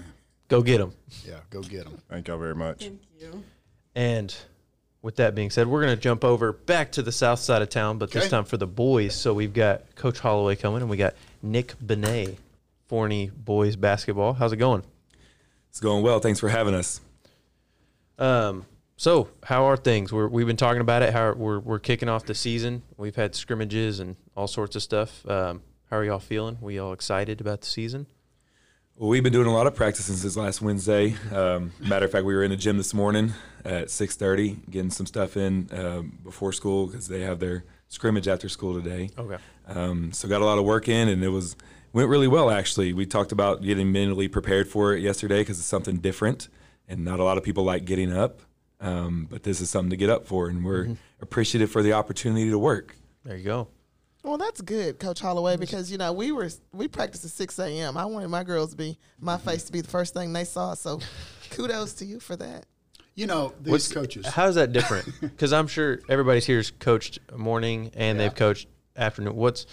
Go 0.48 0.60
get 0.62 0.78
him. 0.78 0.92
Yeah, 1.26 1.38
go 1.48 1.62
get 1.62 1.86
him. 1.86 1.98
Thank 2.10 2.28
y'all 2.28 2.36
very 2.38 2.54
much. 2.54 2.80
thank 2.80 3.00
you. 3.18 3.42
And 3.94 4.34
with 5.00 5.16
that 5.16 5.34
being 5.34 5.48
said, 5.50 5.66
we're 5.66 5.82
going 5.82 5.96
to 5.96 6.00
jump 6.00 6.22
over 6.22 6.52
back 6.52 6.92
to 6.92 7.02
the 7.02 7.12
south 7.12 7.38
side 7.38 7.62
of 7.62 7.70
town, 7.70 7.96
but 7.96 8.10
this 8.10 8.28
time 8.28 8.44
for 8.44 8.58
the 8.58 8.66
boys. 8.66 9.14
So 9.14 9.32
we've 9.32 9.54
got 9.54 9.94
Coach 9.96 10.18
Holloway 10.18 10.54
coming, 10.56 10.82
and 10.82 10.90
we 10.90 10.98
got 10.98 11.14
Nick 11.42 11.74
Benet, 11.80 12.36
Forney 12.88 13.30
boys 13.34 13.74
basketball. 13.76 14.34
How's 14.34 14.52
it 14.52 14.56
going? 14.58 14.82
It's 15.70 15.80
going 15.80 16.02
well. 16.02 16.20
Thanks 16.20 16.40
for 16.40 16.50
having 16.50 16.74
us. 16.74 17.00
Um, 18.18 18.66
so 18.96 19.28
how 19.42 19.64
are 19.64 19.76
things? 19.76 20.12
We're, 20.12 20.28
we've 20.28 20.46
been 20.46 20.56
talking 20.56 20.80
about 20.80 21.02
it. 21.02 21.12
How 21.12 21.32
we're 21.32 21.58
we're 21.58 21.78
kicking 21.78 22.08
off 22.08 22.26
the 22.26 22.34
season. 22.34 22.82
We've 22.96 23.16
had 23.16 23.34
scrimmages 23.34 24.00
and 24.00 24.16
all 24.36 24.46
sorts 24.46 24.76
of 24.76 24.82
stuff. 24.82 25.26
Um, 25.28 25.62
how 25.90 25.96
are 25.96 26.04
y'all 26.04 26.18
feeling? 26.18 26.58
We 26.60 26.78
all 26.78 26.92
excited 26.92 27.40
about 27.40 27.62
the 27.62 27.66
season? 27.66 28.06
Well, 28.96 29.10
we've 29.10 29.24
been 29.24 29.32
doing 29.32 29.48
a 29.48 29.52
lot 29.52 29.66
of 29.66 29.74
practicing 29.74 30.14
since 30.14 30.36
last 30.36 30.62
Wednesday. 30.62 31.16
Um, 31.32 31.72
matter 31.80 32.06
of 32.06 32.12
fact, 32.12 32.24
we 32.24 32.34
were 32.34 32.44
in 32.44 32.50
the 32.50 32.56
gym 32.56 32.76
this 32.76 32.94
morning 32.94 33.32
at 33.64 33.88
6:30, 33.88 34.70
getting 34.70 34.90
some 34.90 35.06
stuff 35.06 35.36
in 35.36 35.68
um, 35.72 36.18
before 36.22 36.52
school 36.52 36.86
because 36.86 37.08
they 37.08 37.22
have 37.22 37.40
their 37.40 37.64
scrimmage 37.88 38.28
after 38.28 38.48
school 38.48 38.80
today. 38.80 39.10
Okay. 39.18 39.38
Um, 39.66 40.12
so 40.12 40.28
got 40.28 40.42
a 40.42 40.44
lot 40.44 40.58
of 40.58 40.64
work 40.64 40.88
in, 40.88 41.08
and 41.08 41.24
it 41.24 41.30
was 41.30 41.56
went 41.92 42.08
really 42.08 42.28
well 42.28 42.50
actually. 42.50 42.92
We 42.92 43.06
talked 43.06 43.32
about 43.32 43.62
getting 43.62 43.90
mentally 43.90 44.28
prepared 44.28 44.68
for 44.68 44.94
it 44.94 45.00
yesterday 45.00 45.40
because 45.40 45.58
it's 45.58 45.66
something 45.66 45.96
different, 45.96 46.48
and 46.88 47.04
not 47.04 47.20
a 47.20 47.24
lot 47.24 47.38
of 47.38 47.44
people 47.44 47.64
like 47.64 47.84
getting 47.84 48.12
up. 48.12 48.40
Um, 48.80 49.26
but 49.30 49.42
this 49.44 49.60
is 49.60 49.70
something 49.70 49.90
to 49.90 49.96
get 49.96 50.10
up 50.10 50.26
for, 50.26 50.48
and 50.48 50.64
we're 50.64 50.96
appreciative 51.20 51.70
for 51.70 51.82
the 51.82 51.92
opportunity 51.94 52.50
to 52.50 52.58
work. 52.58 52.94
There 53.24 53.36
you 53.36 53.44
go. 53.44 53.68
Well, 54.22 54.36
that's 54.38 54.60
good, 54.60 54.98
Coach 54.98 55.20
Holloway, 55.20 55.56
because 55.56 55.90
you 55.92 55.98
know 55.98 56.12
we 56.12 56.32
were 56.32 56.50
we 56.72 56.88
practiced 56.88 57.24
at 57.24 57.30
six 57.30 57.58
a.m. 57.58 57.96
I 57.96 58.04
wanted 58.06 58.28
my 58.28 58.42
girls 58.42 58.70
to 58.70 58.76
be 58.76 58.98
my 59.20 59.36
face 59.38 59.64
to 59.64 59.72
be 59.72 59.80
the 59.80 59.88
first 59.88 60.12
thing 60.14 60.32
they 60.32 60.44
saw. 60.44 60.74
So, 60.74 61.00
kudos 61.50 61.94
to 61.94 62.04
you 62.04 62.20
for 62.20 62.36
that. 62.36 62.66
You 63.14 63.26
know, 63.26 63.52
these 63.62 63.70
What's 63.70 63.92
coaches. 63.92 64.26
How's 64.26 64.56
that 64.56 64.72
different? 64.72 65.08
Because 65.20 65.52
I'm 65.52 65.66
sure 65.68 66.00
everybody's 66.08 66.44
here's 66.46 66.70
coached 66.72 67.20
morning 67.36 67.90
and 67.94 68.18
Yeah. 68.18 68.24
they've 68.28 68.34
coached 68.34 68.66
afternoon. 68.96 69.36
What's 69.36 69.66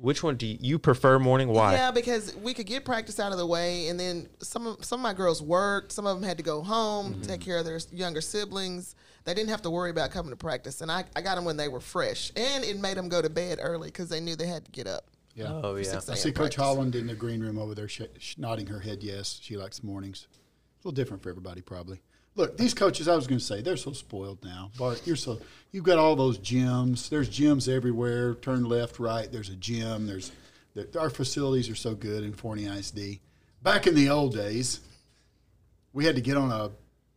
which 0.00 0.22
one 0.22 0.36
do 0.36 0.46
you, 0.46 0.58
you 0.60 0.78
prefer 0.78 1.18
morning? 1.18 1.48
Why? 1.48 1.74
Yeah, 1.74 1.90
because 1.90 2.34
we 2.36 2.54
could 2.54 2.66
get 2.66 2.84
practice 2.84 3.18
out 3.18 3.32
of 3.32 3.38
the 3.38 3.46
way, 3.46 3.88
and 3.88 3.98
then 3.98 4.28
some 4.40 4.66
of 4.66 4.84
some 4.84 5.00
of 5.00 5.02
my 5.02 5.14
girls 5.14 5.42
worked. 5.42 5.92
Some 5.92 6.06
of 6.06 6.20
them 6.20 6.28
had 6.28 6.36
to 6.38 6.42
go 6.44 6.62
home, 6.62 7.14
Mm-hmm. 7.14 7.22
take 7.22 7.40
care 7.40 7.58
of 7.58 7.64
their 7.64 7.78
younger 7.92 8.20
siblings. 8.20 8.94
They 9.24 9.34
didn't 9.34 9.50
have 9.50 9.62
to 9.62 9.70
worry 9.70 9.90
about 9.90 10.10
coming 10.12 10.30
to 10.30 10.36
practice, 10.36 10.80
and 10.82 10.90
I, 10.92 11.04
I 11.16 11.20
got 11.20 11.34
them 11.34 11.44
when 11.44 11.56
they 11.56 11.68
were 11.68 11.80
fresh, 11.80 12.30
and 12.36 12.62
it 12.64 12.78
made 12.78 12.96
them 12.96 13.08
go 13.08 13.20
to 13.20 13.28
bed 13.30 13.58
early 13.60 13.88
because 13.88 14.08
they 14.08 14.20
knew 14.20 14.36
they 14.36 14.46
had 14.46 14.64
to 14.66 14.70
get 14.70 14.86
up. 14.86 15.04
yeah. 15.34 15.50
Oh 15.50 15.74
yeah. 15.76 15.88
I 15.90 15.92
a.m. 15.94 16.16
see 16.16 16.30
Coach. 16.32 16.54
Holland 16.56 16.94
in 16.94 17.06
the 17.08 17.14
green 17.14 17.40
room 17.40 17.58
over 17.58 17.74
there, 17.74 17.88
sh- 17.88 18.02
sh- 18.18 18.36
nodding 18.38 18.66
her 18.68 18.80
head 18.80 19.02
yes. 19.02 19.38
She 19.42 19.56
likes 19.56 19.82
mornings. 19.82 20.26
A 20.30 20.88
little 20.88 20.94
different 20.94 21.22
for 21.22 21.30
everybody, 21.30 21.60
probably. 21.62 22.00
Look, 22.36 22.58
these 22.58 22.74
coaches, 22.74 23.08
I 23.08 23.16
was 23.16 23.26
going 23.26 23.38
to 23.38 23.44
say, 23.44 23.62
they're 23.62 23.78
so 23.78 23.92
spoiled 23.92 24.44
now. 24.44 24.70
Bart, 24.78 25.00
you're 25.06 25.16
so 25.16 25.40
you've 25.72 25.84
got 25.84 25.98
all 25.98 26.14
those 26.14 26.38
gyms. 26.38 27.08
There's 27.08 27.30
gyms 27.30 27.66
everywhere. 27.66 28.34
Turn 28.34 28.64
left, 28.64 28.98
right. 28.98 29.30
There's 29.32 29.48
a 29.48 29.56
gym. 29.56 30.06
There's 30.06 30.32
there, 30.74 30.86
our 31.00 31.08
facilities 31.08 31.70
are 31.70 31.74
so 31.74 31.94
good 31.94 32.22
in 32.22 32.34
Forney 32.34 32.66
ISD. 32.66 33.20
Back 33.62 33.86
in 33.86 33.94
the 33.94 34.10
old 34.10 34.34
days, 34.34 34.80
we 35.94 36.04
had 36.04 36.14
to 36.16 36.20
get 36.20 36.36
on 36.36 36.52
a 36.52 36.70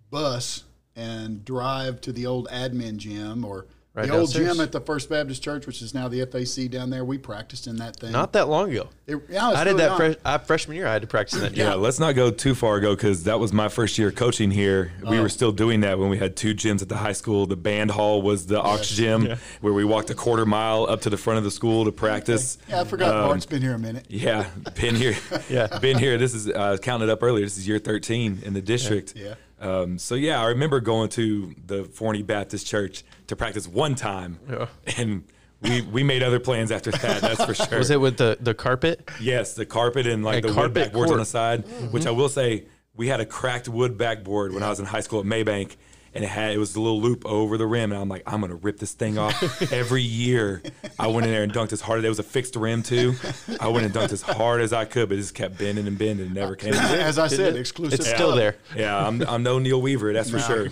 bus 0.10 0.63
and 0.95 1.43
drive 1.43 1.99
to 2.01 2.13
the 2.13 2.25
old 2.25 2.47
admin 2.47 2.95
gym 2.95 3.43
or 3.43 3.67
Right 3.95 4.06
the 4.08 4.13
old 4.13 4.28
downstairs. 4.30 4.56
gym 4.58 4.63
at 4.63 4.71
the 4.71 4.80
First 4.82 5.10
Baptist 5.10 5.41
Church, 5.43 5.65
which 5.65 5.82
is 5.82 5.95
now 5.95 6.08
the 6.08 6.23
FAC 6.23 6.69
down 6.69 6.91
there. 6.91 7.04
We 7.04 7.17
practiced 7.17 7.65
in 7.65 7.78
that 7.78 7.95
thing. 7.95 8.12
Not 8.12 8.34
that 8.34 8.47
long 8.47 8.69
ago. 8.71 8.88
It- 9.08 9.17
yeah, 9.30 9.49
it's 9.49 9.58
I 9.60 9.63
did 9.63 9.78
that 9.78 9.88
not. 9.89 9.97
fresh, 9.97 10.15
I, 10.23 10.38
freshman 10.38 10.78
year. 10.78 10.86
I 10.86 10.93
had 10.93 11.02
to 11.02 11.08
practice 11.08 11.34
in 11.34 11.41
that 11.41 11.54
gym. 11.54 11.65
Yeah, 11.67 11.73
let's 11.73 11.99
not 11.99 12.13
go 12.13 12.30
too 12.30 12.54
far 12.54 12.75
ago 12.78 12.95
because 12.95 13.23
that 13.23 13.39
was 13.39 13.52
my 13.52 13.67
first 13.67 13.97
year 13.97 14.12
coaching 14.12 14.52
here. 14.52 14.93
We 15.02 15.17
Oh. 15.17 15.21
were 15.23 15.28
still 15.28 15.52
doing 15.52 15.82
that 15.82 15.97
when 15.97 16.08
we 16.10 16.19
had 16.19 16.36
two 16.36 16.54
gyms 16.54 16.84
at 16.84 16.88
the 16.88 16.97
high 16.97 17.13
school. 17.13 17.47
The 17.47 17.56
band 17.58 17.89
hall 17.89 18.21
was 18.21 18.45
the 18.45 18.62
Ox 18.62 18.89
Gym, 18.91 19.36
where 19.62 19.73
we 19.73 19.84
walked 19.84 20.12
a 20.12 20.15
quarter 20.15 20.45
mile 20.45 20.86
up 20.88 21.02
to 21.02 21.10
the 21.10 21.17
front 21.17 21.39
of 21.39 21.43
the 21.43 21.52
school 21.52 21.84
to 21.86 21.91
practice. 21.91 22.60
Yeah, 22.69 22.82
I 22.82 22.84
forgot 22.84 23.10
Um, 23.15 23.28
Bart's 23.30 23.47
been 23.47 23.63
here 23.63 23.73
a 23.73 23.80
minute. 23.80 24.06
Yeah, 24.08 24.45
been 24.80 24.95
here. 24.95 25.15
Yeah. 25.49 25.80
been 25.80 25.97
here. 25.97 26.19
This 26.19 26.36
is 26.36 26.47
uh, 26.47 26.78
counted 26.78 27.10
up 27.10 27.23
earlier. 27.23 27.43
This 27.43 27.58
is 27.58 27.67
year 27.67 27.80
13 27.80 28.43
in 28.45 28.54
the 28.54 28.62
district. 28.62 29.13
Yeah. 29.15 29.34
Um, 29.60 29.98
so 29.98 30.15
yeah, 30.15 30.41
I 30.41 30.48
remember 30.48 30.80
going 30.80 31.10
to 31.10 31.54
the 31.65 31.84
Forney 31.86 32.24
Baptist 32.24 32.65
Church 32.67 33.04
to 33.28 33.36
practice 33.36 33.67
one 33.67 33.95
time, 33.95 34.39
Yeah. 34.50 34.67
and 34.98 35.24
we 35.62 35.82
we 35.82 36.04
made 36.04 36.24
other 36.24 36.39
plans 36.39 36.72
after 36.72 36.91
that. 36.91 37.22
That's 37.22 37.43
for 37.43 37.54
sure. 37.67 37.78
Was 37.78 37.89
it 37.89 38.00
with 38.00 38.17
the, 38.17 38.38
the 38.39 38.54
carpet? 38.54 39.10
Yes, 39.19 39.56
the 39.56 39.65
carpet 39.65 40.08
and 40.08 40.24
like 40.24 40.45
And 40.45 40.54
the 40.54 40.60
wood 40.60 40.74
backboards 40.74 41.12
on 41.12 41.17
the 41.17 41.26
side. 41.26 41.65
Which 41.91 42.06
I 42.06 42.12
will 42.12 42.30
say, 42.30 42.65
we 42.95 43.08
had 43.08 43.19
a 43.19 43.26
cracked 43.26 43.67
wood 43.67 43.98
backboard 43.98 44.54
when 44.54 44.63
I 44.63 44.69
was 44.69 44.80
in 44.80 44.86
high 44.86 45.02
school 45.02 45.19
at 45.19 45.26
Mabank, 45.26 45.76
and 46.19 46.25
it 46.25 46.29
had 46.32 46.51
it 46.51 46.58
was 46.58 46.75
a 46.75 46.82
little 46.82 46.99
loop 46.99 47.25
over 47.25 47.58
the 47.58 47.65
rim, 47.65 47.93
and 47.93 48.01
I'm 48.01 48.10
like, 48.10 48.23
I'm 48.27 48.41
gonna 48.41 48.55
rip 48.55 48.77
this 48.77 48.91
thing 48.91 49.17
off 49.17 49.71
every 49.71 50.01
year. 50.01 50.62
I 50.99 51.08
went 51.08 51.25
in 51.25 51.32
there 51.32 51.43
and 51.43 51.53
dunked 51.53 51.71
as 51.71 51.79
hard 51.79 51.99
as 51.99 52.03
it 52.05 52.10
was 52.10 52.19
a 52.19 52.23
fixed 52.23 52.58
rim 52.58 52.84
too. 52.84 53.15
I 53.62 53.69
went 53.69 53.86
and 53.86 53.95
dunked 53.95 54.12
as 54.12 54.21
hard 54.21 54.60
as 54.60 54.73
I 54.73 54.84
could, 54.84 55.08
but 55.08 55.15
it 55.17 55.21
just 55.21 55.34
kept 55.34 55.58
bending 55.58 55.88
and 55.88 55.97
bending 55.97 56.25
and 56.25 56.36
never 56.36 56.58
came. 56.58 56.73
out. 56.73 56.91
As 56.91 57.17
I 57.17 57.27
said, 57.27 57.55
exclusive. 57.55 58.01
It's 58.01 58.10
still 58.10 58.36
there. 58.36 58.58
Yeah, 58.75 58.97
I'm 59.08 59.21
I'm 59.21 59.43
no 59.43 59.60
Neil 59.60 59.82
Weaver, 59.82 60.12
that's 60.12 60.29
for 60.29 60.38
No. 60.39 60.43
sure. 60.43 60.67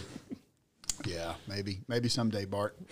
Yeah, 1.05 1.36
maybe, 1.47 1.79
maybe 1.88 2.10
someday, 2.10 2.43
Bart. 2.43 2.75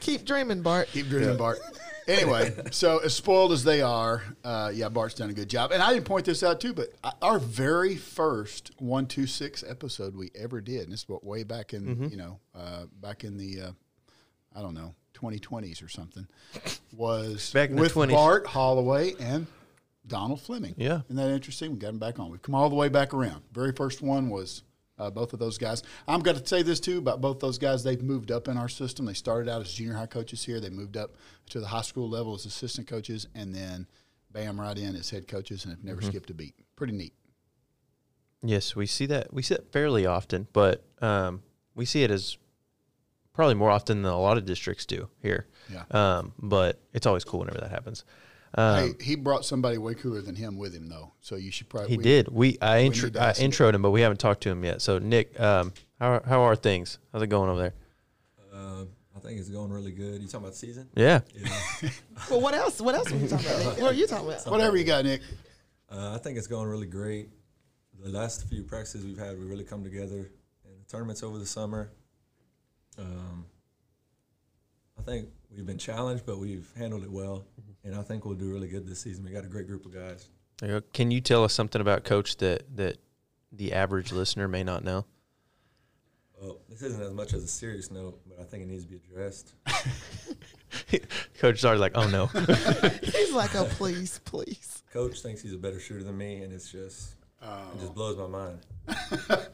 Keep 0.00 0.24
dreaming, 0.24 0.62
Bart. 0.62 0.88
Keep 0.92 1.08
dreaming, 1.08 1.36
Bart. 1.36 1.58
Anyway, 2.08 2.54
so 2.70 2.98
as 2.98 3.14
spoiled 3.14 3.52
as 3.52 3.64
they 3.64 3.82
are, 3.82 4.22
uh, 4.44 4.70
yeah, 4.74 4.88
Bart's 4.88 5.14
done 5.14 5.30
a 5.30 5.34
good 5.34 5.48
job. 5.50 5.72
And 5.72 5.82
I 5.82 5.92
didn't 5.92 6.04
point 6.06 6.24
this 6.26 6.42
out 6.42 6.60
too, 6.60 6.72
but 6.72 6.88
our 7.20 7.38
very 7.38 7.96
first 7.96 8.70
one 8.78 9.06
two 9.06 9.26
six 9.26 9.64
episode 9.66 10.14
we 10.16 10.30
ever 10.34 10.60
did, 10.60 10.82
and 10.84 10.92
this 10.92 11.00
is 11.00 11.08
what 11.08 11.24
way 11.24 11.42
back 11.42 11.72
in 11.74 11.82
Mm-hmm. 11.86 12.06
you 12.08 12.16
know 12.16 12.38
uh, 12.54 12.84
back 13.00 13.24
in 13.24 13.36
the 13.36 13.60
uh, 13.60 13.70
I 14.54 14.62
don't 14.62 14.74
know 14.74 14.94
twenty 15.14 15.38
twenties 15.38 15.82
or 15.82 15.88
something, 15.88 16.26
was 16.96 17.52
Back 17.52 17.70
with 17.70 17.92
20s. 17.94 18.10
Bart 18.10 18.46
Holloway 18.46 19.14
and 19.20 19.46
Donald 20.06 20.40
Fleming. 20.40 20.74
Yeah. 20.76 21.00
isn't 21.06 21.16
that 21.16 21.30
interesting? 21.30 21.72
We 21.72 21.78
got 21.78 21.88
him 21.88 21.98
back 21.98 22.18
on. 22.20 22.30
We've 22.30 22.40
come 22.42 22.54
all 22.54 22.68
the 22.68 22.76
way 22.76 22.88
back 22.88 23.12
around. 23.12 23.42
Very 23.52 23.72
first 23.72 24.02
one 24.02 24.30
was 24.30 24.62
uh, 24.98 25.10
both 25.10 25.32
of 25.32 25.38
those 25.38 25.58
guys. 25.58 25.82
I'm 26.08 26.20
going 26.20 26.36
to 26.38 26.46
say 26.46 26.62
this 26.62 26.80
too 26.80 26.98
about 26.98 27.20
both 27.20 27.40
those 27.40 27.58
guys. 27.58 27.84
They've 27.84 28.02
moved 28.02 28.30
up 28.30 28.48
in 28.48 28.56
our 28.56 28.68
system. 28.68 29.06
They 29.06 29.14
started 29.14 29.50
out 29.50 29.60
as 29.60 29.72
junior 29.72 29.94
high 29.94 30.06
coaches 30.06 30.44
here. 30.44 30.60
They 30.60 30.70
moved 30.70 30.96
up 30.96 31.16
to 31.50 31.60
the 31.60 31.66
high 31.66 31.82
school 31.82 32.08
level 32.08 32.34
as 32.34 32.46
assistant 32.46 32.86
coaches, 32.88 33.28
and 33.34 33.54
then 33.54 33.86
bam, 34.32 34.60
right 34.60 34.76
in 34.76 34.96
as 34.96 35.10
head 35.10 35.28
coaches, 35.28 35.64
and 35.64 35.72
have 35.72 35.84
never 35.84 36.02
skipped 36.02 36.30
a 36.30 36.34
beat. 36.34 36.54
Pretty 36.76 36.92
neat. 36.92 37.14
Yes, 38.42 38.76
we 38.76 38.86
see 38.86 39.06
that. 39.06 39.32
We 39.32 39.42
see 39.42 39.54
it 39.54 39.68
fairly 39.72 40.06
often, 40.06 40.46
but 40.52 40.84
um, 41.00 41.42
we 41.74 41.84
see 41.84 42.02
it 42.02 42.10
as 42.10 42.36
probably 43.32 43.54
more 43.54 43.70
often 43.70 44.02
than 44.02 44.12
a 44.12 44.18
lot 44.18 44.38
of 44.38 44.46
districts 44.46 44.86
do 44.86 45.08
here. 45.20 45.46
Yeah. 45.70 45.84
Um, 45.90 46.32
but 46.38 46.80
it's 46.92 47.06
always 47.06 47.24
cool 47.24 47.40
whenever 47.40 47.60
that 47.60 47.70
happens. 47.70 48.04
Um, 48.54 48.78
hey, 48.98 49.04
he 49.04 49.16
brought 49.16 49.44
somebody 49.44 49.76
way 49.78 49.94
cooler 49.94 50.22
than 50.22 50.34
him 50.34 50.56
with 50.56 50.74
him, 50.74 50.88
though. 50.88 51.12
So 51.20 51.36
you 51.36 51.50
should 51.50 51.68
probably. 51.68 51.90
he 51.90 51.96
we- 51.98 52.02
did. 52.04 52.28
We 52.28 52.58
I, 52.62 52.78
we 52.80 52.86
intro, 52.86 53.10
I 53.20 53.28
ask 53.30 53.40
him. 53.40 53.50
introed 53.50 53.74
him, 53.74 53.82
but 53.82 53.90
we 53.90 54.00
haven't 54.00 54.18
talked 54.18 54.42
to 54.44 54.50
him 54.50 54.64
yet. 54.64 54.80
So 54.80 54.98
Nick, 54.98 55.38
um, 55.40 55.72
how 56.00 56.20
how 56.24 56.40
are 56.42 56.56
things? 56.56 56.98
How's 57.12 57.22
it 57.22 57.26
going 57.26 57.50
over 57.50 57.60
there? 57.60 57.74
Uh, 58.54 58.84
I 59.14 59.18
think 59.20 59.38
it's 59.38 59.48
going 59.48 59.70
really 59.70 59.92
good. 59.92 60.22
You 60.22 60.28
talking 60.28 60.40
about 60.40 60.52
the 60.52 60.58
season? 60.58 60.88
Yeah. 60.94 61.20
Yeah. 61.34 61.90
Well, 62.30 62.40
what 62.40 62.54
else? 62.54 62.80
What 62.80 62.94
else 62.94 63.12
are 63.12 63.16
you 63.16 63.28
talking 63.28 63.46
about? 63.46 63.58
Nick? 63.74 63.82
What 63.82 63.92
are 63.92 63.94
you 63.94 64.06
talking 64.06 64.26
about? 64.28 64.46
Whatever 64.50 64.76
you 64.78 64.84
got, 64.84 65.04
Nick. 65.04 65.20
uh, 65.90 66.14
I 66.14 66.18
think 66.18 66.38
it's 66.38 66.46
going 66.46 66.66
really 66.68 66.86
great. 66.86 67.28
The 68.02 68.08
last 68.10 68.48
few 68.48 68.62
practices 68.62 69.04
we've 69.04 69.18
had, 69.18 69.38
we 69.38 69.44
really 69.44 69.64
come 69.64 69.84
together. 69.84 70.30
And 70.64 70.74
the 70.82 70.90
tournaments 70.90 71.22
over 71.22 71.38
the 71.38 71.46
summer, 71.46 71.90
um, 72.98 73.44
I 74.98 75.02
think 75.02 75.28
we've 75.56 75.66
been 75.66 75.78
challenged, 75.78 76.24
but 76.26 76.38
we've 76.38 76.70
handled 76.76 77.02
it 77.02 77.10
well. 77.10 77.46
Mm-hmm. 77.60 77.88
And 77.88 77.96
I 77.96 78.02
think 78.02 78.24
we'll 78.24 78.34
do 78.34 78.52
really 78.52 78.68
good 78.68 78.86
this 78.86 79.00
season. 79.00 79.24
We 79.24 79.30
got 79.30 79.44
a 79.44 79.48
great 79.48 79.66
group 79.66 79.86
of 79.86 79.94
guys. 79.94 80.28
There 80.58 80.70
you 80.70 80.80
go. 80.80 80.86
Can 80.92 81.10
you 81.10 81.20
tell 81.20 81.44
us 81.44 81.52
something 81.52 81.80
about 81.80 82.04
Coach 82.04 82.36
that 82.38 82.76
that 82.76 82.98
the 83.52 83.72
average 83.72 84.12
listener 84.12 84.48
may 84.48 84.64
not 84.64 84.84
know? 84.84 85.06
Well, 86.40 86.58
this 86.68 86.82
isn't 86.82 87.02
as 87.02 87.12
much 87.12 87.32
as 87.32 87.44
a 87.44 87.48
serious 87.48 87.90
note, 87.90 88.20
but 88.26 88.38
I 88.38 88.44
think 88.44 88.62
it 88.62 88.66
needs 88.66 88.84
to 88.84 88.90
be 88.90 88.96
addressed. 88.96 89.54
Coach 91.38 91.56
is 91.56 91.64
alreys 91.64 91.78
like, 91.78 91.92
oh 91.94 92.08
no. 92.08 92.26
He's 93.02 93.32
like, 93.32 93.54
oh, 93.54 93.64
please, 93.70 94.20
please. 94.24 94.82
Coach 94.92 95.20
thinks 95.20 95.42
he's 95.42 95.54
a 95.54 95.58
better 95.58 95.80
shooter 95.80 96.02
than 96.02 96.16
me, 96.16 96.42
and 96.42 96.52
it's 96.52 96.70
just 96.70 97.16
it 97.42 97.78
just 97.78 97.92
oh. 97.92 97.94
blows 97.94 98.16
my 98.16 98.26
mind. 98.26 98.60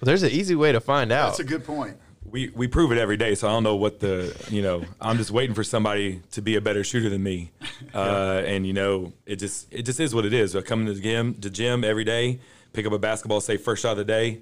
Well, 0.00 0.06
there's 0.06 0.22
an 0.22 0.30
easy 0.30 0.54
way 0.54 0.72
to 0.72 0.80
find 0.80 1.12
out. 1.12 1.26
That's 1.26 1.40
a 1.40 1.44
good 1.44 1.62
point. 1.62 1.98
We 2.30 2.48
we 2.50 2.68
prove 2.68 2.92
it 2.92 2.98
every 2.98 3.16
day. 3.16 3.34
So 3.34 3.48
I 3.48 3.52
don't 3.52 3.62
know 3.62 3.76
what 3.76 4.00
the 4.00 4.34
you 4.50 4.62
know. 4.62 4.84
I'm 5.00 5.16
just 5.16 5.30
waiting 5.30 5.54
for 5.54 5.64
somebody 5.64 6.22
to 6.32 6.42
be 6.42 6.56
a 6.56 6.60
better 6.60 6.84
shooter 6.84 7.08
than 7.08 7.22
me, 7.22 7.50
uh, 7.94 8.42
and 8.44 8.66
you 8.66 8.72
know 8.72 9.12
it 9.26 9.36
just 9.36 9.72
it 9.72 9.82
just 9.82 10.00
is 10.00 10.14
what 10.14 10.24
it 10.24 10.32
is. 10.32 10.54
I 10.56 10.62
come 10.62 10.86
to 10.86 10.94
the 10.94 11.00
gym, 11.00 11.36
the 11.38 11.50
gym 11.50 11.84
every 11.84 12.04
day, 12.04 12.40
pick 12.72 12.86
up 12.86 12.92
a 12.92 12.98
basketball, 12.98 13.40
say 13.40 13.56
first 13.56 13.82
shot 13.82 13.92
of 13.92 13.98
the 13.98 14.04
day, 14.04 14.40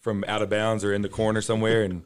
from 0.00 0.24
out 0.26 0.42
of 0.42 0.50
bounds 0.50 0.84
or 0.84 0.92
in 0.92 1.02
the 1.02 1.08
corner 1.08 1.40
somewhere, 1.40 1.82
and 1.82 2.02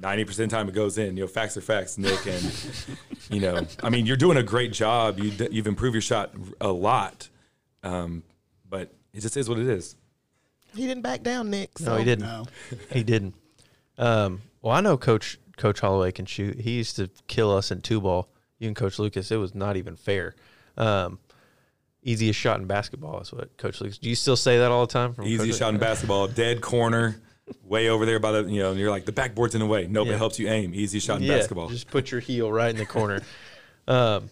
ninety 0.00 0.24
percent 0.24 0.44
of 0.44 0.50
the 0.50 0.56
time 0.56 0.68
it 0.68 0.74
goes 0.74 0.98
in. 0.98 1.16
You 1.16 1.24
know, 1.24 1.28
facts 1.28 1.56
are 1.56 1.62
facts, 1.62 1.98
Nick, 1.98 2.26
and 2.26 2.76
you 3.30 3.40
know, 3.40 3.66
I 3.82 3.90
mean, 3.90 4.06
you're 4.06 4.16
doing 4.16 4.36
a 4.36 4.42
great 4.42 4.72
job. 4.72 5.18
You 5.18 5.30
d- 5.30 5.48
you've 5.50 5.66
improved 5.66 5.94
your 5.94 6.02
shot 6.02 6.32
a 6.60 6.70
lot, 6.70 7.28
um, 7.82 8.22
but 8.68 8.92
it 9.12 9.20
just 9.20 9.36
is 9.36 9.48
what 9.48 9.58
it 9.58 9.68
is. 9.68 9.96
He 10.74 10.86
didn't 10.86 11.02
back 11.02 11.22
down, 11.22 11.48
Nick. 11.50 11.78
So. 11.78 11.92
no, 11.92 11.96
he 11.96 12.04
didn't. 12.04 12.26
No. 12.26 12.44
He 12.92 13.02
didn't. 13.02 13.34
Um, 13.98 14.42
well, 14.66 14.74
I 14.74 14.80
know 14.80 14.96
Coach 14.96 15.38
Coach 15.56 15.78
Holloway 15.78 16.10
can 16.10 16.26
shoot. 16.26 16.58
He 16.58 16.72
used 16.72 16.96
to 16.96 17.08
kill 17.28 17.56
us 17.56 17.70
in 17.70 17.82
two 17.82 18.00
ball. 18.00 18.28
You 18.58 18.66
and 18.66 18.74
Coach 18.74 18.98
Lucas, 18.98 19.30
it 19.30 19.36
was 19.36 19.54
not 19.54 19.76
even 19.76 19.94
fair. 19.94 20.34
Um, 20.76 21.20
easiest 22.02 22.36
shot 22.40 22.58
in 22.58 22.66
basketball 22.66 23.20
is 23.20 23.32
what 23.32 23.56
Coach 23.58 23.80
Lucas. 23.80 23.98
Do 23.98 24.08
you 24.08 24.16
still 24.16 24.34
say 24.34 24.58
that 24.58 24.72
all 24.72 24.84
the 24.84 24.92
time? 24.92 25.14
From 25.14 25.24
Easy 25.24 25.50
Coach- 25.50 25.58
shot 25.58 25.72
in 25.72 25.78
basketball, 25.78 26.26
dead 26.26 26.62
corner, 26.62 27.20
way 27.62 27.88
over 27.90 28.04
there 28.04 28.18
by 28.18 28.32
the 28.32 28.42
you 28.50 28.60
know, 28.60 28.72
and 28.72 28.80
you're 28.80 28.90
like 28.90 29.04
the 29.04 29.12
backboard's 29.12 29.54
in 29.54 29.60
the 29.60 29.66
way. 29.66 29.86
Nope, 29.86 30.08
Yeah. 30.08 30.14
it 30.14 30.18
helps 30.18 30.40
you 30.40 30.48
aim. 30.48 30.74
Easy 30.74 30.98
shot 30.98 31.18
in 31.18 31.22
Yeah, 31.22 31.36
basketball. 31.36 31.68
Just 31.68 31.88
put 31.88 32.10
your 32.10 32.20
heel 32.20 32.50
right 32.50 32.70
in 32.70 32.76
the 32.76 32.86
corner. 32.86 33.22
um, 33.86 34.30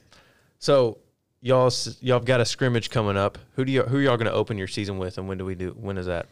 so 0.59 0.99
y'all 1.43 1.73
y'all 2.01 2.19
got 2.19 2.41
a 2.41 2.45
scrimmage 2.45 2.91
coming 2.91 3.17
up. 3.17 3.39
Who 3.55 3.65
do 3.65 3.71
you 3.71 3.83
who 3.85 4.01
y'all 4.01 4.17
going 4.17 4.27
to 4.27 4.33
open 4.33 4.59
your 4.59 4.67
season 4.67 4.99
with, 4.99 5.17
and 5.17 5.29
when 5.29 5.39
do 5.39 5.45
we 5.45 5.55
do? 5.55 5.77
When 5.79 5.97
is 5.97 6.07
that? 6.07 6.27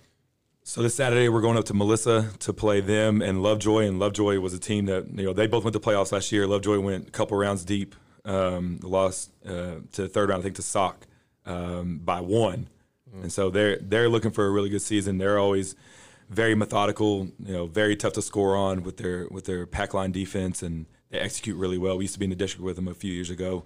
So 0.64 0.80
this 0.80 0.94
Saturday 0.94 1.28
we're 1.28 1.40
going 1.40 1.58
up 1.58 1.64
to 1.66 1.74
Melissa 1.74 2.30
to 2.38 2.52
play 2.52 2.80
them 2.80 3.20
and 3.20 3.42
Lovejoy, 3.42 3.84
and 3.84 3.98
Lovejoy 3.98 4.38
was 4.38 4.54
a 4.54 4.60
team 4.60 4.86
that 4.86 5.08
you 5.12 5.24
know 5.24 5.32
they 5.32 5.48
both 5.48 5.64
went 5.64 5.74
to 5.74 5.80
playoffs 5.80 6.12
last 6.12 6.30
year. 6.30 6.46
Lovejoy 6.46 6.78
went 6.78 7.08
a 7.08 7.10
couple 7.10 7.36
rounds 7.36 7.64
deep, 7.64 7.96
um, 8.24 8.78
lost 8.80 9.32
uh, 9.44 9.80
to 9.90 10.02
the 10.02 10.08
third 10.08 10.28
round 10.28 10.40
I 10.40 10.42
think 10.44 10.54
to 10.56 10.62
Sock 10.62 11.08
um, 11.46 11.98
by 11.98 12.20
one, 12.20 12.68
and 13.12 13.32
so 13.32 13.50
they're 13.50 13.76
they're 13.78 14.08
looking 14.08 14.30
for 14.30 14.46
a 14.46 14.50
really 14.50 14.68
good 14.68 14.82
season. 14.82 15.18
They're 15.18 15.38
always 15.38 15.74
very 16.30 16.54
methodical, 16.54 17.28
you 17.44 17.52
know, 17.52 17.66
very 17.66 17.96
tough 17.96 18.12
to 18.12 18.22
score 18.22 18.54
on 18.54 18.84
with 18.84 18.98
their 18.98 19.26
with 19.32 19.46
their 19.46 19.66
pack 19.66 19.94
line 19.94 20.12
defense, 20.12 20.62
and 20.62 20.86
they 21.10 21.18
execute 21.18 21.56
really 21.56 21.76
well. 21.76 21.98
We 21.98 22.04
used 22.04 22.14
to 22.14 22.20
be 22.20 22.26
in 22.26 22.30
the 22.30 22.36
district 22.36 22.64
with 22.64 22.76
them 22.76 22.86
a 22.86 22.94
few 22.94 23.12
years 23.12 23.30
ago. 23.30 23.64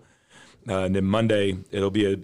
Uh, 0.67 0.85
and 0.85 0.97
then 0.97 1.05
Monday, 1.05 1.59
it'll 1.71 1.91
be 1.91 2.11
a, 2.11 2.17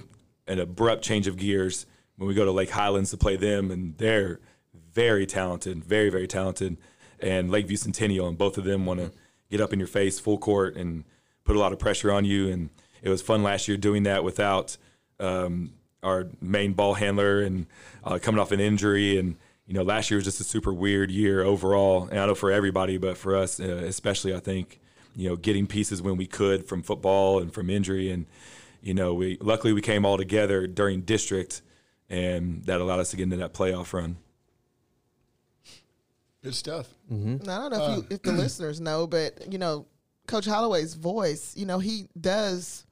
an 0.51 0.59
abrupt 0.59 1.05
change 1.05 1.27
of 1.27 1.37
gears 1.37 1.85
when 2.17 2.27
we 2.27 2.35
go 2.35 2.45
to 2.45 2.51
Lake 2.51 2.71
Highlands 2.71 3.11
to 3.11 3.19
play 3.19 3.37
them, 3.37 3.71
and 3.71 3.96
they're 3.99 4.40
very 4.75 5.27
talented, 5.27 5.85
very 5.85 6.10
very 6.10 6.27
talented, 6.27 6.77
and 7.20 7.50
Lakeview 7.50 7.77
Centennial, 7.77 8.29
and 8.29 8.38
both 8.38 8.58
of 8.58 8.64
them 8.64 8.87
want 8.87 9.00
to 9.00 9.12
get 9.50 9.60
up 9.60 9.73
in 9.73 9.79
your 9.79 9.88
face 9.88 10.18
full 10.18 10.38
court 10.38 10.77
and 10.77 11.04
put 11.44 11.56
a 11.56 11.58
lot 11.58 11.73
of 11.73 11.79
pressure 11.79 12.10
on 12.10 12.25
you. 12.25 12.48
And 12.48 12.70
it 13.02 13.08
was 13.08 13.20
fun 13.20 13.42
last 13.42 13.68
year 13.68 13.77
doing 13.77 14.04
that 14.04 14.25
without 14.25 14.77
um, 15.20 15.73
our 16.02 16.29
main 16.40 16.73
ball 16.73 16.94
handler 16.94 17.40
and 17.42 17.66
uh, 18.04 18.18
coming 18.20 18.40
off 18.40 18.52
an 18.52 18.60
injury. 18.60 19.18
And 19.18 19.37
you 19.66 19.75
know, 19.75 19.83
last 19.83 20.10
year 20.10 20.18
was 20.18 20.25
just 20.25 20.40
a 20.40 20.44
super 20.44 20.73
weird 20.73 21.10
year 21.10 21.42
overall, 21.42 22.08
and 22.08 22.18
I 22.18 22.27
know 22.27 22.35
for 22.35 22.50
everybody, 22.50 22.98
but 22.98 23.16
for 23.16 23.37
us 23.37 23.60
uh, 23.60 23.64
especially, 23.64 24.35
I 24.35 24.40
think 24.40 24.81
you 25.14 25.29
know, 25.29 25.37
getting 25.37 25.66
pieces 25.66 26.00
when 26.00 26.16
we 26.16 26.27
could 26.27 26.66
from 26.66 26.83
football 26.83 27.38
and 27.38 27.52
from 27.52 27.70
injury. 27.70 28.10
And, 28.10 28.27
you 28.81 28.94
know, 28.94 29.14
we 29.14 29.38
luckily 29.40 29.73
we 29.73 29.81
came 29.81 30.04
all 30.04 30.16
together 30.16 30.66
during 30.66 31.02
district 31.02 31.62
and 32.08 32.64
that 32.64 32.81
allowed 32.81 33.00
us 33.00 33.10
to 33.10 33.16
get 33.16 33.25
into 33.25 33.37
that 33.37 33.54
playoff 33.54 33.92
run. 33.92 34.16
Good 36.43 36.55
stuff. 36.55 36.88
And 37.09 37.49
I 37.49 37.59
don't 37.59 37.73
know 37.73 37.85
if 37.85 37.97
you, 37.97 38.07
if 38.17 38.23
the 38.23 38.33
listeners 38.45 38.81
know, 38.81 39.07
but 39.07 39.53
you 39.53 39.59
know, 39.59 39.87
Coach 40.27 40.47
Holloway's 40.47 40.95
voice, 40.95 41.55
you 41.57 41.67
know, 41.67 41.79
he 41.79 42.09
does 42.21 42.85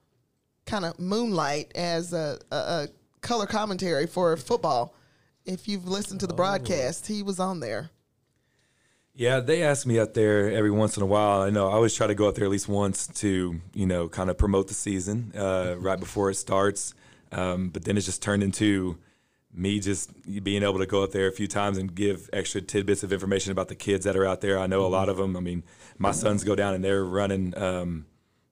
kind 0.66 0.84
of 0.84 0.98
moonlight 0.98 1.72
as 1.74 2.12
a, 2.12 2.38
a, 2.52 2.56
a 2.56 2.88
color 3.20 3.46
commentary 3.46 4.06
for 4.06 4.36
football. 4.36 4.94
If 5.44 5.66
you've 5.66 5.88
listened 5.88 6.20
to 6.20 6.26
the 6.26 6.34
broadcast, 6.34 7.06
he 7.06 7.22
was 7.22 7.40
on 7.40 7.60
there. 7.60 7.90
Yeah, 9.14 9.40
they 9.40 9.62
ask 9.62 9.86
me 9.86 9.98
out 9.98 10.14
there 10.14 10.50
every 10.50 10.70
once 10.70 10.96
in 10.96 11.02
a 11.02 11.06
while. 11.06 11.42
I 11.42 11.50
know 11.50 11.68
I 11.68 11.72
always 11.72 11.94
try 11.94 12.06
to 12.06 12.14
go 12.14 12.28
out 12.28 12.36
there 12.36 12.44
at 12.44 12.50
least 12.50 12.68
once 12.68 13.08
to, 13.08 13.60
you 13.74 13.86
know, 13.86 14.08
kind 14.08 14.30
of 14.30 14.38
promote 14.38 14.68
the 14.68 14.74
season 14.74 15.32
uh, 15.36 15.74
right 15.78 15.98
before 15.98 16.30
it 16.30 16.36
starts. 16.36 16.94
Um, 17.32 17.68
but 17.70 17.84
then 17.84 17.96
it's 17.96 18.06
just 18.06 18.22
turned 18.22 18.42
into 18.42 18.98
me 19.52 19.80
just 19.80 20.10
being 20.44 20.62
able 20.62 20.78
to 20.78 20.86
go 20.86 21.02
out 21.02 21.12
there 21.12 21.26
a 21.26 21.32
few 21.32 21.48
times 21.48 21.76
and 21.76 21.94
give 21.94 22.30
extra 22.32 22.60
tidbits 22.60 23.02
of 23.02 23.12
information 23.12 23.50
about 23.50 23.68
the 23.68 23.74
kids 23.74 24.04
that 24.04 24.16
are 24.16 24.24
out 24.24 24.40
there. 24.40 24.58
I 24.58 24.66
know 24.66 24.84
a 24.84 24.88
lot 24.88 25.08
of 25.08 25.16
them. 25.16 25.36
I 25.36 25.40
mean, 25.40 25.64
my 25.98 26.12
sons 26.12 26.44
go 26.44 26.54
down 26.54 26.74
and 26.74 26.84
they're 26.84 27.04
running, 27.04 27.56
um, 27.58 28.06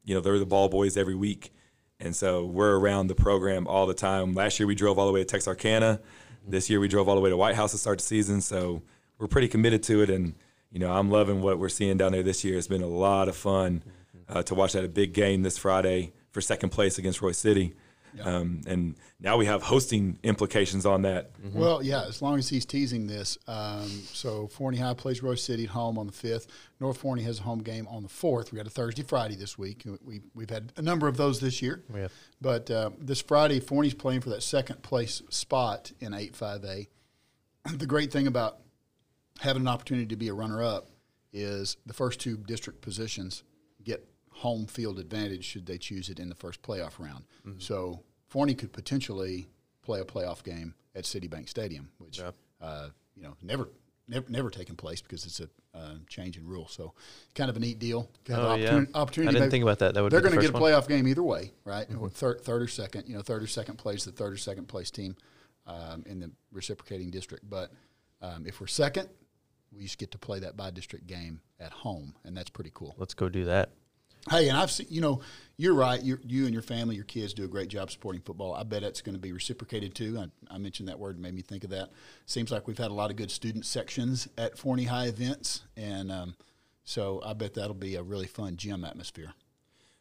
you 0.04 0.14
know, 0.14 0.20
they're 0.20 0.38
the 0.38 0.46
ball 0.46 0.68
boys 0.68 0.96
every 0.96 1.14
week. 1.14 1.52
And 2.00 2.14
so 2.14 2.44
we're 2.44 2.76
around 2.78 3.08
the 3.08 3.14
program 3.14 3.66
all 3.66 3.86
the 3.86 3.94
time. 3.94 4.34
Last 4.34 4.58
year 4.58 4.66
we 4.66 4.74
drove 4.74 4.98
all 4.98 5.06
the 5.06 5.12
way 5.12 5.20
to 5.20 5.24
Texarkana. 5.24 6.00
This 6.46 6.70
year 6.70 6.80
we 6.80 6.88
drove 6.88 7.08
all 7.08 7.14
the 7.14 7.20
way 7.20 7.30
to 7.30 7.36
White 7.36 7.54
House 7.54 7.72
to 7.72 7.78
start 7.78 7.98
the 7.98 8.04
season. 8.04 8.40
So 8.40 8.82
we're 9.18 9.26
pretty 9.28 9.48
committed 9.48 9.82
to 9.84 10.02
it. 10.02 10.10
And, 10.10 10.34
you 10.70 10.78
know, 10.78 10.92
I'm 10.92 11.10
loving 11.10 11.42
what 11.42 11.58
we're 11.58 11.68
seeing 11.68 11.96
down 11.96 12.12
there 12.12 12.22
this 12.22 12.44
year. 12.44 12.56
It's 12.56 12.68
been 12.68 12.82
a 12.82 12.88
lot 12.88 13.28
of 13.28 13.36
fun 13.36 13.82
uh, 14.28 14.42
to 14.44 14.54
watch 14.54 14.72
that 14.72 14.84
a 14.84 14.88
big 14.88 15.12
game 15.12 15.42
this 15.42 15.58
Friday 15.58 16.12
for 16.30 16.40
second 16.40 16.70
place 16.70 16.98
against 16.98 17.20
Royse 17.20 17.36
City. 17.36 17.74
Um, 18.22 18.62
and 18.66 18.96
now 19.20 19.36
we 19.36 19.46
have 19.46 19.62
hosting 19.62 20.18
implications 20.22 20.86
on 20.86 21.02
that. 21.02 21.32
Well, 21.52 21.82
yeah, 21.82 22.04
as 22.04 22.22
long 22.22 22.38
as 22.38 22.48
he's 22.48 22.64
teasing 22.64 23.06
this. 23.06 23.38
Um, 23.46 23.88
so 24.12 24.46
Forney 24.48 24.78
High 24.78 24.94
plays 24.94 25.20
Royse 25.20 25.40
City 25.40 25.64
at 25.64 25.70
home 25.70 25.98
on 25.98 26.06
the 26.06 26.12
5th. 26.12 26.46
North 26.80 26.98
Forney 26.98 27.22
has 27.22 27.40
a 27.40 27.42
home 27.42 27.60
game 27.60 27.86
on 27.88 28.02
the 28.02 28.08
4th. 28.08 28.52
We 28.52 28.56
got 28.56 28.66
a 28.66 28.70
Thursday, 28.70 29.02
Friday 29.02 29.36
this 29.36 29.58
week. 29.58 29.84
We, 30.04 30.20
we've 30.34 30.50
had 30.50 30.72
a 30.76 30.82
number 30.82 31.08
of 31.08 31.16
those 31.16 31.40
this 31.40 31.62
year. 31.62 31.82
Yeah. 31.94 32.08
But 32.40 32.70
uh, 32.70 32.90
this 32.98 33.20
Friday, 33.20 33.60
Forney's 33.60 33.94
playing 33.94 34.20
for 34.20 34.30
that 34.30 34.42
second 34.42 34.82
place 34.82 35.22
spot 35.30 35.92
in 36.00 36.12
8-5A. 36.12 36.86
The 37.76 37.86
great 37.86 38.12
thing 38.12 38.26
about 38.26 38.58
having 39.40 39.62
an 39.62 39.68
opportunity 39.68 40.06
to 40.06 40.16
be 40.16 40.28
a 40.28 40.34
runner-up 40.34 40.88
is 41.32 41.76
the 41.84 41.92
first 41.92 42.20
two 42.20 42.36
district 42.38 42.80
positions 42.80 43.42
get 43.42 43.47
home 44.38 44.66
field 44.66 44.98
advantage 44.98 45.44
should 45.44 45.66
they 45.66 45.78
choose 45.78 46.08
it 46.08 46.18
in 46.20 46.28
the 46.28 46.34
first 46.34 46.62
playoff 46.62 46.98
round. 46.98 47.24
So 47.58 48.02
Forney 48.28 48.54
could 48.54 48.72
potentially 48.72 49.48
play 49.82 50.00
a 50.00 50.04
playoff 50.04 50.42
game 50.44 50.74
at 50.94 51.04
Citibank 51.04 51.48
Stadium, 51.48 51.88
which 51.98 52.20
uh, 52.60 52.88
you 53.16 53.22
know 53.22 53.34
never 53.42 53.68
never 54.06 54.26
never 54.28 54.50
taken 54.50 54.76
place 54.76 55.00
because 55.00 55.24
it's 55.26 55.40
a 55.40 55.48
uh, 55.74 55.94
change 56.08 56.36
in 56.36 56.46
rule. 56.46 56.66
So 56.68 56.94
kind 57.34 57.50
of 57.50 57.56
a 57.56 57.60
neat 57.60 57.78
deal. 57.78 58.10
Kind 58.24 58.40
of 58.40 58.46
Oh, 58.46 58.54
yeah. 58.54 58.66
opportunity, 58.66 58.94
opportunity 58.94 59.28
I 59.28 59.32
didn't 59.32 59.40
maybe- 59.42 59.50
think 59.50 59.62
about 59.62 59.78
that. 59.80 59.94
That 59.94 60.02
would 60.02 60.12
they're 60.12 60.20
going 60.20 60.34
to 60.34 60.40
get 60.40 60.50
a 60.50 60.52
one. 60.52 60.62
playoff 60.62 60.88
game 60.88 61.06
either 61.08 61.22
way, 61.22 61.52
right? 61.64 61.86
Or 61.98 62.08
Third, 62.08 62.40
third 62.42 62.62
or 62.62 62.68
second, 62.68 63.06
you 63.08 63.14
know, 63.14 63.22
third 63.22 63.42
or 63.42 63.46
second 63.46 63.76
place, 63.76 64.04
the 64.04 64.12
third 64.12 64.32
or 64.32 64.36
second 64.38 64.66
place 64.66 64.90
team 64.90 65.16
um, 65.66 66.04
in 66.06 66.20
the 66.20 66.30
reciprocating 66.52 67.10
district. 67.10 67.48
But 67.48 67.70
um, 68.22 68.46
if 68.46 68.60
we're 68.60 68.66
second, 68.66 69.08
we 69.72 69.82
just 69.82 69.98
get 69.98 70.10
to 70.12 70.18
play 70.18 70.38
that 70.40 70.56
by 70.56 70.70
district 70.70 71.06
game 71.06 71.40
at 71.60 71.72
home, 71.72 72.14
and 72.24 72.36
that's 72.36 72.50
pretty 72.50 72.70
cool. 72.74 72.94
Let's 72.98 73.14
go 73.14 73.28
do 73.28 73.44
that. 73.46 73.70
Hey, 74.30 74.48
and 74.48 74.58
I've 74.58 74.70
seen, 74.70 74.86
you 74.90 75.00
know, 75.00 75.20
you're 75.56 75.74
right. 75.74 76.02
You're, 76.02 76.20
you 76.26 76.44
and 76.44 76.52
your 76.52 76.62
family, 76.62 76.94
your 76.94 77.04
kids 77.04 77.34
do 77.34 77.44
a 77.44 77.48
great 77.48 77.68
job 77.68 77.90
supporting 77.90 78.20
football. 78.22 78.54
I 78.54 78.62
bet 78.62 78.82
it's 78.82 79.00
going 79.00 79.14
to 79.14 79.20
be 79.20 79.32
reciprocated 79.32 79.94
too. 79.94 80.18
I, 80.18 80.54
I 80.54 80.58
mentioned 80.58 80.88
that 80.88 80.98
word, 80.98 81.16
and 81.16 81.22
made 81.22 81.34
me 81.34 81.42
think 81.42 81.64
of 81.64 81.70
that. 81.70 81.90
Seems 82.26 82.50
like 82.50 82.66
we've 82.66 82.78
had 82.78 82.90
a 82.90 82.94
lot 82.94 83.10
of 83.10 83.16
good 83.16 83.30
student 83.30 83.66
sections 83.66 84.28
at 84.36 84.56
Forney 84.56 84.84
High 84.84 85.06
events, 85.06 85.62
and 85.76 86.12
um, 86.12 86.36
so 86.84 87.20
I 87.24 87.32
bet 87.32 87.54
that'll 87.54 87.74
be 87.74 87.96
a 87.96 88.02
really 88.02 88.26
fun 88.26 88.56
gym 88.56 88.84
atmosphere. 88.84 89.32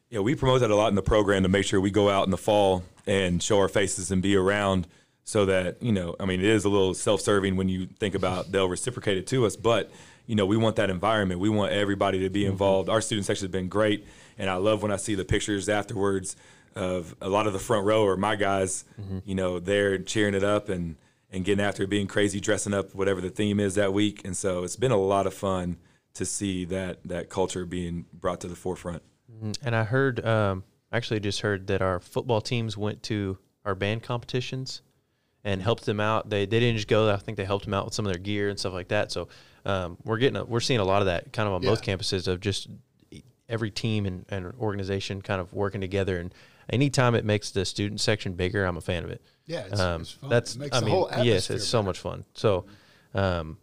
Yeah, 0.09 0.19
we 0.19 0.36
promote 0.36 0.61
that 0.61 0.71
a 0.71 0.75
lot 0.75 0.89
in 0.89 0.95
the 0.95 1.01
program 1.01 1.43
to 1.43 1.49
make 1.49 1.65
sure 1.65 1.82
we 1.82 1.91
go 1.91 2.09
out 2.09 2.25
in 2.25 2.32
the 2.32 2.38
fall 2.38 2.84
and 3.05 3.43
show 3.43 3.59
our 3.59 3.67
faces 3.67 4.11
and 4.11 4.21
be 4.21 4.36
around 4.36 4.88
so 5.25 5.45
that, 5.45 5.84
you 5.84 5.91
know, 5.91 6.15
I 6.17 6.25
mean, 6.25 6.39
it 6.39 6.45
is 6.45 6.63
a 6.63 6.69
little 6.69 6.93
self 6.93 7.19
serving 7.19 7.57
when 7.57 7.67
you 7.67 7.88
think 7.88 8.15
about 8.15 8.49
they'll 8.51 8.69
reciprocate 8.69 9.17
it 9.17 9.28
to 9.28 9.45
us, 9.45 9.57
but, 9.57 9.91
you 10.28 10.36
know, 10.36 10.45
we 10.45 10.57
want 10.57 10.75
that 10.75 10.91
environment. 10.91 11.39
We 11.39 11.49
want 11.49 11.71
everybody 11.71 12.19
to 12.19 12.30
be 12.30 12.41
mm-hmm. 12.41 12.51
involved. 12.51 12.89
Our 12.89 13.01
student 13.01 13.25
section 13.25 13.45
has 13.45 13.51
been 13.51 13.69
great, 13.69 14.05
and 14.38 14.49
I 14.49 14.55
love 14.55 14.84
when 14.84 14.91
I 14.91 14.97
see 14.97 15.15
the 15.15 15.25
pictures 15.25 15.67
afterwards 15.67 16.36
of 16.75 17.15
a 17.21 17.28
lot 17.28 17.47
of 17.47 17.53
the 17.53 17.59
front 17.59 17.86
row 17.88 18.03
or 18.03 18.15
my 18.15 18.36
guys, 18.36 18.86
mm-hmm. 19.01 19.19
you 19.25 19.34
know, 19.34 19.59
they're 19.59 19.97
cheering 19.97 20.36
it 20.36 20.43
up 20.43 20.69
and, 20.69 20.95
and 21.32 21.43
getting 21.43 21.63
after 21.63 21.84
it, 21.84 21.89
being 21.89 22.05
crazy, 22.05 22.39
dressing 22.39 22.73
up, 22.73 22.93
whatever 22.93 23.19
the 23.19 23.32
theme 23.32 23.59
is 23.59 23.73
that 23.75 23.93
week. 23.93 24.21
And 24.23 24.38
so 24.38 24.63
it's 24.63 24.75
been 24.75 24.91
a 24.91 24.97
lot 24.97 25.25
of 25.25 25.34
fun 25.34 25.78
to 26.13 26.23
see 26.23 26.65
that, 26.65 26.99
that 27.05 27.30
culture 27.30 27.65
being 27.65 28.05
brought 28.13 28.41
to 28.41 28.47
the 28.47 28.55
forefront. 28.55 29.01
Mm-hmm. 29.32 29.51
And 29.65 29.75
I 29.75 29.86
heard, 29.86 30.23
um, 30.23 30.63
actually, 30.91 31.19
just 31.19 31.41
heard 31.41 31.65
that 31.67 31.82
our 31.82 31.99
football 31.99 32.41
teams 32.41 32.78
went 32.78 33.01
to 33.03 33.39
our 33.65 33.73
band 33.73 34.03
competitions 34.03 34.82
and 35.43 35.61
helped 35.61 35.86
them 35.86 35.99
out. 35.99 36.30
They 36.30 36.45
they 36.45 36.59
didn't 36.59 36.75
just 36.75 36.88
go. 36.88 37.11
I 37.11 37.17
think 37.17 37.38
they 37.38 37.45
helped 37.45 37.65
them 37.65 37.73
out 37.73 37.86
with 37.86 37.93
some 37.93 38.05
of 38.05 38.11
their 38.11 38.19
gear 38.19 38.49
and 38.49 38.59
stuff 38.59 38.73
like 38.73 38.89
that. 38.89 39.11
So 39.11 39.30
um, 39.68 39.97
we're 40.03 40.18
getting 40.18 40.38
a, 40.38 40.45
we're 40.45 40.59
seeing 40.61 40.80
a 40.80 40.84
lot 40.84 41.01
of 41.01 41.05
that 41.05 41.32
kind 41.34 41.47
of 41.47 41.53
on 41.53 41.61
both 41.61 41.82
campuses 41.84 42.28
of 42.28 42.39
just 42.39 42.68
every 43.49 43.70
team 43.70 44.05
and, 44.05 44.26
and 44.30 44.53
organization 44.59 45.22
kind 45.22 45.39
of 45.39 45.53
working 45.53 45.82
together. 45.82 46.18
And 46.20 46.34
anytime 46.70 47.13
it 47.15 47.26
makes 47.26 47.51
the 47.51 47.65
student 47.65 48.01
section 48.01 48.34
bigger, 48.34 48.65
I'm 48.65 48.78
a 48.78 48.82
fan 48.82 49.03
of 49.03 49.09
it. 49.11 49.22
Yeah, 49.45 49.65
it's- 49.65 49.80
um, 49.80 50.01
it's 50.01 50.11
fun. 50.11 50.30
that's 50.30 50.55
It 50.55 50.59
makes 50.59 50.76
I 50.76 50.80
the 50.80 50.86
mean, 50.88 50.95
whole 50.95 51.09
yes, 51.11 51.20
atmosphere 51.20 51.55
it's 51.57 51.68
so 51.68 51.84
much 51.84 51.99
fun. 51.99 52.26
So. 52.34 52.65
Um, 53.13 53.57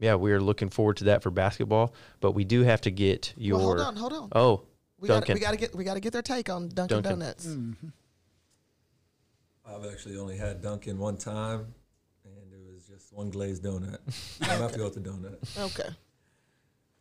yeah, 0.00 0.16
we 0.16 0.32
are 0.32 0.40
looking 0.40 0.70
forward 0.70 0.96
to 0.98 1.04
that 1.04 1.22
for 1.22 1.30
basketball, 1.30 1.94
but 2.20 2.32
we 2.32 2.44
do 2.44 2.62
have 2.62 2.80
to 2.82 2.90
get 2.90 3.32
your. 3.36 3.56
Well, 3.58 3.66
hold 3.66 3.80
on, 3.80 3.96
hold 3.96 4.12
on. 4.12 4.28
Oh, 4.34 4.62
We 4.98 5.08
got 5.08 5.20
Dunkin'. 5.24 5.34
we 5.34 5.40
got 5.40 5.50
to 5.52 5.56
get 5.56 5.74
we 5.74 5.84
got 5.84 5.94
to 5.94 6.00
get 6.00 6.12
their 6.12 6.20
take 6.20 6.50
on 6.50 6.68
Dunkin' 6.68 7.00
Dunkin'. 7.02 7.20
Donuts. 7.20 7.48
I've 9.66 9.86
actually 9.90 10.16
only 10.18 10.36
had 10.36 10.60
Dunkin' 10.60 10.98
one 10.98 11.16
time, 11.16 11.74
and 12.24 12.52
it 12.52 12.60
was 12.72 12.84
just 12.86 13.03
one 13.14 13.30
glazed 13.30 13.62
donut. 13.62 13.98
I'm 14.42 14.60
have 14.60 14.72
to 14.72 14.78
go 14.78 14.84
with 14.84 14.94
the 14.94 15.00
donut. 15.00 15.38
Okay. 15.58 15.88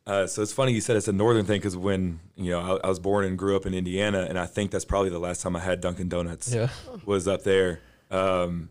Uh, 0.06 0.28
so 0.28 0.42
it's 0.42 0.52
funny 0.52 0.74
you 0.74 0.82
said 0.82 0.98
it's 0.98 1.08
a 1.08 1.14
northern 1.14 1.46
thing 1.46 1.60
because 1.60 1.78
when 1.78 2.20
you 2.36 2.52
know 2.52 2.60
I, 2.84 2.88
I 2.88 2.90
was 2.90 3.00
born 3.00 3.24
and 3.26 3.38
grew 3.38 3.56
up 3.56 3.66
in 3.66 3.74
Indiana, 3.74 4.26
and 4.28 4.38
I 4.38 4.46
think 4.46 4.72
that's 4.72 4.86
probably 4.86 5.10
the 5.10 5.20
last 5.20 5.42
time 5.42 5.56
I 5.56 5.60
had 5.60 5.80
Dunkin' 5.82 6.10
Donuts. 6.10 6.54
Yeah. 6.54 6.70
was 7.06 7.28
up 7.28 7.44
there. 7.44 7.80
Um, 8.12 8.70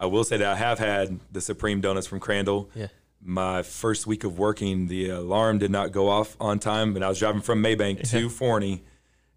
I 0.00 0.06
will 0.06 0.24
say 0.24 0.36
that 0.36 0.46
I 0.46 0.56
have 0.56 0.78
had 0.80 1.20
the 1.30 1.40
Supreme 1.40 1.80
Donuts 1.80 2.06
from 2.08 2.18
Crandall. 2.20 2.68
Yeah. 2.74 2.88
My 3.24 3.62
first 3.62 4.08
week 4.08 4.24
of 4.24 4.36
working, 4.40 4.88
the 4.88 5.10
alarm 5.10 5.58
did 5.58 5.70
not 5.70 5.92
go 5.92 6.08
off 6.08 6.36
on 6.40 6.58
time, 6.58 6.96
and 6.96 7.04
I 7.04 7.08
was 7.08 7.20
driving 7.20 7.40
from 7.42 7.62
Mabank 7.62 8.10
to 8.10 8.28
Forney, 8.28 8.82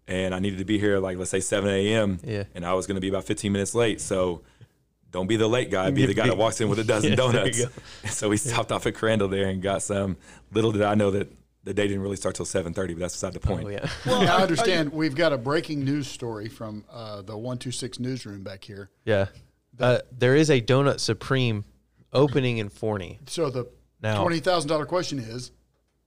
and 0.08 0.34
I 0.34 0.40
needed 0.40 0.58
to 0.58 0.64
be 0.64 0.78
here 0.80 0.98
like 0.98 1.16
let's 1.16 1.30
say 1.30 1.38
7 1.38 1.70
a.m. 1.70 2.18
Yeah. 2.24 2.44
and 2.56 2.66
I 2.66 2.74
was 2.74 2.88
going 2.88 2.96
to 2.96 3.00
be 3.00 3.08
about 3.08 3.22
15 3.24 3.52
minutes 3.52 3.74
late. 3.76 4.00
So 4.00 4.42
don't 5.16 5.26
be 5.26 5.36
the 5.36 5.48
late 5.48 5.70
guy. 5.70 5.90
Be 5.90 6.04
the 6.12 6.12
guy 6.12 6.26
that 6.26 6.36
walks 6.36 6.60
in 6.60 6.68
with 6.68 6.78
a 6.78 6.84
dozen 6.84 7.10
Yeah, 7.10 7.16
donuts. 7.16 7.62
So 8.10 8.28
we 8.28 8.36
stopped 8.36 8.70
off 8.70 8.86
at 8.86 8.94
Crandall 8.94 9.28
there 9.28 9.48
and 9.48 9.62
got 9.62 9.82
some. 9.82 10.18
Little 10.52 10.72
did 10.72 10.82
I 10.82 10.94
know 10.94 11.10
that 11.12 11.32
the 11.64 11.72
day 11.72 11.88
didn't 11.88 12.02
really 12.02 12.16
start 12.16 12.34
till 12.34 12.44
7:30, 12.44 12.74
but 12.74 12.98
that's 12.98 13.14
beside 13.14 13.32
the 13.32 13.40
point. 13.40 13.64
Oh 13.64 13.70
yeah. 13.70 13.88
Now, 14.04 14.36
I 14.36 14.42
understand 14.42 14.92
we've 14.92 15.14
got 15.16 15.32
a 15.32 15.38
breaking 15.38 15.84
news 15.84 16.06
story 16.06 16.48
from 16.48 16.84
uh, 16.92 17.22
the 17.22 17.34
126 17.34 17.98
newsroom 17.98 18.42
back 18.42 18.62
here. 18.62 18.90
Yeah. 19.06 19.28
Uh, 19.80 20.00
there 20.12 20.36
is 20.36 20.50
a 20.50 20.60
Donut 20.60 21.00
Supreme 21.00 21.64
opening 22.12 22.58
in 22.58 22.68
Forney. 22.68 23.18
So 23.26 23.48
the 23.50 23.66
Now- 24.02 24.22
$20,000 24.24 24.86
question 24.86 25.18
is 25.18 25.50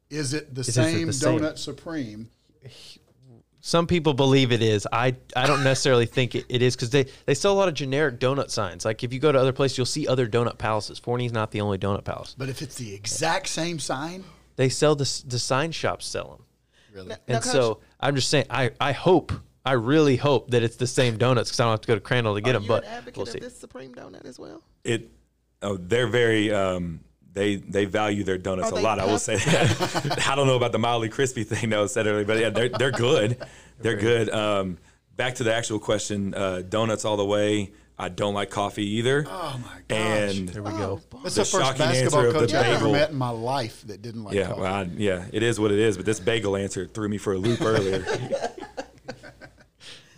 is 0.09 0.33
it 0.33 0.53
the 0.55 0.61
it 0.61 0.65
same 0.65 1.07
the 1.07 1.13
same? 1.13 1.39
Donut 1.39 1.57
Supreme? 1.57 2.29
Some 3.61 3.87
people 3.87 4.13
believe 4.13 4.51
it 4.53 4.61
is. 4.61 4.87
I 4.91 5.15
I 5.35 5.45
don't 5.45 5.63
necessarily 5.63 6.05
think 6.05 6.33
it, 6.35 6.45
it 6.47 6.61
is 6.61 6.75
because 6.75 6.91
they, 6.91 7.07
they 7.25 7.33
sell 7.33 7.51
a 7.53 7.57
lot 7.57 7.67
of 7.67 7.73
generic 7.73 8.19
donut 8.19 8.49
signs. 8.49 8.85
Like 8.85 9.03
if 9.03 9.11
you 9.11 9.19
go 9.19 9.31
to 9.31 9.39
other 9.39 9.51
places, 9.51 9.77
you'll 9.77 9.85
see 9.85 10.07
other 10.07 10.27
donut 10.27 10.57
palaces. 10.57 10.97
Forney's 10.97 11.33
not 11.33 11.51
the 11.51 11.59
only 11.61 11.77
donut 11.77 12.03
palace. 12.05 12.35
But 12.37 12.47
if 12.49 12.61
it's 12.61 12.75
the 12.77 12.93
exact 12.93 13.47
same 13.49 13.77
sign, 13.79 14.23
They 14.55 14.69
sell 14.69 14.95
the 14.95 15.23
the 15.27 15.39
sign 15.39 15.71
shops 15.73 16.05
sell 16.05 16.29
them. 16.37 16.45
really? 16.93 17.07
Now, 17.09 17.15
And 17.27 17.43
Coach, 17.43 17.51
so 17.51 17.79
I'm 17.99 18.15
just 18.15 18.29
saying, 18.29 18.45
I, 18.49 18.71
I 18.79 18.93
hope, 18.93 19.33
I 19.65 19.73
really 19.73 20.15
hope 20.15 20.51
that 20.51 20.63
it's 20.63 20.77
the 20.77 20.87
same 20.87 21.17
donuts 21.17 21.49
because 21.49 21.59
I 21.59 21.63
don't 21.65 21.71
have 21.73 21.81
to 21.81 21.87
go 21.87 21.95
to 21.95 22.01
Crandall 22.01 22.35
to 22.35 22.41
get 22.41 22.51
are 22.51 22.53
them. 22.59 22.63
you 22.63 22.67
But 22.69 22.83
an 22.85 22.89
advocate 22.91 23.17
we'll 23.17 23.23
of 23.27 23.29
see. 23.33 23.39
this 23.39 23.57
Supreme 23.57 23.93
Donut 23.93 24.25
as 24.25 24.39
well? 24.39 24.63
It, 24.85 25.09
oh, 25.61 25.75
they're 25.75 26.07
very. 26.07 26.49
Um, 26.53 27.01
they 27.39 27.55
they 27.55 27.85
value 27.85 28.25
their 28.25 28.37
donuts 28.37 28.69
Are 28.69 28.73
a 28.73 28.75
they 28.75 28.83
lot. 28.83 28.99
I 28.99 29.05
will 29.05 29.17
say 29.17 29.37
that. 29.37 30.27
I 30.27 30.35
don't 30.35 30.45
know 30.45 30.57
about 30.57 30.73
the 30.73 30.77
mildly 30.79 31.07
crispy 31.07 31.45
thing 31.45 31.69
that 31.69 31.79
was 31.79 31.93
said 31.93 32.05
earlier, 32.05 32.25
but 32.25 32.37
yeah, 32.37 32.49
they're 32.49 32.69
they're 32.69 32.91
good. 32.91 33.41
They're 33.79 33.95
good. 33.95 34.29
Um, 34.29 34.77
back 35.15 35.35
to 35.35 35.45
the 35.45 35.53
actual 35.55 35.79
question, 35.79 36.33
uh, 36.33 36.63
donuts 36.67 37.05
all 37.05 37.15
the 37.15 37.25
way. 37.25 37.71
I 37.97 38.07
don't 38.07 38.33
like 38.33 38.49
coffee 38.49 38.85
either. 38.97 39.25
Oh, 39.27 39.59
my 39.61 39.81
gosh. 39.89 39.97
And 39.97 40.49
There 40.49 40.63
we 40.63 40.71
go. 40.71 41.01
That's 41.21 41.35
the 41.35 41.41
the, 41.41 41.45
first 41.45 41.65
shocking 41.65 41.81
answer 41.81 42.03
basketball 42.05 42.25
of 42.27 42.33
the 42.33 42.39
coach 42.39 42.53
I've 42.53 42.81
ever 42.81 42.89
met 42.89 43.09
in 43.09 43.17
my 43.17 43.29
life 43.29 43.85
that 43.87 44.01
didn't 44.01 44.23
like 44.23 44.35
yeah, 44.35 44.47
coffee. 44.47 44.61
well, 44.61 44.73
I, 44.73 44.83
yeah, 44.95 45.25
it 45.33 45.43
is 45.43 45.59
what 45.59 45.71
it 45.73 45.79
is. 45.79 45.97
But 45.97 46.05
this 46.05 46.21
bagel 46.21 46.55
answer 46.55 46.87
threw 46.87 47.09
me 47.09 47.17
for 47.17 47.33
a 47.33 47.37
loop 47.37 47.61
earlier. 47.61 48.05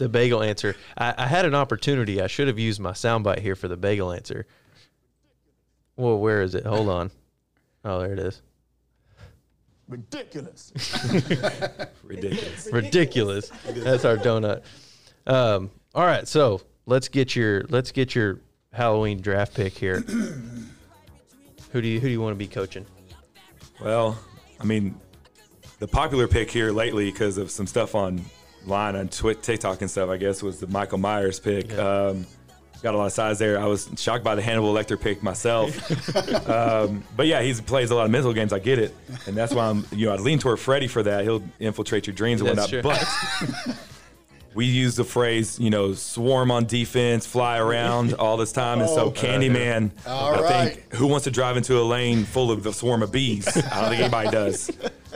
The 0.01 0.09
bagel 0.09 0.41
answer. 0.41 0.75
I, 0.97 1.13
I 1.15 1.27
had 1.27 1.45
an 1.45 1.53
opportunity. 1.53 2.23
I 2.23 2.25
should 2.25 2.47
have 2.47 2.57
used 2.57 2.79
my 2.79 2.89
soundbite 2.89 3.37
here 3.37 3.55
for 3.55 3.67
the 3.67 3.77
bagel 3.77 4.11
answer. 4.11 4.47
Well, 5.97 6.17
where 6.17 6.41
is 6.41 6.55
it? 6.55 6.65
Hold 6.65 6.89
on. 6.89 7.11
Oh, 7.83 7.99
there 7.99 8.13
it 8.13 8.19
is. 8.19 8.41
Ridiculous. 9.87 10.71
Ridiculous. 12.03 12.69
Ridiculous. 12.71 13.51
That's 13.75 14.05
our 14.05 14.15
donut. 14.17 14.63
Um, 15.27 15.69
all 15.93 16.05
right, 16.05 16.27
so 16.27 16.61
let's 16.85 17.09
get 17.09 17.35
your 17.35 17.63
let's 17.69 17.91
get 17.91 18.15
your 18.15 18.39
Halloween 18.71 19.19
draft 19.19 19.53
pick 19.53 19.73
here. 19.73 19.99
who 21.71 21.81
do 21.81 21.87
you 21.87 21.99
who 21.99 22.07
do 22.07 22.11
you 22.11 22.21
want 22.21 22.33
to 22.33 22.37
be 22.37 22.47
coaching? 22.47 22.85
Well, 23.81 24.17
I 24.59 24.63
mean, 24.63 24.95
the 25.79 25.87
popular 25.87 26.27
pick 26.27 26.49
here 26.49 26.71
lately 26.71 27.11
because 27.11 27.37
of 27.37 27.51
some 27.51 27.67
stuff 27.67 27.95
online 27.95 28.25
on 28.69 29.09
Twitter, 29.09 29.41
TikTok 29.41 29.81
and 29.81 29.89
stuff, 29.89 30.09
I 30.09 30.17
guess, 30.17 30.41
was 30.41 30.59
the 30.59 30.67
Michael 30.67 30.99
Myers 30.99 31.39
pick. 31.39 31.77
Um, 31.77 32.25
got 32.81 32.95
a 32.95 32.97
lot 32.97 33.05
of 33.05 33.13
size 33.13 33.39
there. 33.39 33.59
I 33.59 33.65
was 33.65 33.89
shocked 33.97 34.23
by 34.23 34.35
the 34.35 34.41
Hannibal 34.41 34.73
Lecter 34.73 34.99
pick 34.99 35.21
myself. 35.23 35.69
um, 36.49 37.03
but 37.15 37.27
yeah, 37.27 37.41
he 37.41 37.53
plays 37.53 37.91
a 37.91 37.95
lot 37.95 38.05
of 38.05 38.11
mental 38.11 38.33
games. 38.33 38.53
I 38.53 38.59
get 38.59 38.79
it, 38.79 38.95
and 39.27 39.35
that's 39.35 39.53
why 39.53 39.67
I'm 39.67 39.85
you 39.91 40.07
know 40.07 40.13
I 40.13 40.17
lean 40.17 40.39
toward 40.39 40.59
Freddy 40.59 40.87
for 40.87 41.03
that. 41.03 41.23
He'll 41.23 41.43
infiltrate 41.59 42.07
your 42.07 42.15
dreams 42.15 42.41
and 42.41 42.49
whatnot. 42.49 42.69
true. 42.69 42.81
But 42.81 43.05
we 44.53 44.65
use 44.65 44.95
the 44.95 45.03
phrase 45.03 45.59
you 45.59 45.69
know 45.69 45.93
swarm 45.93 46.51
on 46.51 46.65
defense, 46.65 47.25
fly 47.25 47.57
around 47.57 48.13
all 48.15 48.37
this 48.37 48.51
time, 48.51 48.79
and 48.81 48.89
so 48.89 49.11
Candyman. 49.11 49.91
All 50.07 50.35
I 50.35 50.41
right. 50.41 50.73
think 50.75 50.93
who 50.93 51.07
wants 51.07 51.25
to 51.25 51.31
drive 51.31 51.57
into 51.57 51.79
a 51.79 51.83
lane 51.83 52.25
full 52.25 52.51
of 52.51 52.63
the 52.63 52.73
swarm 52.73 53.03
of 53.03 53.11
bees? 53.11 53.47
I 53.47 53.81
don't 53.81 53.89
think 53.89 54.01
anybody 54.01 54.29
does. 54.31 54.71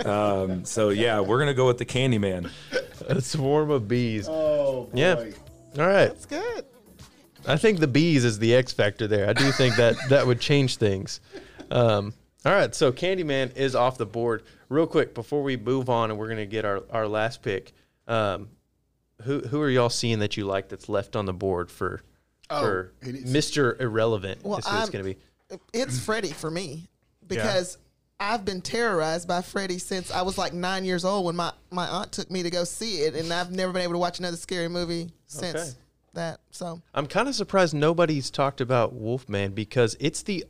Um, 0.05 0.65
so 0.65 0.89
yeah, 0.89 1.19
we're 1.19 1.39
gonna 1.39 1.53
go 1.53 1.67
with 1.67 1.77
the 1.77 1.85
Candyman. 1.85 2.51
A 3.07 3.21
swarm 3.21 3.71
of 3.71 3.87
bees. 3.87 4.27
Oh, 4.27 4.83
boy. 4.85 4.89
Yeah. 4.93 5.25
All 5.77 5.87
right. 5.87 6.09
It's 6.09 6.25
good. 6.25 6.65
I 7.47 7.57
think 7.57 7.79
the 7.79 7.87
bees 7.87 8.23
is 8.25 8.39
the 8.39 8.55
X 8.55 8.71
factor 8.73 9.07
there. 9.07 9.29
I 9.29 9.33
do 9.33 9.51
think 9.51 9.75
that 9.75 9.95
that 10.09 10.25
would 10.27 10.39
change 10.39 10.77
things. 10.77 11.19
Um, 11.71 12.13
all 12.45 12.53
right, 12.53 12.73
so 12.75 12.91
Candyman 12.91 13.55
is 13.55 13.75
off 13.75 13.97
the 13.97 14.05
board. 14.05 14.43
Real 14.69 14.87
quick 14.87 15.13
before 15.13 15.41
we 15.43 15.57
move 15.57 15.89
on, 15.89 16.11
and 16.11 16.19
we're 16.19 16.29
gonna 16.29 16.45
get 16.45 16.65
our, 16.65 16.83
our 16.91 17.07
last 17.07 17.41
pick. 17.41 17.71
Um, 18.07 18.49
who 19.23 19.39
who 19.39 19.61
are 19.61 19.69
y'all 19.69 19.89
seeing 19.89 20.19
that 20.19 20.37
you 20.37 20.45
like 20.45 20.69
that's 20.69 20.89
left 20.89 21.15
on 21.15 21.25
the 21.25 21.33
board 21.33 21.71
for 21.71 22.01
Oh, 22.49 22.61
for 22.61 22.93
Mr. 23.03 23.79
Irrelevant? 23.79 24.43
Well, 24.43 24.59
is 24.59 24.67
who 24.67 24.77
it's 24.77 24.89
gonna 24.89 25.03
be. 25.03 25.17
It's 25.73 25.99
Freddy 25.99 26.31
for 26.31 26.51
me 26.51 26.87
because 27.27 27.77
I've 28.19 28.45
been 28.45 28.61
terrorized 28.61 29.27
by 29.27 29.41
Freddy 29.41 29.77
since 29.79 30.11
I 30.11 30.21
was 30.21 30.37
like 30.37 30.53
nine 30.53 30.85
years 30.85 31.05
old 31.05 31.25
when 31.25 31.35
my, 31.35 31.51
my 31.71 31.87
aunt 31.87 32.11
took 32.11 32.29
me 32.31 32.43
to 32.43 32.49
go 32.49 32.63
see 32.63 33.01
it, 33.01 33.15
and 33.15 33.31
I've 33.33 33.51
never 33.51 33.73
been 33.73 33.81
able 33.81 33.93
to 33.93 33.99
watch 33.99 34.19
another 34.19 34.37
scary 34.37 34.67
movie 34.69 35.09
since 35.25 35.55
Okay. 35.55 35.69
That. 36.15 36.39
So 36.51 36.81
I'm 36.93 37.07
kind 37.07 37.27
of 37.29 37.35
surprised 37.35 37.73
nobody's 37.73 38.29
talked 38.29 38.59
about 38.61 38.93
Wolfman 38.93 39.51
because 39.53 39.95
it's 39.99 40.23
the 40.23 40.45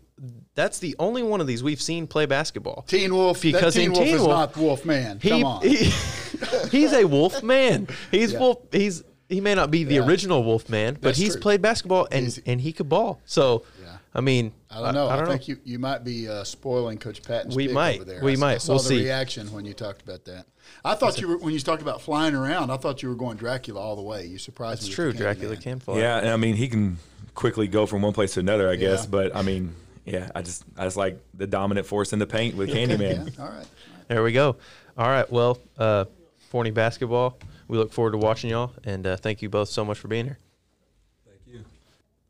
that's 0.53 0.79
the 0.79 0.95
only 0.97 1.21
one 1.23 1.41
of 1.41 1.47
these 1.47 1.61
we've 1.61 1.81
seen 1.81 2.07
play 2.07 2.25
basketball. 2.25 2.83
Teen 2.87 3.13
Wolf. 3.13 3.41
Because 3.41 3.73
that 3.73 3.79
Teen 3.81 3.89
in 3.89 3.93
Wolf 3.93 4.05
Teen 4.05 4.15
is 4.15 4.21
Wolf, 4.21 4.29
not 4.31 4.57
Wolf 4.57 4.85
Man. 4.85 5.19
He, 5.19 5.29
Come 5.29 5.43
on. 5.43 5.61
he- 5.61 5.75
he's 6.71 6.93
a 6.93 7.05
wolf 7.05 7.43
man. 7.43 7.87
He's 8.11 8.31
Yeah. 8.33 8.39
wolf. 8.39 8.59
He's 8.71 9.03
he 9.27 9.41
may 9.41 9.55
not 9.55 9.71
be 9.71 9.83
the 9.83 9.95
Yeah. 9.95 10.05
original 10.05 10.43
wolf 10.43 10.69
man, 10.69 10.93
but 10.93 11.01
That's 11.01 11.17
he's 11.17 11.31
true. 11.33 11.41
played 11.41 11.61
basketball 11.61 12.07
and 12.11 12.21
He's- 12.25 12.39
and 12.45 12.61
he 12.61 12.71
could 12.71 12.87
ball. 12.87 13.19
So 13.25 13.63
Yeah. 13.74 13.74
I 14.15 14.21
mean, 14.21 14.53
I 14.71 14.81
don't 14.81 14.93
know. 14.93 15.07
I, 15.07 15.13
I, 15.13 15.17
don't 15.17 15.27
think 15.27 15.41
know. 15.41 15.55
you, 15.65 15.73
you 15.73 15.77
might 15.79 16.05
be 16.05 16.29
uh, 16.29 16.45
spoiling 16.45 16.97
Coach 16.97 17.21
Patton's 17.21 17.53
We 17.55 17.65
pick 17.67 17.73
might. 17.73 17.95
over 17.97 18.05
there. 18.05 18.21
We 18.23 18.31
I 18.31 18.33
s- 18.35 18.39
might. 18.39 18.53
I 18.53 18.57
saw 18.59 18.73
We'll 18.73 18.83
the 18.83 18.87
see. 18.89 19.03
reaction 19.03 19.51
when 19.51 19.65
you 19.65 19.73
talked 19.73 20.01
about 20.01 20.23
that. 20.25 20.45
I 20.85 20.95
thought 20.95 21.19
you 21.19 21.27
were 21.27 21.37
when 21.37 21.53
you 21.53 21.59
talked 21.59 21.81
about 21.81 22.01
flying 22.01 22.33
around. 22.33 22.71
I 22.71 22.77
thought 22.77 23.03
you 23.03 23.09
were 23.09 23.15
going 23.15 23.35
Dracula 23.37 23.79
all 23.79 23.95
the 23.97 24.01
way. 24.01 24.25
You 24.25 24.37
surprised 24.37 24.81
That's 24.81 24.89
me. 24.89 24.95
true. 24.95 25.13
Dracula 25.13 25.55
Candyman. 25.57 25.61
can 25.61 25.79
fly. 25.79 25.97
Yeah, 25.99 26.17
and 26.19 26.29
I 26.29 26.37
mean 26.37 26.55
he 26.55 26.67
can 26.69 26.97
quickly 27.35 27.67
go 27.67 27.85
from 27.85 28.01
one 28.01 28.13
place 28.13 28.33
to 28.35 28.39
another, 28.39 28.69
I 28.69 28.77
guess. 28.77 29.03
Yeah. 29.03 29.09
But 29.11 29.35
I 29.35 29.41
mean, 29.41 29.75
yeah, 30.05 30.29
I 30.33 30.41
just 30.41 30.63
I 30.77 30.85
just 30.85 30.97
like 30.97 31.19
the 31.33 31.45
dominant 31.45 31.85
force 31.85 32.13
in 32.13 32.19
the 32.19 32.25
paint 32.27 32.55
with 32.55 32.69
Candyman. 32.73 33.35
Yeah. 33.37 33.43
All 33.43 33.51
right. 33.51 33.67
There 34.07 34.23
we 34.23 34.31
go. 34.31 34.55
All 34.97 35.07
right. 35.09 35.29
Well, 35.29 35.59
uh, 35.77 36.05
Forney 36.49 36.71
basketball. 36.71 37.37
We 37.67 37.77
look 37.77 37.91
forward 37.91 38.11
to 38.11 38.17
watching 38.19 38.49
y'all, 38.51 38.71
and 38.85 39.05
uh, 39.05 39.17
thank 39.17 39.41
you 39.41 39.49
both 39.49 39.69
so 39.69 39.83
much 39.83 39.97
for 39.99 40.07
being 40.07 40.25
here. 40.25 40.37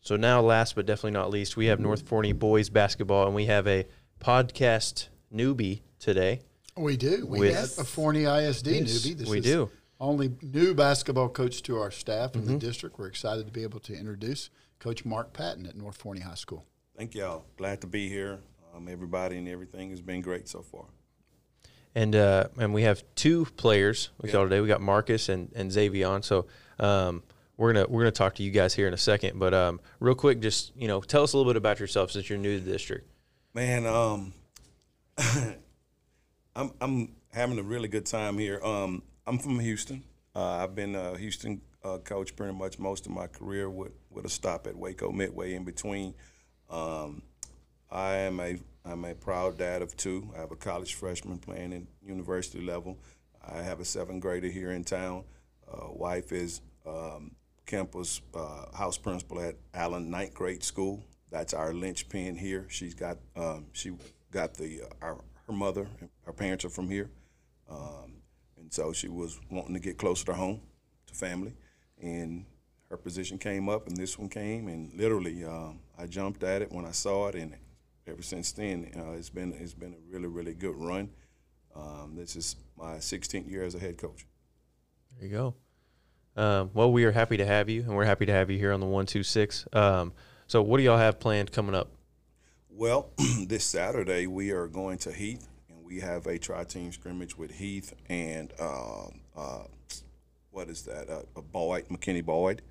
Thank 0.05 0.09
you. 0.11 0.15
So 0.17 0.21
now, 0.21 0.41
last 0.41 0.75
but 0.75 0.85
definitely 0.85 1.11
not 1.11 1.29
least, 1.29 1.57
we 1.57 1.65
have 1.67 1.79
North 1.79 2.07
Forney 2.07 2.33
boys 2.33 2.69
basketball, 2.69 3.25
and 3.25 3.35
we 3.35 3.45
have 3.45 3.67
a 3.67 3.85
podcast 4.19 5.07
newbie 5.33 5.81
today. 5.99 6.41
We 6.77 6.97
do. 6.97 7.25
We 7.25 7.39
With- 7.39 7.55
have 7.55 7.79
a 7.79 7.83
Forney 7.83 8.25
ISD 8.25 8.67
Yes, 8.67 8.83
newbie. 9.05 9.17
This 9.17 9.29
we 9.29 9.39
is 9.39 9.45
do. 9.45 9.69
Only 9.99 10.31
new 10.41 10.73
basketball 10.73 11.29
coach 11.29 11.63
to 11.63 11.77
our 11.77 11.89
staff 11.91 12.35
in 12.35 12.41
Mm-hmm. 12.41 12.53
the 12.53 12.59
district. 12.59 12.99
We're 12.99 13.07
excited 13.07 13.45
to 13.45 13.51
be 13.51 13.63
able 13.63 13.79
to 13.81 13.93
introduce 13.97 14.49
Coach 14.79 15.05
Mark 15.05 15.31
Patton 15.33 15.65
at 15.65 15.75
North 15.77 15.95
Forney 15.97 16.19
High 16.21 16.35
School. 16.35 16.65
Thank 16.97 17.15
y'all. 17.15 17.45
Glad 17.57 17.81
to 17.81 17.87
be 17.87 18.09
here. 18.09 18.39
Um, 18.75 18.89
everybody 18.89 19.37
and 19.37 19.47
everything 19.47 19.89
has 19.91 20.01
been 20.01 20.19
great 20.21 20.49
so 20.49 20.61
far. 20.61 20.85
And 21.97 22.13
uh, 22.13 22.47
and 22.59 22.73
we 22.73 22.81
have 22.83 23.03
two 23.15 23.45
players 23.55 24.09
with 24.19 24.31
Yeah. 24.31 24.39
y'all 24.39 24.45
today. 24.49 24.59
We 24.59 24.67
got 24.67 24.81
Marcus 24.81 25.29
and 25.29 25.49
and 25.55 25.71
Xavier 25.71 26.07
on. 26.09 26.23
So 26.23 26.45
um, 26.77 27.23
we're 27.57 27.73
gonna 27.73 27.85
we're 27.87 28.01
gonna 28.01 28.11
talk 28.11 28.35
to 28.35 28.43
you 28.43 28.51
guys 28.51 28.73
here 28.73 28.87
in 28.87 28.93
a 28.93 28.97
second. 28.97 29.39
But 29.39 29.53
um, 29.53 29.79
real 29.99 30.15
quick, 30.15 30.41
just 30.41 30.75
you 30.75 30.87
know, 30.87 31.01
tell 31.01 31.23
us 31.23 31.33
a 31.33 31.37
little 31.37 31.51
bit 31.51 31.57
about 31.57 31.79
yourself 31.79 32.11
since 32.11 32.29
you're 32.29 32.39
new 32.39 32.59
to 32.59 32.63
the 32.63 32.71
district. 32.71 33.09
Man, 33.53 33.85
um, 33.85 34.33
I'm 36.55 36.71
I'm 36.81 37.15
having 37.31 37.59
a 37.59 37.63
really 37.63 37.87
good 37.87 38.05
time 38.05 38.37
here. 38.37 38.61
Um, 38.63 39.03
I'm 39.27 39.37
from 39.37 39.59
Houston. 39.59 40.03
Uh, 40.35 40.63
I've 40.63 40.75
been 40.75 40.95
a 40.95 41.17
Houston 41.17 41.61
uh, 41.83 41.97
coach 41.99 42.35
pretty 42.35 42.53
much 42.53 42.79
most 42.79 43.05
of 43.05 43.11
my 43.11 43.27
career 43.27 43.69
with, 43.69 43.93
with 44.09 44.25
a 44.25 44.29
stop 44.29 44.67
at 44.67 44.75
Waco 44.75 45.11
Midway 45.11 45.53
in 45.53 45.63
between. 45.63 46.13
Um, 46.69 47.21
I 47.89 48.15
am 48.15 48.39
a 48.39 48.57
I'm 48.83 49.05
a 49.05 49.15
proud 49.15 49.57
dad 49.57 49.81
of 49.81 49.95
two. 49.95 50.29
I 50.35 50.41
have 50.41 50.51
a 50.51 50.55
college 50.55 50.95
freshman 50.95 51.37
playing 51.37 51.71
in 51.71 51.87
university 52.03 52.61
level. 52.61 52.97
I 53.47 53.61
have 53.61 53.79
a 53.79 53.85
seventh 53.85 54.21
grader 54.21 54.47
here 54.47 54.71
in 54.71 54.83
town. 54.83 55.23
Uh, 55.71 55.87
wife 55.91 56.31
is 56.31 56.61
um, 56.85 57.31
campus 57.65 58.21
uh, 58.33 58.75
house 58.75 58.97
principal 58.97 59.41
at 59.41 59.55
Allen 59.73 60.09
Ninth 60.09 60.33
Grade 60.33 60.63
School. 60.63 61.03
That's 61.31 61.53
our 61.53 61.73
linchpin 61.73 62.35
here. 62.35 62.65
She's 62.69 62.93
got 62.93 63.17
um, 63.35 63.67
she 63.73 63.91
got 64.31 64.53
the 64.53 64.83
uh, 64.83 65.05
our 65.05 65.17
her 65.47 65.53
mother. 65.53 65.87
and 65.99 66.09
Her 66.25 66.33
parents 66.33 66.65
are 66.65 66.69
from 66.69 66.89
here, 66.89 67.09
um, 67.69 68.21
and 68.57 68.73
so 68.73 68.93
she 68.93 69.07
was 69.07 69.39
wanting 69.49 69.73
to 69.73 69.79
get 69.79 69.97
closer 69.97 70.25
to 70.25 70.33
home, 70.33 70.61
to 71.07 71.13
family, 71.13 71.53
and 72.01 72.45
her 72.89 72.97
position 72.97 73.37
came 73.37 73.67
up, 73.67 73.87
and 73.87 73.97
this 73.97 74.17
one 74.17 74.29
came, 74.29 74.67
and 74.67 74.93
literally 74.93 75.43
um, 75.43 75.79
I 75.97 76.05
jumped 76.07 76.43
at 76.43 76.61
it 76.61 76.71
when 76.71 76.85
I 76.85 76.91
saw 76.91 77.27
it, 77.27 77.35
and 77.35 77.55
ever 78.07 78.21
since 78.21 78.51
then 78.51 78.89
it's 79.17 79.29
been 79.29 79.53
it's 79.53 79.73
been 79.73 79.93
a 79.93 80.11
really 80.11 80.27
really 80.27 80.53
good 80.53 80.75
run. 80.75 81.09
Um, 81.75 82.15
this 82.15 82.35
is 82.35 82.55
my 82.77 82.95
16th 82.95 83.49
year 83.49 83.63
as 83.63 83.75
a 83.75 83.79
head 83.79 83.97
coach. 83.97 84.25
There 85.17 85.27
you 85.27 85.35
go. 85.35 85.55
Um, 86.35 86.69
well, 86.73 86.91
we 86.91 87.05
are 87.05 87.11
happy 87.11 87.37
to 87.37 87.45
have 87.45 87.69
you, 87.69 87.81
and 87.81 87.95
we're 87.95 88.05
happy 88.05 88.25
to 88.25 88.33
have 88.33 88.49
you 88.49 88.57
here 88.57 88.73
on 88.73 88.79
the 88.79 88.85
one 88.85 89.05
two 89.05 89.23
six. 89.23 89.65
Um, 89.71 90.13
so, 90.47 90.61
what 90.61 90.77
do 90.77 90.83
y'all 90.83 90.97
have 90.97 91.19
planned 91.19 91.51
coming 91.51 91.75
up? 91.75 91.89
Well, 92.69 93.09
this 93.47 93.63
Saturday 93.63 94.27
we 94.27 94.51
are 94.51 94.67
going 94.67 94.97
to 94.99 95.11
Heath, 95.11 95.47
and 95.69 95.83
we 95.83 96.01
have 96.01 96.27
a 96.27 96.37
tri-team 96.37 96.91
scrimmage 96.91 97.37
with 97.37 97.51
Heath 97.51 97.93
and 98.09 98.51
um, 98.59 99.21
uh, 99.35 99.63
what 100.51 100.69
is 100.69 100.83
that? 100.83 101.09
Uh, 101.09 101.21
uh, 101.35 101.41
Boyd, 101.41 101.87
McKinney 101.89 102.23
Boyd. 102.23 102.61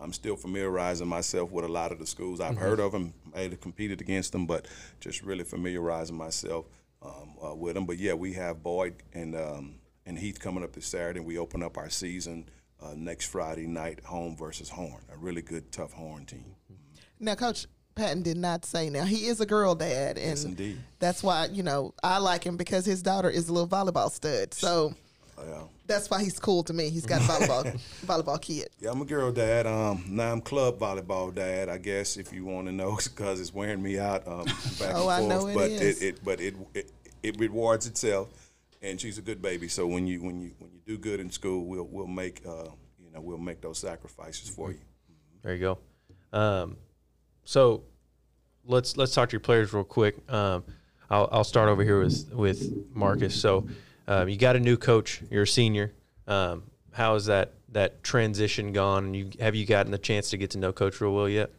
I'm 0.00 0.12
still 0.12 0.36
familiarizing 0.36 1.06
myself 1.06 1.50
with 1.52 1.64
a 1.64 1.68
lot 1.68 1.92
of 1.92 1.98
the 1.98 2.06
schools. 2.06 2.40
I've 2.40 2.56
heard 2.56 2.80
of 2.80 2.90
them, 2.90 3.14
I 3.34 3.42
had 3.42 3.60
competed 3.60 4.00
against 4.00 4.32
them, 4.32 4.46
but 4.46 4.66
just 5.00 5.22
really 5.22 5.44
familiarizing 5.44 6.16
myself 6.16 6.66
um, 7.02 7.34
uh, 7.44 7.54
with 7.54 7.74
them. 7.74 7.86
But 7.86 7.98
yeah, 7.98 8.14
we 8.14 8.32
have 8.32 8.62
Boyd 8.62 8.94
and 9.12 9.36
um, 9.36 9.74
and 10.06 10.18
Heath 10.18 10.40
coming 10.40 10.64
up 10.64 10.72
this 10.72 10.86
Saturday. 10.86 11.18
And 11.20 11.26
we 11.26 11.38
open 11.38 11.62
up 11.62 11.78
our 11.78 11.90
season 11.90 12.48
uh, 12.84 12.94
next 12.96 13.26
Friday 13.26 13.66
night, 13.66 14.00
home 14.04 14.36
versus 14.36 14.68
Horn, 14.68 15.02
a 15.12 15.16
really 15.16 15.42
good, 15.42 15.70
tough 15.72 15.92
Horn 15.92 16.24
team. 16.26 16.44
now, 17.20 17.34
Coach 17.34 17.66
Patton 17.94 18.22
did 18.22 18.36
not 18.38 18.64
say. 18.64 18.88
Now 18.90 19.04
he 19.04 19.26
is 19.26 19.40
a 19.40 19.46
girl 19.46 19.74
dad, 19.74 20.16
and 20.16 20.26
Yes, 20.30 20.44
indeed. 20.44 20.78
that's 20.98 21.22
why 21.22 21.46
you 21.52 21.62
know 21.62 21.94
I 22.02 22.18
like 22.18 22.42
him 22.44 22.56
because 22.56 22.84
his 22.86 23.02
daughter 23.02 23.28
is 23.30 23.48
a 23.48 23.52
little 23.52 23.68
volleyball 23.68 24.10
stud. 24.10 24.54
So 24.54 24.94
Yeah. 25.38 25.64
that's 25.86 26.08
why 26.08 26.22
he's 26.22 26.38
cool 26.38 26.62
to 26.64 26.72
me. 26.72 26.88
He's 26.88 27.04
got 27.04 27.20
a 27.20 27.24
volleyball 27.24 27.80
volleyball 28.06 28.40
kid. 28.40 28.70
Yeah, 28.80 28.92
I'm 28.92 29.02
a 29.02 29.04
girl 29.04 29.30
dad. 29.30 29.66
Um, 29.66 30.04
now 30.08 30.32
I'm 30.32 30.40
club 30.40 30.78
volleyball 30.78 31.34
dad. 31.34 31.68
I 31.68 31.76
guess 31.76 32.16
if 32.16 32.32
you 32.32 32.46
want 32.46 32.66
to 32.68 32.72
know, 32.72 32.96
because 33.04 33.40
it's 33.40 33.52
wearing 33.52 33.82
me 33.82 33.98
out 33.98 34.26
um, 34.26 34.46
back 34.78 34.94
Oh, 34.94 35.08
I 35.08 35.18
and 35.20 35.28
know 35.28 35.40
forth. 35.40 35.50
it 35.50 35.54
but 35.56 35.70
is. 35.70 36.02
it, 36.02 36.06
it, 36.16 36.24
but 36.24 36.40
it, 36.40 36.54
it, 36.74 36.90
it 37.22 37.38
rewards 37.38 37.86
itself, 37.86 38.28
and 38.82 39.00
she's 39.00 39.18
a 39.18 39.22
good 39.22 39.40
baby. 39.40 39.68
So 39.68 39.86
when 39.86 40.06
you 40.06 40.22
when 40.22 40.40
you 40.40 40.50
when 40.58 40.72
you 40.72 40.80
do 40.84 40.98
good 40.98 41.20
in 41.20 41.30
school, 41.30 41.64
we'll 41.64 41.88
we'll 41.90 42.06
make 42.06 42.42
uh, 42.46 42.68
you 43.02 43.10
know 43.12 43.20
we'll 43.20 43.38
make 43.38 43.60
those 43.60 43.78
sacrifices 43.78 44.48
for 44.48 44.72
you. 44.72 44.80
There 45.42 45.54
you 45.54 45.60
go. 45.60 45.78
Um, 46.38 46.76
so 47.44 47.84
let's 48.66 48.96
let's 48.96 49.14
talk 49.14 49.28
to 49.30 49.32
your 49.32 49.40
players 49.40 49.72
real 49.72 49.84
quick. 49.84 50.18
Um, 50.30 50.64
I'll, 51.10 51.28
I'll 51.30 51.44
start 51.44 51.68
over 51.68 51.84
here 51.84 52.00
with 52.00 52.32
with 52.32 52.72
Marcus. 52.92 53.40
So 53.40 53.66
um, 54.08 54.28
you 54.28 54.36
got 54.36 54.56
a 54.56 54.60
new 54.60 54.76
coach. 54.76 55.22
You're 55.30 55.44
a 55.44 55.46
senior. 55.46 55.92
Um, 56.26 56.64
how 56.92 57.14
has 57.14 57.26
that 57.26 57.54
that 57.70 58.02
transition 58.02 58.72
gone? 58.72 59.14
You 59.14 59.30
have 59.40 59.54
you 59.54 59.64
gotten 59.64 59.92
the 59.92 59.98
chance 59.98 60.30
to 60.30 60.36
get 60.36 60.50
to 60.50 60.58
know 60.58 60.72
Coach 60.72 61.00
real 61.00 61.14
well 61.14 61.28
yet? 61.28 61.50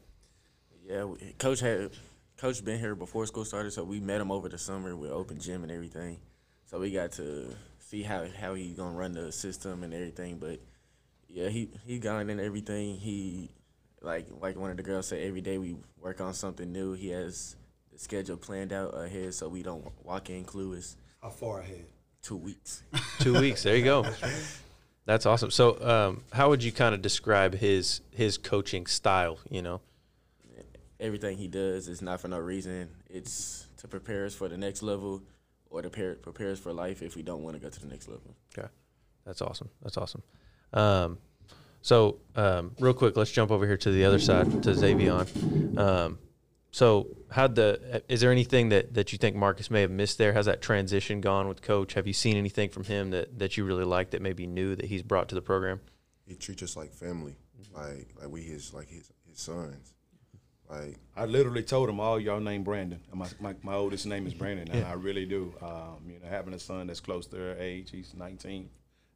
Yeah, 0.86 1.08
coach 1.40 1.62
had 1.62 1.92
coach 2.38 2.64
been 2.64 2.80
here 2.80 2.94
before 2.94 3.26
school 3.26 3.46
started, 3.46 3.72
so 3.72 3.84
we 3.84 4.00
met 4.00 4.20
him 4.20 4.32
over 4.32 4.50
the 4.50 4.58
summer 4.58 4.96
with 4.96 5.12
open 5.12 5.40
gym 5.40 5.64
and 5.64 5.72
everything. 5.72 6.20
So 6.74 6.80
we 6.80 6.90
got 6.90 7.12
to 7.14 7.54
see 7.78 8.02
how 8.02 8.26
how 8.42 8.56
he's 8.56 8.74
gonna 8.74 8.98
run 8.98 9.12
the 9.12 9.32
system 9.32 9.84
and 9.84 9.94
everything. 9.94 10.40
But 10.40 10.60
yeah, 11.30 11.50
he 11.50 11.70
he 11.86 12.00
got 12.00 12.28
in 12.28 12.40
everything. 12.40 12.98
He 12.98 13.52
like 14.02 14.26
like 14.42 14.58
one 14.58 14.72
of 14.72 14.78
the 14.78 14.82
girls 14.82 15.06
said, 15.06 15.22
every 15.22 15.42
day 15.42 15.60
we 15.60 15.76
work 16.02 16.20
on 16.20 16.34
something 16.34 16.74
new. 16.74 16.94
He 16.94 17.10
has 17.10 17.56
the 17.92 18.00
schedule 18.00 18.38
planned 18.38 18.74
out 18.74 18.98
ahead, 18.98 19.36
so 19.36 19.50
we 19.50 19.62
don't 19.62 19.86
walk 20.04 20.32
in 20.32 20.46
clueless. 20.46 20.96
How 21.22 21.30
far 21.30 21.60
ahead? 21.60 21.86
Two 22.24 22.38
weeks. 22.38 22.82
Two 23.20 23.40
weeks. 23.40 23.62
There 23.62 23.76
you 23.76 23.84
go. 23.84 24.08
That's 25.06 25.28
awesome. 25.28 25.52
So, 25.52 25.80
um, 25.80 26.24
how 26.32 26.50
would 26.50 26.64
you 26.64 26.72
kind 26.72 26.96
of 26.96 27.04
describe 27.04 27.54
his 27.54 28.02
his 28.10 28.40
coaching 28.40 28.88
style? 28.88 29.38
You 29.48 29.62
know, 29.62 29.82
Everything 31.00 31.38
he 31.38 31.48
does 31.48 31.88
is 31.88 32.02
not 32.02 32.20
for 32.20 32.30
no 32.30 32.40
reason. 32.40 32.90
It's 33.12 33.68
to 33.78 33.88
prepare 33.88 34.26
us 34.26 34.34
for 34.34 34.50
the 34.50 34.58
next 34.58 34.82
level, 34.82 35.22
or 35.74 35.82
to 35.82 35.90
prepare 35.90 36.16
prepare 36.16 36.52
us 36.52 36.60
for 36.60 36.72
life 36.72 37.02
if 37.02 37.16
we 37.16 37.24
don't 37.24 37.44
want 37.44 37.56
to 37.56 37.62
go 37.62 37.68
to 37.68 37.80
the 37.82 37.88
next 37.88 38.08
level. 38.08 38.36
Okay, 38.58 38.68
that's 39.26 39.42
awesome. 39.42 39.70
That's 39.82 39.98
awesome. 39.98 40.24
Um, 40.72 41.18
so, 41.82 42.20
um, 42.36 42.72
real 42.80 42.94
quick, 42.94 43.18
let's 43.18 43.32
jump 43.32 43.52
over 43.52 43.68
here 43.68 43.76
to 43.78 43.92
the 43.92 44.06
other 44.06 44.20
side 44.20 44.64
to 44.64 44.70
Xavion. 44.70 45.78
Um, 45.78 46.20
so, 46.72 47.18
how 47.30 47.48
the 47.48 48.04
is 48.08 48.22
there 48.22 48.32
anything 48.32 48.70
that, 48.70 48.94
that 48.94 49.12
you 49.12 49.18
think 49.18 49.36
Marcus 49.36 49.70
may 49.70 49.82
have 49.82 49.92
missed 49.92 50.18
there? 50.18 50.32
How's 50.34 50.46
that 50.46 50.62
transition 50.62 51.20
gone 51.20 51.48
with 51.48 51.62
Coach? 51.62 51.94
Have 51.96 52.08
you 52.08 52.14
seen 52.14 52.38
anything 52.38 52.70
from 52.70 52.86
him 52.86 53.10
that, 53.12 53.38
that 53.40 53.58
you 53.58 53.66
really 53.66 53.84
like 53.84 54.12
that 54.12 54.22
maybe 54.22 54.48
new 54.48 54.76
that 54.76 54.86
he's 54.86 55.02
brought 55.02 55.28
to 55.30 55.36
the 55.36 55.42
program? 55.42 55.82
He 56.26 56.36
treats 56.36 56.64
us 56.64 56.78
like 56.78 56.94
family, 56.94 57.36
like 57.74 58.08
like 58.20 58.30
we 58.30 58.44
his 58.44 58.74
like 58.74 58.90
his 58.90 59.12
his 59.28 59.40
sons. 59.40 59.94
Like 60.74 60.98
I 61.16 61.26
literally 61.26 61.64
told 61.64 61.90
him 61.90 62.00
all 62.00 62.20
y'all 62.20 62.40
named 62.40 62.66
Brandon. 62.66 63.00
My, 63.14 63.28
my, 63.40 63.56
my 63.62 63.74
oldest 63.74 64.06
name 64.06 64.26
is 64.26 64.34
Brandon, 64.34 64.70
and 64.72 64.86
I 64.86 64.94
really 64.94 65.26
do. 65.26 65.54
Um, 65.62 65.98
you 66.08 66.20
know, 66.20 66.28
having 66.30 66.54
a 66.54 66.60
son 66.60 66.88
that's 66.88 67.00
close 67.00 67.28
to 67.28 67.36
their 67.36 67.58
age, 67.60 67.92
he's 67.92 68.14
19 68.16 68.70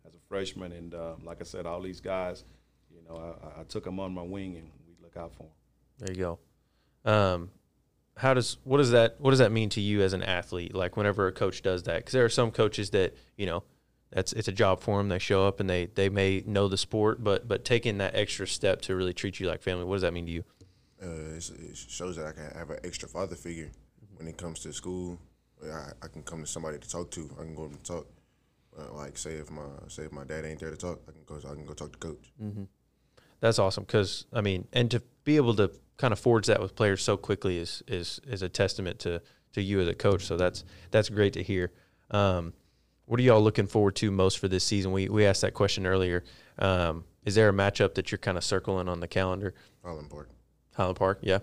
as 0.05 0.13
a 0.13 0.19
freshman, 0.29 0.71
and 0.71 0.93
uh, 0.93 1.13
like 1.23 1.41
I 1.41 1.43
said, 1.43 1.65
all 1.65 1.81
these 1.81 1.99
guys, 1.99 2.43
you 2.91 3.01
know, 3.07 3.35
I, 3.43 3.61
I 3.61 3.63
took 3.63 3.83
them 3.83 3.99
on 3.99 4.13
my 4.13 4.21
wing, 4.21 4.57
and 4.57 4.69
we 4.87 4.93
look 5.01 5.17
out 5.17 5.33
for 5.33 5.43
them. 5.43 5.51
There 5.99 6.15
you 6.15 6.21
go. 6.21 6.39
Um, 7.11 7.49
how 8.17 8.33
does 8.33 8.57
what 8.63 8.77
does 8.77 8.91
that 8.91 9.15
what 9.19 9.31
does 9.31 9.39
that 9.39 9.51
mean 9.51 9.69
to 9.69 9.81
you 9.81 10.01
as 10.01 10.13
an 10.13 10.23
athlete? 10.23 10.75
Like 10.75 10.97
whenever 10.97 11.27
a 11.27 11.31
coach 11.31 11.61
does 11.61 11.83
that, 11.83 11.97
because 11.97 12.13
there 12.13 12.25
are 12.25 12.29
some 12.29 12.51
coaches 12.51 12.91
that 12.91 13.15
you 13.35 13.45
know 13.45 13.63
that's 14.11 14.33
it's 14.33 14.47
a 14.47 14.51
job 14.51 14.81
for 14.81 14.97
them. 14.97 15.09
They 15.09 15.19
show 15.19 15.47
up 15.47 15.59
and 15.59 15.69
they 15.69 15.87
they 15.87 16.09
may 16.09 16.43
know 16.45 16.67
the 16.67 16.77
sport, 16.77 17.23
but 17.23 17.47
but 17.47 17.65
taking 17.65 17.97
that 17.99 18.15
extra 18.15 18.47
step 18.47 18.81
to 18.83 18.95
really 18.95 19.13
treat 19.13 19.39
you 19.39 19.47
like 19.47 19.61
family, 19.61 19.85
what 19.85 19.95
does 19.95 20.01
that 20.03 20.13
mean 20.13 20.25
to 20.25 20.31
you? 20.31 20.43
Uh, 21.01 21.35
it 21.35 21.77
shows 21.77 22.15
that 22.15 22.25
I 22.27 22.31
can 22.31 22.57
have 22.57 22.69
an 22.69 22.79
extra 22.83 23.07
father 23.07 23.35
figure 23.35 23.69
when 24.15 24.27
it 24.27 24.37
comes 24.37 24.59
to 24.61 24.73
school. 24.73 25.19
I, 25.63 25.91
I 26.01 26.07
can 26.07 26.23
come 26.23 26.41
to 26.41 26.47
somebody 26.47 26.77
to 26.77 26.89
talk 26.89 27.11
to. 27.11 27.29
I 27.39 27.43
can 27.43 27.55
go 27.55 27.65
and 27.65 27.83
talk. 27.83 28.07
Uh, 28.77 28.93
like 28.93 29.17
say 29.17 29.31
if 29.31 29.49
my 29.49 29.63
say 29.87 30.03
if 30.03 30.11
my 30.11 30.23
dad 30.23 30.45
ain't 30.45 30.59
there 30.59 30.69
to 30.69 30.77
talk, 30.77 31.01
I 31.07 31.11
can 31.11 31.21
go. 31.25 31.37
I 31.37 31.53
can 31.53 31.65
go 31.65 31.73
talk 31.73 31.91
to 31.91 31.97
coach. 31.97 32.31
Mm-hmm. 32.41 32.63
That's 33.39 33.59
awesome 33.59 33.83
because 33.83 34.25
I 34.33 34.41
mean, 34.41 34.67
and 34.73 34.89
to 34.91 35.01
be 35.23 35.35
able 35.35 35.55
to 35.55 35.71
kind 35.97 36.11
of 36.11 36.19
forge 36.19 36.47
that 36.47 36.61
with 36.61 36.75
players 36.75 37.03
so 37.03 37.17
quickly 37.17 37.57
is 37.57 37.83
is 37.87 38.19
is 38.27 38.41
a 38.41 38.49
testament 38.49 38.99
to 38.99 39.21
to 39.53 39.61
you 39.61 39.79
as 39.79 39.87
a 39.87 39.95
coach. 39.95 40.23
So 40.25 40.37
that's 40.37 40.63
that's 40.91 41.09
great 41.09 41.33
to 41.33 41.43
hear. 41.43 41.71
Um, 42.11 42.53
what 43.05 43.19
are 43.19 43.23
y'all 43.23 43.41
looking 43.41 43.67
forward 43.67 43.95
to 43.97 44.11
most 44.11 44.37
for 44.39 44.47
this 44.47 44.63
season? 44.63 44.91
We 44.91 45.09
we 45.09 45.25
asked 45.25 45.41
that 45.41 45.53
question 45.53 45.85
earlier. 45.85 46.23
Um, 46.59 47.05
is 47.25 47.35
there 47.35 47.49
a 47.49 47.53
matchup 47.53 47.95
that 47.95 48.11
you're 48.11 48.19
kind 48.19 48.37
of 48.37 48.43
circling 48.43 48.87
on 48.87 48.99
the 48.99 49.07
calendar? 49.07 49.53
All 49.83 50.01
Park. 50.09 50.29
Highland 50.77 50.97
Park, 50.97 51.19
yeah. 51.21 51.39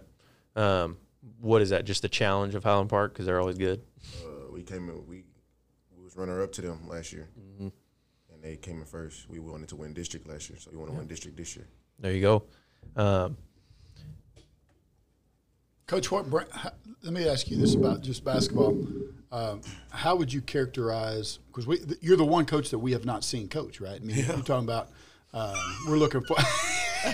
Um, 0.54 0.96
what 1.40 1.60
is 1.60 1.70
that? 1.70 1.84
Just 1.84 2.02
the 2.02 2.08
challenge 2.08 2.54
of 2.54 2.62
Highland 2.62 2.88
Park 2.88 3.12
because 3.12 3.26
they're 3.26 3.40
always 3.40 3.58
good. 3.58 3.82
Uh, 4.24 4.52
we 4.52 4.62
came 4.62 4.88
in. 4.88 5.06
We, 5.08 5.24
we 5.96 6.04
was 6.04 6.16
runner 6.16 6.40
up 6.40 6.52
to 6.52 6.62
them 6.62 6.88
last 6.88 7.12
year, 7.12 7.28
mm-hmm. 7.38 7.68
and 8.32 8.42
they 8.42 8.56
came 8.56 8.78
in 8.78 8.84
first. 8.84 9.28
We 9.28 9.40
wanted 9.40 9.68
to 9.70 9.76
win 9.76 9.92
district 9.92 10.28
last 10.28 10.48
year, 10.48 10.58
so 10.58 10.70
we 10.70 10.76
want 10.78 10.90
to 10.90 10.94
Yeah. 10.94 10.98
win 11.00 11.08
district 11.08 11.36
this 11.36 11.56
year. 11.56 11.66
There 11.98 12.12
you 12.12 12.20
go. 12.20 12.44
Um, 12.96 13.36
Coach, 15.86 16.10
what? 16.10 16.30
Let 16.30 17.12
me 17.12 17.28
ask 17.28 17.50
you 17.50 17.56
this 17.58 17.74
about 17.74 18.02
just 18.02 18.24
basketball. 18.24 18.86
Um, 19.30 19.60
how 19.90 20.16
would 20.16 20.32
you 20.32 20.40
characterize? 20.40 21.40
Because 21.48 21.66
we, 21.66 21.80
you're 22.00 22.16
the 22.16 22.24
one 22.24 22.46
coach 22.46 22.70
that 22.70 22.78
we 22.78 22.92
have 22.92 23.04
not 23.04 23.24
seen 23.24 23.48
coach, 23.48 23.80
right? 23.80 24.00
I 24.00 24.04
mean, 24.04 24.16
you're 24.16 24.36
talking 24.36 24.64
about. 24.64 24.90
Um, 25.32 25.56
we're 25.88 25.96
looking 25.98 26.22
for. 26.22 26.36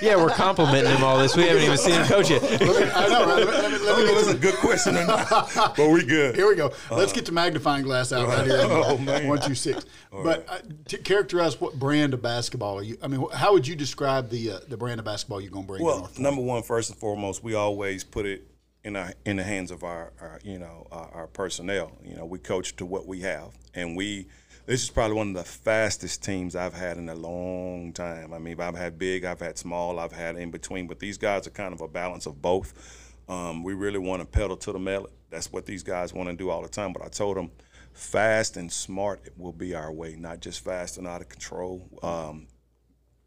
yeah, 0.02 0.16
we're 0.16 0.30
complimenting 0.30 0.94
him 0.94 1.04
all 1.04 1.18
this. 1.18 1.36
We 1.36 1.44
haven't 1.44 1.62
even 1.62 1.78
seen 1.78 1.94
him 1.94 2.06
coach 2.06 2.30
yet. 2.30 2.42
I 2.42 3.08
know, 3.08 3.26
right? 3.26 3.46
Let 3.46 3.72
me, 3.72 3.78
let 3.78 3.96
me 3.98 4.02
It 4.04 4.06
get 4.06 4.14
was 4.14 4.28
a 4.28 4.38
good 4.38 4.54
question 4.54 4.96
or 4.96 5.06
not, 5.06 5.50
but 5.76 5.88
we 5.90 6.04
good. 6.04 6.34
Here 6.34 6.48
we 6.48 6.56
go. 6.56 6.72
Let's 6.90 7.12
get 7.12 7.26
the 7.26 7.32
magnifying 7.32 7.84
glass 7.84 8.12
out 8.12 8.28
right 8.28 8.46
here. 8.46 8.60
Oh, 8.70 8.96
man. 8.98 9.26
One, 9.26 9.40
two, 9.40 9.54
six. 9.54 9.84
But 10.10 10.46
uh, 10.48 10.58
to 10.88 10.98
characterize 10.98 11.60
what 11.60 11.78
brand 11.78 12.14
of 12.14 12.22
basketball 12.22 12.78
are 12.78 12.82
you? 12.82 12.96
I 13.02 13.08
mean, 13.08 13.26
how 13.32 13.52
would 13.52 13.66
you 13.66 13.76
describe 13.76 14.30
the 14.30 14.52
uh, 14.52 14.58
the 14.68 14.76
brand 14.76 15.00
of 15.00 15.04
basketball 15.04 15.40
you're 15.40 15.50
going 15.50 15.64
to 15.64 15.68
bring? 15.68 15.82
Well, 15.82 15.98
North 16.00 16.18
number 16.18 16.40
one, 16.40 16.62
first 16.62 16.90
and 16.90 16.98
foremost, 16.98 17.42
we 17.44 17.54
always 17.54 18.04
put 18.04 18.26
it 18.26 18.46
in 18.84 18.96
our 18.96 19.12
in 19.24 19.36
the 19.36 19.44
hands 19.44 19.70
of 19.70 19.84
our, 19.84 20.12
our 20.20 20.40
you 20.44 20.58
know 20.58 20.86
our, 20.90 21.10
our 21.12 21.26
personnel. 21.26 21.92
You 22.04 22.16
know, 22.16 22.24
we 22.24 22.38
coach 22.38 22.76
to 22.76 22.86
what 22.86 23.06
we 23.06 23.20
have, 23.20 23.50
and 23.74 23.96
we. 23.96 24.26
This 24.70 24.84
is 24.84 24.90
probably 24.90 25.16
one 25.16 25.30
of 25.30 25.34
the 25.34 25.42
fastest 25.42 26.22
teams 26.22 26.54
I've 26.54 26.74
had 26.74 26.96
in 26.96 27.08
a 27.08 27.14
long 27.16 27.92
time. 27.92 28.32
I 28.32 28.38
mean, 28.38 28.60
I've 28.60 28.76
had 28.76 29.00
big, 29.00 29.24
I've 29.24 29.40
had 29.40 29.58
small, 29.58 29.98
I've 29.98 30.12
had 30.12 30.36
in 30.36 30.52
between, 30.52 30.86
but 30.86 31.00
these 31.00 31.18
guys 31.18 31.48
are 31.48 31.50
kind 31.50 31.74
of 31.74 31.80
a 31.80 31.88
balance 31.88 32.24
of 32.24 32.40
both. 32.40 32.72
Um, 33.28 33.64
we 33.64 33.74
really 33.74 33.98
want 33.98 34.22
to 34.22 34.26
pedal 34.26 34.56
to 34.58 34.70
the 34.70 34.78
metal. 34.78 35.08
That's 35.28 35.50
what 35.50 35.66
these 35.66 35.82
guys 35.82 36.14
want 36.14 36.28
to 36.28 36.36
do 36.36 36.50
all 36.50 36.62
the 36.62 36.68
time. 36.68 36.92
But 36.92 37.02
I 37.02 37.08
told 37.08 37.36
them, 37.36 37.50
fast 37.94 38.56
and 38.56 38.70
smart 38.70 39.30
will 39.36 39.52
be 39.52 39.74
our 39.74 39.90
way, 39.90 40.14
not 40.14 40.38
just 40.38 40.62
fast 40.62 40.98
and 40.98 41.08
out 41.08 41.20
of 41.20 41.28
control. 41.28 41.88
Um, 42.04 42.46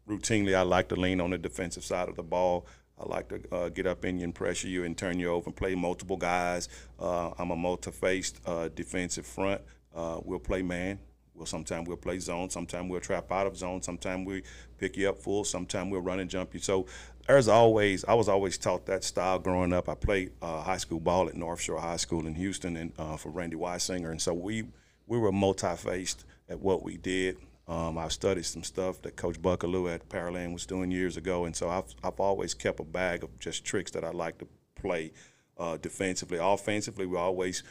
routinely, 0.08 0.54
I 0.54 0.62
like 0.62 0.88
to 0.88 0.96
lean 0.96 1.20
on 1.20 1.28
the 1.28 1.36
defensive 1.36 1.84
side 1.84 2.08
of 2.08 2.16
the 2.16 2.22
ball. 2.22 2.66
I 2.98 3.04
like 3.06 3.28
to 3.28 3.54
uh, 3.54 3.68
get 3.68 3.86
up 3.86 4.06
in 4.06 4.16
you 4.16 4.24
and 4.24 4.34
pressure 4.34 4.68
you 4.68 4.84
and 4.84 4.96
turn 4.96 5.18
you 5.20 5.28
over 5.28 5.44
and 5.48 5.54
play 5.54 5.74
multiple 5.74 6.16
guys. 6.16 6.70
Uh, 6.98 7.32
I'm 7.38 7.50
a 7.50 7.56
multi-faced 7.56 8.40
uh, 8.46 8.70
defensive 8.74 9.26
front. 9.26 9.60
Uh, 9.94 10.20
we'll 10.24 10.38
play 10.38 10.62
man. 10.62 11.00
We'll 11.34 11.46
sometimes 11.46 11.88
we'll 11.88 11.96
play 11.96 12.18
zone. 12.18 12.50
Sometimes 12.50 12.90
we'll 12.90 13.00
trap 13.00 13.30
out 13.32 13.46
of 13.46 13.56
zone. 13.56 13.82
Sometimes 13.82 14.26
we 14.26 14.42
pick 14.78 14.96
you 14.96 15.08
up 15.08 15.18
full. 15.18 15.44
Sometimes 15.44 15.90
we'll 15.90 16.00
run 16.00 16.20
and 16.20 16.30
jump 16.30 16.54
you. 16.54 16.60
So 16.60 16.86
there's 17.26 17.48
always 17.48 18.04
I 18.04 18.14
was 18.14 18.28
always 18.28 18.56
taught 18.58 18.86
that 18.86 19.02
style 19.02 19.38
growing 19.38 19.72
up. 19.72 19.88
I 19.88 19.94
played 19.94 20.32
uh, 20.40 20.62
high 20.62 20.76
school 20.76 21.00
ball 21.00 21.28
at 21.28 21.34
North 21.34 21.60
Shore 21.60 21.80
High 21.80 21.96
School 21.96 22.26
in 22.26 22.34
Houston 22.34 22.76
and 22.76 22.92
uh, 22.98 23.16
for 23.16 23.30
Randy 23.30 23.56
Weisinger, 23.56 24.10
and 24.10 24.22
so 24.22 24.32
we 24.32 24.64
we 25.06 25.18
were 25.18 25.32
multi-faced 25.32 26.24
at 26.48 26.60
what 26.60 26.82
we 26.82 26.96
did. 26.96 27.36
Um, 27.66 27.96
I've 27.96 28.12
studied 28.12 28.44
some 28.44 28.62
stuff 28.62 29.00
that 29.02 29.16
Coach 29.16 29.40
Buckaloo 29.40 29.92
at 29.92 30.08
Pearland 30.08 30.52
was 30.52 30.66
doing 30.66 30.90
years 30.90 31.16
ago, 31.16 31.46
and 31.46 31.56
so 31.56 31.70
I've, 31.70 31.94
I've 32.02 32.20
always 32.20 32.52
kept 32.52 32.78
a 32.78 32.84
bag 32.84 33.24
of 33.24 33.38
just 33.40 33.64
tricks 33.64 33.90
that 33.92 34.04
I 34.04 34.10
like 34.10 34.36
to 34.38 34.46
play 34.74 35.12
uh, 35.58 35.78
defensively. 35.78 36.38
Offensively, 36.38 37.06
we 37.06 37.16
always 37.16 37.62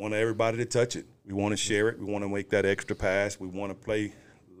want 0.00 0.14
everybody 0.14 0.56
to 0.56 0.64
touch 0.64 0.96
it. 0.96 1.06
We 1.26 1.34
want 1.34 1.52
to 1.52 1.56
share 1.56 1.88
it. 1.90 1.98
We 1.98 2.06
want 2.06 2.24
to 2.24 2.28
make 2.28 2.48
that 2.50 2.64
extra 2.64 2.96
pass. 2.96 3.38
We 3.38 3.48
want 3.48 3.70
to 3.70 3.74
play 3.74 4.12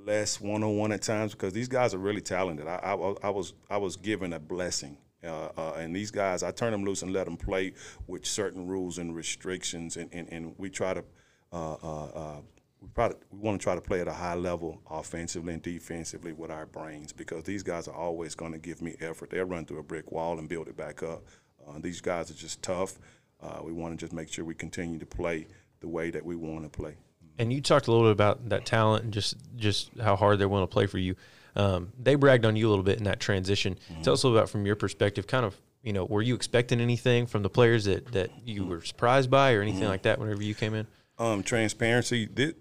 less 0.04 0.40
one-on-one 0.40 0.92
at 0.92 1.02
times 1.02 1.32
because 1.32 1.52
these 1.52 1.68
guys 1.68 1.94
are 1.94 1.98
really 1.98 2.20
talented. 2.20 2.66
I, 2.66 2.76
I, 2.76 2.94
I 3.22 3.30
was 3.30 3.54
I 3.70 3.78
was 3.78 3.96
given 3.96 4.32
a 4.34 4.38
blessing. 4.38 4.98
Uh, 5.22 5.48
uh, 5.56 5.72
and 5.74 5.94
these 5.94 6.10
guys, 6.10 6.42
I 6.42 6.50
turn 6.50 6.72
them 6.72 6.84
loose 6.84 7.02
and 7.02 7.12
let 7.12 7.26
them 7.26 7.36
play 7.36 7.74
with 8.06 8.24
certain 8.24 8.66
rules 8.66 8.96
and 8.96 9.14
restrictions, 9.14 9.98
and, 9.98 10.08
and, 10.14 10.26
and 10.32 10.54
we 10.56 10.70
try 10.70 10.94
to 10.94 11.04
uh, 11.52 11.74
uh, 11.82 12.04
uh, 12.04 12.40
we, 12.80 12.88
probably, 12.94 13.18
we 13.30 13.38
want 13.38 13.60
to 13.60 13.62
try 13.62 13.74
to 13.74 13.80
play 13.80 14.00
at 14.00 14.08
a 14.08 14.12
high 14.12 14.34
level 14.34 14.80
offensively 14.90 15.54
and 15.54 15.62
defensively 15.62 16.32
with 16.32 16.50
our 16.50 16.66
brains 16.66 17.12
because 17.12 17.44
these 17.44 17.62
guys 17.62 17.88
are 17.88 17.94
always 17.94 18.34
going 18.34 18.52
to 18.52 18.58
give 18.58 18.80
me 18.80 18.94
effort. 19.00 19.30
They'll 19.30 19.44
run 19.44 19.66
through 19.66 19.80
a 19.80 19.82
brick 19.82 20.10
wall 20.10 20.38
and 20.38 20.48
build 20.48 20.68
it 20.68 20.76
back 20.76 21.02
up. 21.02 21.24
Uh, 21.66 21.78
these 21.78 22.00
guys 22.00 22.30
are 22.30 22.34
just 22.34 22.62
tough. 22.62 22.98
Uh, 23.42 23.60
we 23.62 23.72
want 23.72 23.92
to 23.92 23.96
just 23.96 24.12
make 24.12 24.32
sure 24.32 24.44
we 24.44 24.54
continue 24.54 24.98
to 24.98 25.06
play 25.06 25.46
the 25.80 25.88
way 25.88 26.10
that 26.10 26.24
we 26.24 26.36
want 26.36 26.62
to 26.64 26.68
play. 26.68 26.94
And 27.38 27.52
you 27.52 27.62
talked 27.62 27.86
a 27.86 27.90
little 27.90 28.06
bit 28.06 28.12
about 28.12 28.48
that 28.50 28.66
talent 28.66 29.04
and 29.04 29.12
just 29.14 29.36
just 29.56 29.90
how 29.98 30.14
hard 30.14 30.38
they 30.38 30.46
want 30.46 30.68
to 30.68 30.72
play 30.72 30.86
for 30.86 30.98
you. 30.98 31.16
Um, 31.56 31.92
they 31.98 32.14
bragged 32.14 32.44
on 32.44 32.54
you 32.54 32.68
a 32.68 32.70
little 32.70 32.84
bit 32.84 32.98
in 32.98 33.04
that 33.04 33.18
transition. 33.18 33.78
Tell 34.02 34.12
us 34.12 34.22
a 34.22 34.28
little 34.28 34.38
about 34.38 34.50
from 34.50 34.66
your 34.66 34.76
perspective, 34.76 35.26
kind 35.26 35.44
of, 35.44 35.56
you 35.82 35.92
know, 35.92 36.04
were 36.04 36.22
you 36.22 36.34
expecting 36.34 36.80
anything 36.80 37.26
from 37.26 37.42
the 37.42 37.50
players 37.50 37.84
that 37.86 38.12
that 38.12 38.30
you 38.44 38.64
were 38.64 38.82
surprised 38.82 39.30
by 39.30 39.54
or 39.54 39.62
anything 39.62 39.88
like 39.88 40.02
that 40.02 40.18
whenever 40.18 40.42
you 40.42 40.54
came 40.54 40.74
in? 40.74 40.86
Um, 41.18 41.42
transparency. 41.42 42.26
This, 42.26 42.54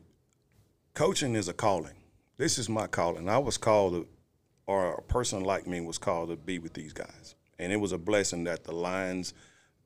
coaching 0.93 1.35
is 1.35 1.47
a 1.47 1.53
calling. 1.53 1.95
This 2.37 2.57
is 2.57 2.69
my 2.69 2.87
calling. 2.87 3.27
I 3.29 3.37
was 3.37 3.57
called, 3.57 3.93
to, 3.93 4.07
or 4.65 4.93
a 4.93 5.01
person 5.01 5.43
like 5.43 5.67
me 5.67 5.81
was 5.81 5.97
called 5.97 6.29
to 6.29 6.37
be 6.37 6.57
with 6.57 6.73
these 6.73 6.93
guys, 6.93 7.35
and 7.57 7.73
it 7.73 7.77
was 7.77 7.91
a 7.91 7.97
blessing 7.97 8.45
that 8.45 8.63
the 8.63 8.71
lines, 8.73 9.33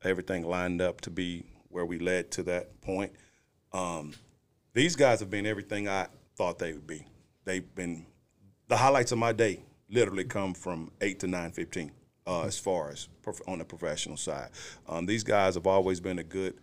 everything 0.06 0.44
lined 0.44 0.82
up 0.82 1.02
to 1.02 1.10
be 1.10 1.46
where 1.70 1.86
we 1.86 2.00
led 2.00 2.32
to 2.32 2.44
that 2.44 2.82
point. 2.82 3.12
Um, 3.72 4.14
these 4.74 4.96
guys 4.96 5.20
have 5.20 5.30
been 5.30 5.46
everything 5.46 5.88
I 5.88 6.08
thought 6.36 6.60
they 6.60 6.74
would 6.74 6.88
be. 6.88 7.06
They've 7.46 7.74
been 7.76 8.06
the 8.68 8.78
highlights 8.78 9.12
of 9.12 9.18
my 9.18 9.34
day. 9.34 9.64
Literally 9.90 10.24
come 10.26 10.54
from 10.54 10.92
eight 11.02 11.20
to 11.20 11.28
nine 11.28 11.52
fifteen. 11.52 11.92
uh, 12.26 12.44
as 12.44 12.58
far 12.58 12.90
as 12.90 13.08
prof- 13.22 13.42
on 13.48 13.60
the 13.60 13.66
professional 13.66 14.18
side. 14.18 14.50
Um, 14.88 15.06
these 15.06 15.24
guys 15.24 15.56
have 15.56 15.68
always 15.68 16.00
been 16.00 16.20
a 16.20 16.24
good 16.24 16.56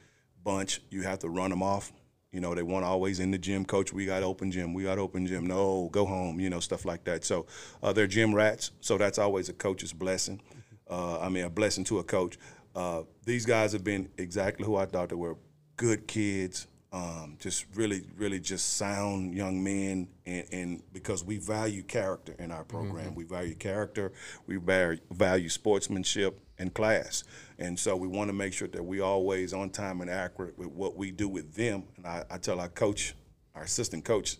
bunch. 0.43 0.81
You 0.91 1.03
have 1.03 1.19
to 1.21 1.29
run 1.29 1.51
them 1.51 1.63
off. 1.63 1.93
You 2.33 2.41
know, 2.41 2.55
they 2.55 2.63
want 2.63 2.85
always 2.85 3.19
in 3.21 3.31
the 3.31 3.39
gym, 3.39 3.65
coach. 3.65 3.93
We 3.93 4.07
got 4.07 4.23
open 4.23 4.51
gym. 4.53 4.73
We 4.73 4.85
got 4.85 4.99
open 4.99 5.27
gym. 5.27 5.47
No, 5.47 5.89
go 5.93 6.07
home. 6.07 6.39
You 6.39 6.49
know, 6.49 6.61
stuff 6.61 6.85
like 6.85 7.05
that. 7.05 7.25
So 7.25 7.47
uh, 7.83 7.93
they're 7.93 8.07
gym 8.07 8.35
rats. 8.35 8.71
So 8.81 8.97
that's 8.97 9.19
always 9.19 9.49
a 9.49 9.53
coach's 9.53 9.93
blessing. 9.93 10.41
Uh, 10.89 11.19
I 11.21 11.29
mean, 11.29 11.45
a 11.45 11.51
blessing 11.51 11.85
to 11.85 11.99
a 11.99 12.05
coach. 12.05 12.39
Uh, 12.75 13.03
these 13.25 13.45
guys 13.47 13.73
have 13.73 13.85
been 13.85 14.09
exactly 14.19 14.65
who 14.65 14.77
I 14.77 14.87
thought 14.87 15.09
they 15.09 15.17
were. 15.17 15.37
Good 15.77 16.07
kids, 16.07 16.67
um, 16.93 17.37
just 17.39 17.67
really, 17.75 18.03
really 18.17 18.41
just 18.41 18.77
sound 18.77 19.35
young 19.35 19.63
men, 19.63 20.09
and, 20.27 20.45
and 20.53 20.83
because 20.93 21.25
we 21.25 21.39
value 21.39 21.83
character 21.83 22.35
in 22.39 22.51
our 22.51 22.65
program, 22.65 23.15
we 23.15 23.25
value 23.25 23.55
character, 23.55 24.13
we 24.47 24.57
value, 24.57 24.99
value 25.13 25.49
sportsmanship 25.49 26.41
and 26.59 26.75
class, 26.75 27.25
and 27.59 27.79
so 27.79 27.97
we 27.97 28.09
want 28.09 28.29
to 28.29 28.33
make 28.33 28.53
sure 28.53 28.69
that 28.69 28.85
we 28.85 29.01
always 29.01 29.53
on 29.53 29.71
time 29.71 30.01
and 30.01 30.11
accurate 30.11 30.59
with 30.59 30.69
what 30.69 30.97
we 30.97 31.13
do 31.13 31.29
with 31.29 31.55
them. 31.55 31.85
And 31.97 32.07
I, 32.07 32.25
I 32.29 32.39
tell 32.39 32.61
our 32.61 32.69
coach, 32.69 33.15
our 33.55 33.63
assistant 33.63 34.05
coach, 34.05 34.37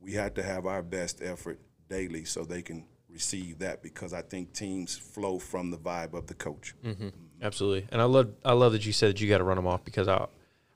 we 0.00 0.12
have 0.14 0.34
to 0.34 0.42
have 0.42 0.66
our 0.66 0.82
best 0.82 1.22
effort 1.22 1.60
daily 1.88 2.24
so 2.24 2.44
they 2.44 2.62
can 2.62 2.84
receive 3.08 3.58
that 3.60 3.82
because 3.82 4.12
I 4.12 4.22
think 4.22 4.52
teams 4.52 4.96
flow 4.96 5.38
from 5.38 5.70
the 5.70 5.78
vibe 5.78 6.14
of 6.14 6.26
the 6.26 6.34
coach. 6.34 6.74
Mm-hmm. 6.84 7.08
Absolutely, 7.42 7.86
and 7.90 8.00
I 8.00 8.04
love 8.04 8.30
I 8.44 8.52
love 8.52 8.72
that 8.72 8.86
you 8.86 8.92
said 8.92 9.10
that 9.10 9.20
you 9.20 9.28
got 9.28 9.38
to 9.38 9.44
run 9.44 9.56
them 9.56 9.66
off 9.66 9.84
because 9.84 10.06
I 10.08 10.26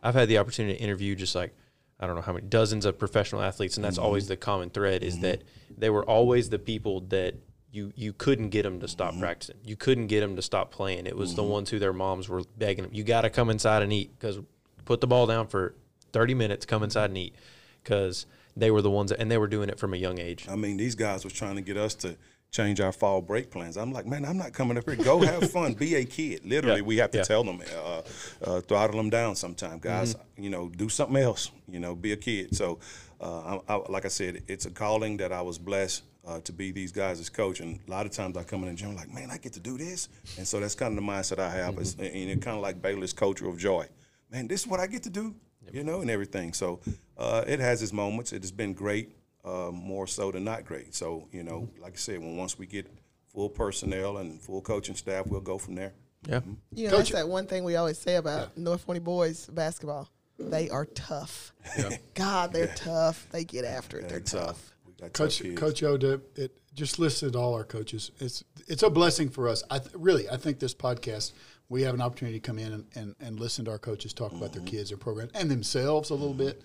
I've 0.03 0.15
had 0.15 0.29
the 0.29 0.39
opportunity 0.39 0.77
to 0.77 0.83
interview 0.83 1.15
just 1.15 1.35
like 1.35 1.55
I 2.01 2.07
don't 2.07 2.17
know 2.17 2.23
how 2.23 2.33
many 2.33 2.47
dozens 2.47 2.85
of 2.85 2.99
professional 2.99 3.41
athletes, 3.41 3.77
and 3.77 3.85
that's 3.85 3.99
Mhm. 3.99 4.03
always 4.03 4.27
the 4.29 4.37
common 4.37 4.71
thread 4.71 5.03
is 5.03 5.17
Mhm. 5.19 5.21
that 5.23 5.43
they 5.79 5.89
were 5.91 6.05
always 6.05 6.51
the 6.51 6.59
people 6.59 7.01
that 7.09 7.35
you 7.71 7.93
you 7.95 8.13
couldn't 8.13 8.49
get 8.51 8.65
them 8.65 8.81
to 8.81 8.89
stop 8.89 9.13
Mm-hmm. 9.13 9.21
practicing, 9.21 9.57
you 9.65 9.77
couldn't 9.77 10.09
get 10.09 10.21
them 10.21 10.35
to 10.35 10.43
stop 10.43 10.71
playing. 10.73 11.07
It 11.07 11.17
was 11.17 11.35
the 11.37 11.43
Mhm. 11.43 11.49
ones 11.51 11.71
who 11.71 11.79
their 11.79 11.93
moms 11.93 12.29
were 12.29 12.43
begging 12.59 12.83
them, 12.85 12.93
you 12.93 13.05
got 13.05 13.21
to 13.23 13.31
come 13.31 13.49
inside 13.49 13.83
and 13.83 13.93
eat 13.93 14.11
because 14.19 14.39
put 14.85 15.01
the 15.01 15.07
ball 15.07 15.27
down 15.27 15.47
for 15.47 15.75
thirty 16.13 16.35
minutes, 16.35 16.67
come 16.67 16.83
inside 16.83 17.11
and 17.11 17.19
eat 17.19 17.35
because 17.83 18.27
they 18.57 18.71
were 18.71 18.83
the 18.83 18.91
ones 18.91 19.11
that, 19.11 19.21
and 19.21 19.31
they 19.31 19.39
were 19.39 19.47
doing 19.47 19.69
it 19.69 19.79
from 19.79 19.95
a 19.95 19.97
young 19.99 20.19
age. 20.19 20.47
I 20.49 20.57
mean, 20.57 20.77
these 20.79 20.95
guys 20.97 21.23
was 21.25 21.33
trying 21.33 21.57
to 21.57 21.63
get 21.63 21.77
us 21.77 21.95
to 21.97 22.17
change 22.51 22.81
our 22.81 22.93
fall 22.93 23.21
break 23.21 23.51
plans. 23.51 23.77
I'm 23.77 23.93
like, 23.93 24.07
man, 24.07 24.25
I'm 24.25 24.39
not 24.39 24.53
coming 24.53 24.79
up 24.79 24.85
here. 24.89 24.97
Go 24.97 25.21
have 25.21 25.51
fun. 25.59 25.75
Be 25.75 25.97
a 25.97 26.05
kid. 26.05 26.45
Literally, 26.45 26.81
Yeah, 26.81 26.87
we 26.87 26.97
have 26.99 27.11
to 27.11 27.19
yeah. 27.19 27.25
tell 27.25 27.45
them, 27.45 27.61
uh, 27.77 28.03
uh, 28.45 28.61
throttle 28.63 28.97
them 28.97 29.11
down 29.11 29.37
sometime, 29.37 29.79
guys. 29.79 30.15
Mm-hmm. 30.15 30.43
You 30.43 30.51
know, 30.51 30.69
do 30.69 30.89
something 30.89 31.17
else. 31.17 31.51
You 31.69 31.81
know, 31.81 31.95
be 31.95 32.13
a 32.13 32.17
kid. 32.17 32.57
So, 32.57 32.79
uh, 33.21 33.59
I, 33.69 33.75
I, 33.75 33.77
like 33.91 34.05
I 34.05 34.09
said, 34.09 34.43
it's 34.49 34.67
a 34.67 34.71
calling 34.71 35.17
that 35.19 35.33
I 35.33 35.43
was 35.43 35.59
blessed. 35.59 36.03
Uh, 36.27 36.41
to 36.41 36.53
be 36.53 36.73
these 36.73 36.91
guys 36.91 37.21
as 37.21 37.29
coach, 37.29 37.61
and 37.61 37.79
a 37.87 37.91
lot 37.93 38.05
of 38.05 38.11
times 38.11 38.37
I 38.37 38.43
come 38.43 38.65
in 38.65 38.71
the 38.71 38.75
gym 38.75 38.97
like, 38.97 39.15
man, 39.15 39.31
I 39.31 39.37
get 39.39 39.53
to 39.53 39.61
do 39.61 39.79
this, 39.79 40.09
and 40.37 40.45
so 40.45 40.59
that's 40.59 40.75
kind 40.75 40.99
of 40.99 41.05
the 41.05 41.09
mindset 41.13 41.39
I 41.39 41.49
have. 41.51 41.79
It's, 41.79 41.95
and 41.95 42.05
it's 42.31 42.45
kind 42.45 42.57
of 42.57 42.65
like 42.65 42.83
Baylor's 42.83 43.13
culture 43.13 43.49
of 43.49 43.57
joy. 43.59 43.87
Man, 44.33 44.49
this 44.49 44.63
is 44.63 44.67
what 44.67 44.81
I 44.81 44.89
get 44.89 45.05
to 45.05 45.09
do, 45.11 45.37
you 45.73 45.85
know, 45.85 46.01
and 46.01 46.11
everything. 46.11 46.53
So 46.53 46.81
uh, 47.17 47.45
it 47.47 47.61
has 47.61 47.81
its 47.81 47.93
moments. 47.93 48.33
It 48.33 48.43
has 48.43 48.51
been 48.51 48.73
great, 48.73 49.13
uh, 49.47 49.71
more 49.73 50.07
so 50.07 50.33
than 50.33 50.45
not 50.45 50.65
great. 50.65 50.95
So 50.95 51.29
you 51.33 51.43
know, 51.43 51.63
mm-hmm. 51.63 51.83
like 51.83 51.95
I 51.95 51.97
said, 51.97 52.19
when 52.19 52.37
once 52.37 52.59
we 52.59 52.67
get 52.67 52.87
full 53.33 53.49
personnel 53.49 54.19
and 54.19 54.41
full 54.41 54.61
coaching 54.61 54.97
staff, 54.97 55.27
we'll 55.27 55.41
go 55.41 55.59
from 55.59 55.77
there. 55.77 55.93
Yeah. 56.29 56.41
Mm-hmm. 56.41 56.53
You 56.73 56.91
know, 56.91 56.97
that's 56.97 57.13
that 57.13 57.29
one 57.29 57.47
thing 57.47 57.65
we 57.65 57.77
always 57.77 57.99
say 57.99 58.17
about 58.17 58.59
North 58.59 58.83
Forney 58.83 59.01
boys 59.01 59.47
basketball. 59.47 60.09
They 60.39 60.69
are 60.69 60.85
tough. 60.85 61.53
God, 62.15 62.53
they're 62.53 62.75
tough. 62.75 63.27
They 63.31 63.45
get 63.45 63.65
after 63.65 63.99
it. 63.99 64.09
They're 64.09 64.21
tough. 64.21 64.75
We 64.87 64.93
got 64.95 65.13
Coach 65.13 65.39
tough. 65.39 65.55
Coach 65.55 65.83
Oda, 65.83 66.21
it 66.35 66.53
just 66.75 66.99
listed 66.99 67.35
all 67.37 67.55
our 67.55 67.65
coaches. 67.65 68.11
It's 68.19 68.45
it's 68.67 68.83
a 68.83 68.91
blessing 68.91 69.31
for 69.31 69.49
us. 69.49 69.63
I 69.71 69.79
th- 69.79 69.95
really 69.95 70.29
I 70.29 70.37
think 70.37 70.59
this 70.59 70.75
podcast 70.75 71.33
we 71.69 71.83
have 71.83 71.95
an 71.95 72.01
opportunity 72.01 72.39
to 72.39 72.47
come 72.47 72.59
in 72.59 72.73
and, 72.73 72.85
and, 72.95 73.15
and 73.19 73.41
listen 73.41 73.65
to 73.65 73.73
our 73.73 73.79
coaches 73.79 74.13
talk 74.13 74.33
about 74.33 74.53
their 74.53 74.63
mm-hmm. 74.63 74.77
kids, 74.77 74.91
their 74.91 74.99
program, 74.99 75.29
and 75.35 75.51
themselves 75.51 76.11
a 76.11 76.15
little 76.15 76.35
bit 76.35 76.63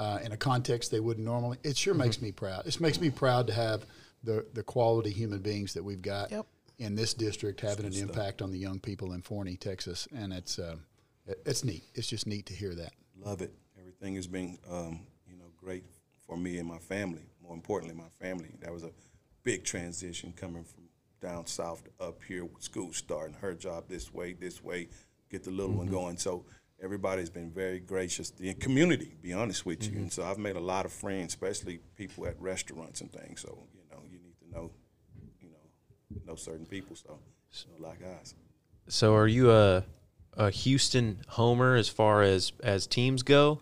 uh, 0.00 0.18
in 0.24 0.32
a 0.32 0.36
context 0.36 0.90
they 0.90 0.98
wouldn't 1.00 1.26
normally. 1.26 1.58
It 1.62 1.76
sure 1.76 1.92
makes 1.94 2.20
me 2.22 2.32
proud. 2.32 2.66
It 2.66 2.80
makes 2.80 2.98
me 3.00 3.10
proud 3.10 3.46
to 3.48 3.52
have 3.52 3.84
the 4.24 4.46
the 4.54 4.62
quality 4.62 5.10
human 5.10 5.40
beings 5.40 5.74
that 5.74 5.84
we've 5.84 6.02
got 6.02 6.30
Yep. 6.30 6.46
in 6.78 6.94
this 6.94 7.12
district 7.14 7.60
having 7.60 7.84
an 7.86 7.94
impact 7.94 8.40
on 8.42 8.50
the 8.50 8.58
young 8.58 8.80
people 8.80 9.12
in 9.12 9.20
Forney, 9.22 9.56
Texas, 9.56 10.08
and 10.14 10.32
it's 10.32 10.58
uh, 10.58 10.76
it- 11.26 11.42
it's 11.44 11.62
neat. 11.64 11.84
It's 11.94 12.08
just 12.08 12.26
neat 12.26 12.46
to 12.46 12.54
hear 12.54 12.74
that. 12.74 12.92
Love 13.22 13.42
it. 13.42 13.52
Everything 13.78 14.14
has 14.16 14.26
been, 14.26 14.58
um, 14.70 15.00
you 15.28 15.36
know, 15.36 15.50
great 15.62 15.84
for 16.26 16.36
me 16.36 16.58
and 16.58 16.66
my 16.66 16.78
family. 16.78 17.26
More 17.42 17.54
importantly, 17.54 17.94
my 17.96 18.08
family. 18.26 18.50
That 18.60 18.72
was 18.72 18.82
a 18.84 18.90
big 19.42 19.64
transition 19.64 20.32
coming 20.32 20.64
from 20.64 20.84
down 21.20 21.46
south 21.46 21.82
up 22.00 22.18
here 22.26 22.44
with 22.46 22.62
school 22.62 22.92
starting. 22.94 23.34
Her 23.34 23.54
job 23.54 23.84
this 23.88 24.12
way, 24.14 24.32
this 24.32 24.62
way, 24.64 24.88
get 25.30 25.44
the 25.44 25.50
little 25.50 25.74
one 25.76 25.88
going. 25.88 26.16
So 26.16 26.44
everybody's 26.82 27.30
been 27.30 27.50
very 27.50 27.80
gracious. 27.80 28.30
The 28.30 28.54
community, 28.54 29.16
be 29.22 29.32
honest 29.32 29.66
with 29.66 29.84
you. 29.84 29.90
Mm-hmm. 29.90 30.00
And 30.02 30.12
so 30.12 30.24
I've 30.24 30.38
made 30.38 30.56
a 30.56 30.60
lot 30.60 30.84
of 30.86 30.92
friends, 30.92 31.32
especially 31.32 31.80
people 31.96 32.26
at 32.26 32.40
restaurants 32.40 33.00
and 33.00 33.12
things. 33.12 33.40
So 33.42 33.66
you 33.74 33.82
know, 33.90 34.02
you 34.10 34.18
need 34.18 34.34
to 34.40 34.50
know, 34.50 34.70
you 35.40 35.48
know, 35.50 36.22
know 36.26 36.34
certain 36.36 36.66
people. 36.66 36.96
So 36.96 37.18
you 37.66 37.80
know, 37.82 37.88
of 37.88 38.00
guys. 38.00 38.34
So 38.88 39.14
are 39.14 39.28
you 39.28 39.50
a 39.52 39.84
a 40.34 40.50
Houston 40.50 41.20
homer 41.28 41.74
as 41.76 41.88
far 41.88 42.22
as 42.22 42.52
as 42.62 42.86
teams 42.86 43.22
go? 43.22 43.60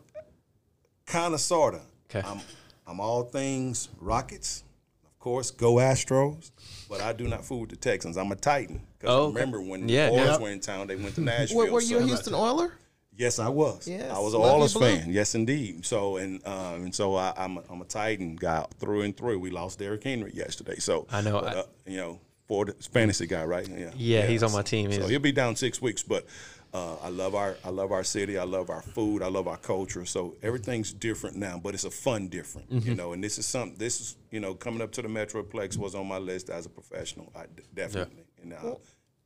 Kind 1.07 1.35
of, 1.35 1.41
sorta. 1.41 1.81
'Kay. 2.09 2.23
I'm, 2.25 2.41
I'm 2.87 3.01
all 3.01 3.23
things 3.23 3.89
Rockets, 4.01 4.65
of 5.05 5.19
course. 5.19 5.51
Go 5.51 5.75
Astros, 5.75 6.51
but 6.89 7.01
I 7.01 7.13
do 7.13 7.27
not 7.29 7.45
fool 7.45 7.61
with 7.61 7.71
the 7.71 7.77
Texans. 7.77 8.17
I'm 8.17 8.31
a 8.33 8.37
Titan. 8.37 8.83
Because 8.99 9.15
Oh, 9.15 9.29
remember 9.29 9.61
when 9.63 9.89
Yeah, 9.89 10.09
the 10.09 10.13
Oilers 10.15 10.27
yeah. 10.29 10.39
were 10.39 10.51
in 10.51 10.61
town, 10.61 10.87
they 10.87 10.97
went 10.97 11.15
to 11.17 11.21
Nashville. 11.33 11.59
Were, 11.59 11.71
were 11.73 11.81
you 11.83 11.99
a 11.99 12.03
Houston 12.03 12.35
Oiler? 12.35 12.73
Yes, 13.19 13.39
I 13.39 13.49
was. 13.49 13.87
Yes, 13.89 14.11
I 14.11 14.19
was 14.21 14.33
an 14.33 14.41
love 14.41 14.57
Oilers 14.59 14.75
fan. 14.75 15.11
Yes, 15.13 15.35
indeed. 15.35 15.85
So 15.85 16.17
and 16.17 16.41
um, 16.47 16.85
and 16.85 16.95
so 16.95 17.17
I, 17.17 17.35
I'm 17.37 17.59
a, 17.59 17.63
I'm 17.69 17.83
a 17.83 17.85
Titan 17.85 18.37
guy 18.37 18.65
through 18.79 19.03
and 19.03 19.17
through. 19.17 19.41
We 19.41 19.51
lost 19.51 19.79
Derrick 19.81 20.05
Henry 20.05 20.33
yesterday. 20.33 20.77
So 20.77 21.07
I 21.11 21.21
know, 21.21 21.41
but, 21.41 21.57
I- 21.57 21.61
uh, 21.61 21.65
you 21.87 21.97
know, 21.97 22.21
for 22.47 22.65
the 22.65 22.73
fantasy 22.75 23.27
guy, 23.27 23.45
right? 23.45 23.69
Yeah. 23.69 23.91
Yeah, 23.97 24.27
he's 24.27 24.43
on 24.45 24.53
my 24.53 24.63
team. 24.63 24.91
So 24.93 25.07
he'll 25.09 25.19
be 25.21 25.33
down 25.33 25.57
six 25.57 25.83
weeks, 25.83 26.03
but. 26.03 26.25
Uh, 26.71 26.97
I 27.03 27.09
love 27.09 27.35
our 27.35 27.57
I 27.65 27.71
love 27.71 27.93
our 27.93 28.05
city. 28.05 28.37
I 28.37 28.45
love 28.45 28.69
our 28.69 28.83
food. 28.83 29.23
I 29.23 29.29
love 29.29 29.49
our 29.49 29.57
culture. 29.57 30.05
So 30.05 30.35
everything's 30.43 30.93
different 30.93 31.35
now, 31.35 31.59
but 31.59 31.73
it's 31.73 31.85
a 31.85 31.91
fun 31.91 32.29
different, 32.29 32.71
you 32.71 32.93
Mhm. 32.93 32.97
know. 32.99 33.15
And 33.15 33.25
this 33.25 33.39
is 33.39 33.47
something. 33.47 33.79
This 33.79 34.03
is 34.03 34.17
you 34.31 34.39
know 34.39 34.53
coming 34.53 34.83
up 34.83 34.93
to 34.93 35.01
the 35.01 35.09
Metroplex 35.09 35.79
was 35.79 35.95
on 35.95 36.07
my 36.07 36.19
list 36.19 36.51
as 36.51 36.67
a 36.67 36.69
professional. 36.69 37.33
I 37.35 37.45
d- 37.47 37.63
definitely, 37.75 38.23
and 38.43 38.53
uh, 38.53 38.75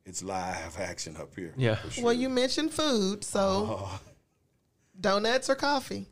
it's 0.05 0.22
live 0.22 0.78
action 0.78 1.16
up 1.16 1.34
here. 1.34 1.55
Yeah. 1.57 1.76
sure. 1.90 2.05
Well, 2.05 2.12
you 2.14 2.28
mentioned 2.28 2.72
food, 2.72 3.24
so 3.24 3.88
Uh, 3.92 3.98
donuts 5.00 5.48
or 5.48 5.55
coffee? 5.55 6.07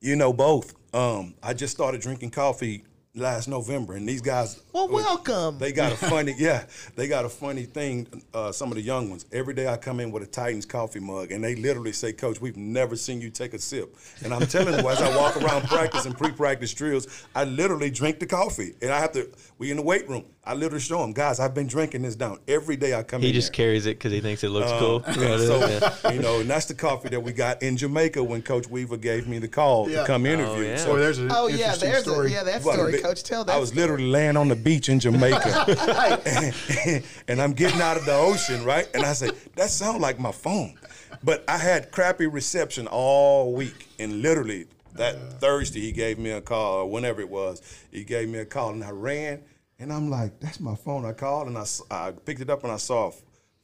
You 0.00 0.16
know 0.16 0.32
both. 0.32 0.74
Um, 0.94 1.34
I 1.42 1.54
just 1.54 1.74
started 1.74 2.00
drinking 2.00 2.30
coffee 2.30 2.84
last 3.16 3.48
November, 3.48 3.94
and 3.94 4.08
these 4.08 4.20
guys. 4.20 4.60
Well, 4.72 4.88
welcome. 4.88 5.58
They 5.58 5.72
got 5.72 5.92
a 5.92 5.96
funny, 6.10 6.34
yeah. 6.36 6.64
They 6.96 7.08
got 7.08 7.24
a 7.24 7.28
funny 7.28 7.64
thing. 7.64 8.06
Uh, 8.34 8.52
some 8.52 8.70
of 8.70 8.74
the 8.76 8.82
young 8.82 9.08
ones. 9.08 9.24
Every 9.32 9.54
day 9.54 9.66
I 9.68 9.76
come 9.76 10.00
in 10.00 10.10
with 10.12 10.22
a 10.22 10.26
Titans 10.26 10.66
coffee 10.66 11.00
mug, 11.00 11.32
and 11.32 11.42
they 11.42 11.54
literally 11.54 11.92
say, 11.92 12.12
"Coach, 12.12 12.40
we've 12.40 12.56
never 12.56 12.96
seen 12.96 13.20
you 13.20 13.30
take 13.30 13.54
a 13.54 13.58
sip." 13.58 13.96
And 14.24 14.34
I'm 14.34 14.46
telling 14.46 14.74
you, 14.78 14.88
as 14.88 15.00
I 15.00 15.16
walk 15.16 15.36
around 15.36 15.66
practice 15.68 16.04
and 16.06 16.16
pre-practice 16.16 16.74
drills, 16.74 17.06
I 17.34 17.44
literally 17.44 17.90
drink 17.90 18.18
the 18.20 18.26
coffee, 18.26 18.74
and 18.82 18.92
I 18.92 18.98
have 19.00 19.12
to. 19.12 19.30
We 19.58 19.70
in 19.70 19.78
the 19.78 19.82
weight 19.82 20.08
room. 20.08 20.24
I 20.46 20.52
literally 20.52 20.80
show 20.80 21.02
him, 21.02 21.12
guys, 21.12 21.40
I've 21.40 21.54
been 21.54 21.66
drinking 21.66 22.02
this 22.02 22.16
down 22.16 22.38
every 22.46 22.76
day. 22.76 22.94
I 22.94 23.02
come 23.02 23.22
here. 23.22 23.28
He 23.28 23.30
in. 23.30 23.40
just 23.40 23.48
there. 23.52 23.64
carries 23.66 23.86
it 23.86 23.96
because 23.98 24.12
he 24.12 24.20
thinks 24.20 24.44
it 24.44 24.50
looks 24.50 24.70
Um, 24.70 24.78
cool. 24.78 25.02
so, 25.14 26.10
you 26.12 26.18
know, 26.20 26.40
and 26.40 26.50
that's 26.50 26.66
the 26.66 26.74
coffee 26.74 27.08
that 27.08 27.20
we 27.22 27.32
got 27.32 27.62
in 27.62 27.78
Jamaica 27.78 28.22
when 28.22 28.42
Coach 28.42 28.68
Weaver 28.68 28.98
gave 28.98 29.26
me 29.26 29.38
the 29.38 29.48
call 29.48 29.88
Yeah. 29.88 30.02
to 30.02 30.06
come 30.06 30.26
interview. 30.26 30.44
Oh, 30.44 30.52
interview. 30.56 30.70
yeah. 30.70 30.76
So 30.76 30.92
Boy, 30.92 30.98
there's 30.98 31.18
an 31.18 31.30
Oh 31.32 31.46
yeah, 31.46 31.54
interesting 31.56 31.90
there's 31.90 32.02
story. 32.02 32.26
a 32.26 32.30
yeah 32.34 32.42
that 32.44 32.62
Well, 32.62 32.74
story, 32.74 32.92
but 32.92 33.02
Coach. 33.02 33.22
Tell 33.22 33.44
that. 33.44 33.54
I 33.54 33.58
was 33.58 33.74
literally 33.74 34.04
laying 34.06 34.36
on 34.36 34.48
the 34.48 34.56
beach 34.56 34.88
in 34.90 35.00
Jamaica, 35.00 36.22
and, 36.26 37.04
and 37.28 37.40
I'm 37.40 37.52
getting 37.54 37.80
out 37.80 37.96
of 37.96 38.04
the 38.04 38.14
ocean, 38.14 38.64
right? 38.64 38.86
And 38.94 39.02
I 39.04 39.14
said, 39.14 39.32
"That 39.56 39.70
sounds 39.70 40.00
like 40.00 40.18
my 40.20 40.32
phone," 40.32 40.74
but 41.22 41.42
I 41.48 41.56
had 41.56 41.90
crappy 41.90 42.26
reception 42.26 42.86
all 42.86 43.52
week, 43.54 43.88
and 43.98 44.20
literally 44.20 44.66
that 44.94 45.40
Thursday 45.40 45.80
he 45.80 45.92
gave 45.92 46.18
me 46.18 46.30
a 46.30 46.40
call, 46.42 46.80
or 46.82 46.90
whenever 46.90 47.20
it 47.22 47.30
was, 47.30 47.62
he 47.90 48.04
gave 48.04 48.28
me 48.28 48.38
a 48.40 48.44
call, 48.44 48.70
and 48.70 48.84
I 48.84 48.90
ran, 48.90 49.40
and 49.84 49.92
I'm 49.92 50.10
like, 50.10 50.40
"That's 50.40 50.60
my 50.60 50.74
phone." 50.74 51.04
I 51.04 51.12
called, 51.12 51.46
and 51.46 51.56
I, 51.56 51.64
I 51.90 52.10
picked 52.12 52.40
it 52.40 52.50
up, 52.50 52.64
and 52.64 52.72
I 52.72 52.76
saw 52.76 53.12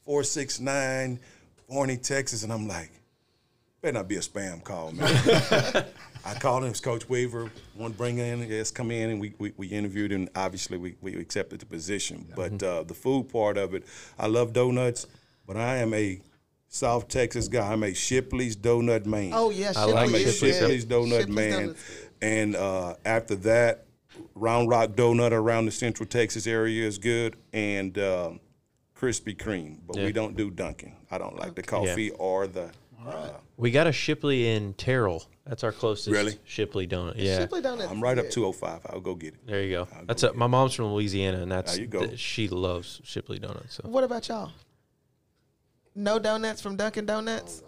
four 0.04 0.22
six 0.22 0.60
nine, 0.60 1.18
Forney, 1.68 1.96
Texas, 1.96 2.42
and 2.44 2.52
I'm 2.52 2.68
like, 2.68 2.90
better 3.80 3.94
not 3.94 4.08
be 4.08 4.16
a 4.16 4.20
spam 4.20 4.62
call, 4.62 4.92
man. 4.92 5.06
I 6.24 6.34
called 6.34 6.62
him, 6.62 6.66
it 6.66 6.72
was 6.72 6.80
Coach 6.80 7.08
Weaver, 7.08 7.50
want 7.74 7.94
to 7.94 7.98
bring 7.98 8.18
in, 8.18 8.46
yes, 8.48 8.70
come 8.70 8.90
in, 8.90 9.08
and 9.10 9.20
we, 9.20 9.32
we, 9.38 9.52
we 9.56 9.68
interviewed 9.68 10.12
him. 10.12 10.28
Obviously, 10.36 10.76
we, 10.76 10.96
we 11.00 11.16
accepted 11.16 11.60
the 11.60 11.66
position. 11.66 12.26
But 12.36 12.62
uh, 12.62 12.82
the 12.82 12.92
food 12.92 13.30
part 13.30 13.56
of 13.56 13.74
it, 13.74 13.84
I 14.18 14.26
love 14.26 14.52
donuts, 14.52 15.06
but 15.46 15.56
I 15.56 15.76
am 15.76 15.94
a 15.94 16.20
South 16.68 17.08
Texas 17.08 17.48
guy. 17.48 17.72
I'm 17.72 17.82
a 17.82 17.94
Shipley's 17.94 18.56
donut 18.56 19.06
man. 19.06 19.32
Oh 19.34 19.50
yeah, 19.50 19.72
I 19.74 19.86
like 19.86 20.08
I'm 20.08 20.14
a 20.14 20.18
Shipley. 20.18 20.52
Shipley's 20.52 20.86
donut 20.86 21.20
Shipley's 21.20 21.36
man. 21.36 21.50
donuts. 21.52 21.84
And 22.22 22.56
uh, 22.56 22.94
after 23.04 23.34
that, 23.36 23.86
Round 24.34 24.68
Rock 24.68 24.90
Donut 24.90 25.32
around 25.32 25.66
the 25.66 25.70
Central 25.72 26.06
Texas 26.06 26.46
area 26.46 26.86
is 26.86 26.98
good. 26.98 27.36
And 27.52 27.98
um, 27.98 28.40
Krispy 28.96 29.36
Kreme, 29.36 29.78
but 29.86 29.96
Yeah. 29.96 30.04
we 30.06 30.12
don't 30.12 30.36
do 30.36 30.50
Dunkin'. 30.50 30.94
I 31.10 31.18
don't 31.18 31.36
like 31.36 31.54
the 31.54 31.62
coffee 31.62 32.10
or 32.12 32.46
the. 32.46 32.70
Uh, 33.06 33.30
We 33.56 33.70
got 33.70 33.86
a 33.86 33.92
Shipley 33.92 34.48
in 34.48 34.74
Terrell. 34.74 35.24
That's 35.46 35.64
our 35.64 35.72
closest 35.72 36.08
Really? 36.10 36.38
Shipley 36.44 36.86
donut. 36.86 37.14
Yeah. 37.16 37.38
Shipley 37.38 37.60
Donuts. 37.62 37.90
I'm 37.90 38.00
right 38.02 38.16
up 38.18 38.28
205. 38.30 38.82
I'll 38.90 39.00
go 39.00 39.14
get 39.14 39.34
it. 39.34 39.46
There 39.46 39.62
you 39.62 39.70
go. 39.70 39.88
That's 40.06 40.22
a, 40.22 40.32
my 40.34 40.46
mom's 40.46 40.74
from 40.74 40.92
Louisiana, 40.92 41.38
and 41.42 41.50
that's 41.50 41.72
There 41.72 41.80
you 41.80 41.86
go. 41.88 42.06
th- 42.06 42.18
she 42.20 42.46
loves 42.48 43.00
Shipley 43.04 43.38
donuts. 43.38 43.76
So 43.76 43.88
What 43.88 44.04
about 44.04 44.28
y'all? 44.28 44.52
No 45.94 46.18
donuts 46.18 46.60
from 46.60 46.76
Dunkin' 46.76 47.06
Donuts. 47.06 47.62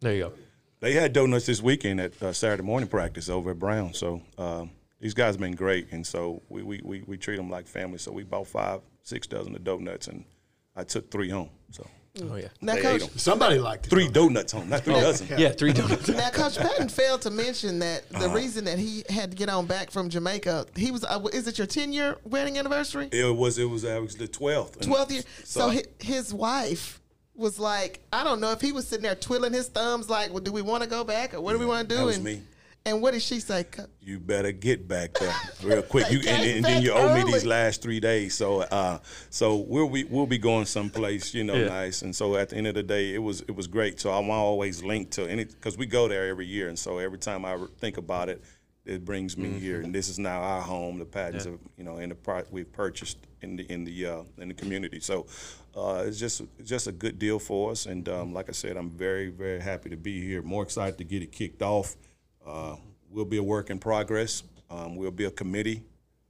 there 0.00 0.14
you 0.14 0.20
go. 0.24 0.32
They 0.80 0.92
had 0.92 1.12
donuts 1.12 1.46
this 1.46 1.62
weekend 1.62 2.00
at 2.00 2.22
uh, 2.22 2.32
Saturday 2.32 2.62
morning 2.62 2.88
practice 2.88 3.28
over 3.28 3.50
at 3.50 3.58
Brown. 3.58 3.92
So 3.94 4.22
um, 4.38 4.70
these 4.98 5.14
guys 5.14 5.34
have 5.34 5.40
been 5.40 5.54
great, 5.54 5.88
and 5.92 6.06
so 6.06 6.42
we, 6.48 6.62
we, 6.62 6.80
we, 6.82 7.02
we 7.06 7.16
treat 7.18 7.36
them 7.36 7.50
like 7.50 7.66
family. 7.66 7.98
So 7.98 8.12
we 8.12 8.24
bought 8.24 8.46
five, 8.46 8.80
six 9.02 9.26
dozen 9.26 9.54
of 9.54 9.62
donuts, 9.62 10.08
and 10.08 10.24
I 10.74 10.84
took 10.84 11.10
three 11.10 11.28
home. 11.28 11.50
So 11.70 11.86
Oh 12.22 12.34
yeah. 12.34 12.48
Now, 12.60 12.74
they 12.74 12.82
Coach. 12.82 13.02
Somebody 13.16 13.58
liked 13.60 13.86
it. 13.86 13.90
Three 13.90 14.08
donuts 14.08 14.52
home, 14.52 14.68
not 14.68 14.80
three 14.82 14.94
dozen. 14.94 15.28
Yeah, 15.38 15.50
three 15.50 15.72
donuts. 15.72 16.08
now 16.08 16.30
Coach 16.30 16.56
Patton 16.58 16.88
failed 16.88 17.22
to 17.22 17.30
mention 17.30 17.78
that 17.80 18.08
the 18.08 18.16
Uh-huh. 18.26 18.34
reason 18.34 18.64
that 18.64 18.78
he 18.78 19.04
had 19.08 19.30
to 19.30 19.36
get 19.36 19.48
on 19.48 19.66
back 19.66 19.90
from 19.92 20.10
Jamaica, 20.10 20.66
he 20.74 20.90
was. 20.90 21.04
Uh, 21.04 21.24
is 21.32 21.46
it 21.46 21.56
your 21.58 21.68
ten 21.68 21.92
year 21.92 22.16
wedding 22.24 22.58
anniversary? 22.58 23.08
It 23.12 23.36
was 23.36 23.58
it 23.58 23.64
was 23.66 23.84
it 23.84 24.02
was 24.02 24.16
the 24.16 24.26
twelfth. 24.26 24.80
Twelfth 24.80 25.12
year. 25.12 25.22
So, 25.44 25.68
I- 25.68 25.74
hi 25.74 25.82
his 26.00 26.34
wife 26.34 26.99
was 27.40 27.58
like, 27.58 28.00
I 28.12 28.22
don't 28.22 28.40
know 28.40 28.52
if 28.52 28.60
he 28.60 28.70
was 28.70 28.86
sitting 28.86 29.02
there 29.02 29.14
twiddling 29.14 29.52
his 29.52 29.68
thumbs, 29.68 30.08
like, 30.08 30.30
well, 30.30 30.40
do 30.40 30.52
we 30.52 30.62
want 30.62 30.82
to 30.84 30.88
go 30.88 31.02
back 31.02 31.34
or 31.34 31.40
what 31.40 31.52
do 31.54 31.58
we 31.58 31.66
want 31.66 31.88
to 31.88 31.94
do? 31.94 31.98
that 31.98 32.06
was 32.06 32.16
and, 32.16 32.24
me. 32.24 32.42
and 32.84 33.00
what 33.00 33.12
did 33.12 33.22
she 33.22 33.40
say? 33.40 33.64
You 34.00 34.18
better 34.20 34.52
get 34.52 34.86
back 34.86 35.14
there 35.14 35.34
real 35.64 35.82
quick. 35.82 36.10
You 36.10 36.18
and, 36.28 36.42
and 36.44 36.64
then 36.64 36.82
you 36.82 36.92
back 36.92 37.02
owe 37.02 37.14
me 37.24 37.32
these 37.32 37.46
last 37.46 37.80
three 37.82 37.98
days. 37.98 38.34
So 38.34 38.60
uh, 38.60 38.98
so 39.30 39.56
we'll 39.56 39.88
be 39.88 40.04
we'll 40.04 40.26
be 40.26 40.38
going 40.38 40.66
someplace 40.66 41.32
you 41.34 41.42
know 41.44 41.54
Yeah. 41.54 41.68
nice. 41.68 42.02
And 42.02 42.14
so 42.14 42.36
at 42.36 42.50
the 42.50 42.56
end 42.56 42.66
of 42.66 42.74
the 42.74 42.82
day, 42.82 43.14
it 43.14 43.18
was 43.22 43.40
it 43.40 43.56
was 43.56 43.66
great. 43.66 44.00
So 44.00 44.12
I'm 44.12 44.28
always 44.30 44.84
linked 44.84 45.12
to 45.12 45.28
any 45.28 45.46
because 45.46 45.78
we 45.78 45.86
go 45.86 46.08
there 46.08 46.28
every 46.28 46.46
year. 46.46 46.68
And 46.68 46.78
so 46.78 46.98
every 46.98 47.18
time 47.18 47.44
I 47.46 47.56
think 47.78 47.96
about 47.96 48.28
it, 48.28 48.44
it 48.84 49.04
brings 49.04 49.36
me 49.36 49.48
here. 49.58 49.80
And 49.80 49.94
this 49.94 50.08
is 50.10 50.18
now 50.18 50.40
our 50.42 50.60
home. 50.60 50.98
The 50.98 51.06
Pattons 51.06 51.46
of 51.46 51.58
you 51.78 51.84
know 51.84 51.96
in 51.96 52.10
the 52.10 52.14
pro- 52.14 52.44
we've 52.50 52.70
purchased 52.70 53.16
in 53.42 53.56
the 53.56 53.72
in 53.72 53.84
the 53.84 54.06
uh, 54.06 54.22
in 54.38 54.48
the 54.48 54.54
community. 54.54 55.00
So. 55.00 55.26
Uh, 55.72 56.02
it's 56.04 56.18
just 56.18 56.42
just 56.64 56.88
a 56.88 56.92
good 56.92 57.16
deal 57.16 57.38
for 57.38 57.70
us, 57.70 57.86
and 57.86 58.08
um, 58.08 58.32
like 58.32 58.48
I 58.48 58.52
said, 58.52 58.76
I'm 58.76 58.90
very 58.90 59.30
very 59.30 59.60
happy 59.60 59.88
to 59.90 59.96
be 59.96 60.20
here. 60.20 60.42
More 60.42 60.64
excited 60.64 60.98
to 60.98 61.04
get 61.04 61.22
it 61.22 61.30
kicked 61.30 61.62
off. 61.62 61.94
Uh, 62.44 62.74
we'll 63.08 63.24
be 63.24 63.36
a 63.36 63.42
work 63.42 63.70
in 63.70 63.78
progress. 63.78 64.42
Um, 64.68 64.96
we'll 64.96 65.12
be 65.12 65.26
a 65.26 65.30
committee. 65.30 65.84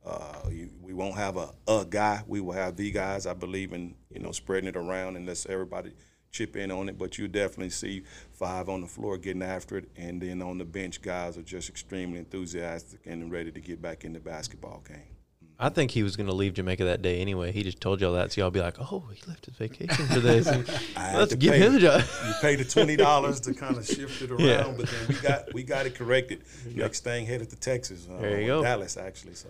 Uh, 0.05 0.41
we 0.83 0.93
won't 0.93 1.17
have 1.17 1.37
a 1.37 1.51
a 1.69 1.87
guy. 1.89 2.23
We 2.27 2.41
will 2.41 2.53
have 2.53 2.77
the 2.77 2.91
guys. 2.91 3.27
I 3.27 3.35
believe 3.35 3.73
in 3.73 3.95
you 4.11 4.21
know 4.21 4.33
spreading 4.33 4.69
it 4.69 4.77
around 4.77 5.17
and 5.17 5.27
let's 5.27 5.47
everybody 5.47 5.93
chip 6.31 6.57
in 6.57 6.71
on 6.71 6.89
it. 6.89 6.99
But 6.99 7.19
you 7.19 7.29
definitely 7.29 7.71
see 7.71 8.03
five 8.33 8.69
on 8.69 8.81
the 8.81 8.87
floor 8.87 9.19
getting 9.19 9.43
after 9.43 9.79
it, 9.79 9.89
and 9.97 10.21
then 10.21 10.43
on 10.43 10.59
the 10.59 10.65
bench, 10.65 11.01
guys 11.03 11.37
are 11.39 11.43
just 11.43 11.69
extremely 11.69 12.19
enthusiastic 12.19 13.01
and 13.07 13.31
ready 13.31 13.53
to 13.53 13.61
get 13.61 13.81
back 13.81 14.05
in 14.05 14.13
the 14.13 14.21
basketball 14.21 14.83
game. 14.87 15.20
I 15.63 15.69
think 15.69 15.91
he 15.91 16.03
was 16.03 16.17
going 16.17 16.27
to 16.29 16.33
leave 16.35 16.55
Jamaica 16.55 16.85
that 16.85 17.03
day 17.03 17.21
anyway. 17.21 17.53
He 17.53 17.63
just 17.63 17.81
told 17.83 18.01
y'all 18.01 18.15
that, 18.15 18.33
so 18.33 18.41
y'all 18.41 18.51
be 18.51 18.61
like, 18.61 18.77
"Oh, 18.81 19.05
he 19.13 19.21
left 19.29 19.45
his 19.45 19.55
vacation 19.57 20.07
for 20.07 20.19
this. 20.21 20.47
And 20.97 21.19
Let's 21.19 21.35
give 21.35 21.53
pay- 21.53 21.59
him 21.59 21.75
the 21.75 21.81
job." 21.81 22.03
You 22.27 22.33
pay 22.41 22.57
the 22.57 22.65
twenty 22.65 22.97
dollars 22.97 23.41
to 23.41 23.53
kind 23.65 23.77
of 23.77 23.85
shift 23.87 24.23
it 24.23 24.31
around, 24.31 24.41
Yeah. 24.41 24.73
but 24.77 24.89
then 24.89 25.07
we 25.09 25.15
got 25.17 25.55
we 25.55 25.63
got 25.63 25.85
it 25.87 25.95
corrected. 25.95 26.43
Next 26.75 27.05
thing 27.05 27.27
headed 27.27 27.51
to 27.51 27.57
Texas, 27.57 28.09
uh, 28.11 28.21
There 28.21 28.41
you 28.41 28.47
go. 28.47 28.63
Dallas 28.63 28.97
actually. 28.97 29.35
So 29.35 29.49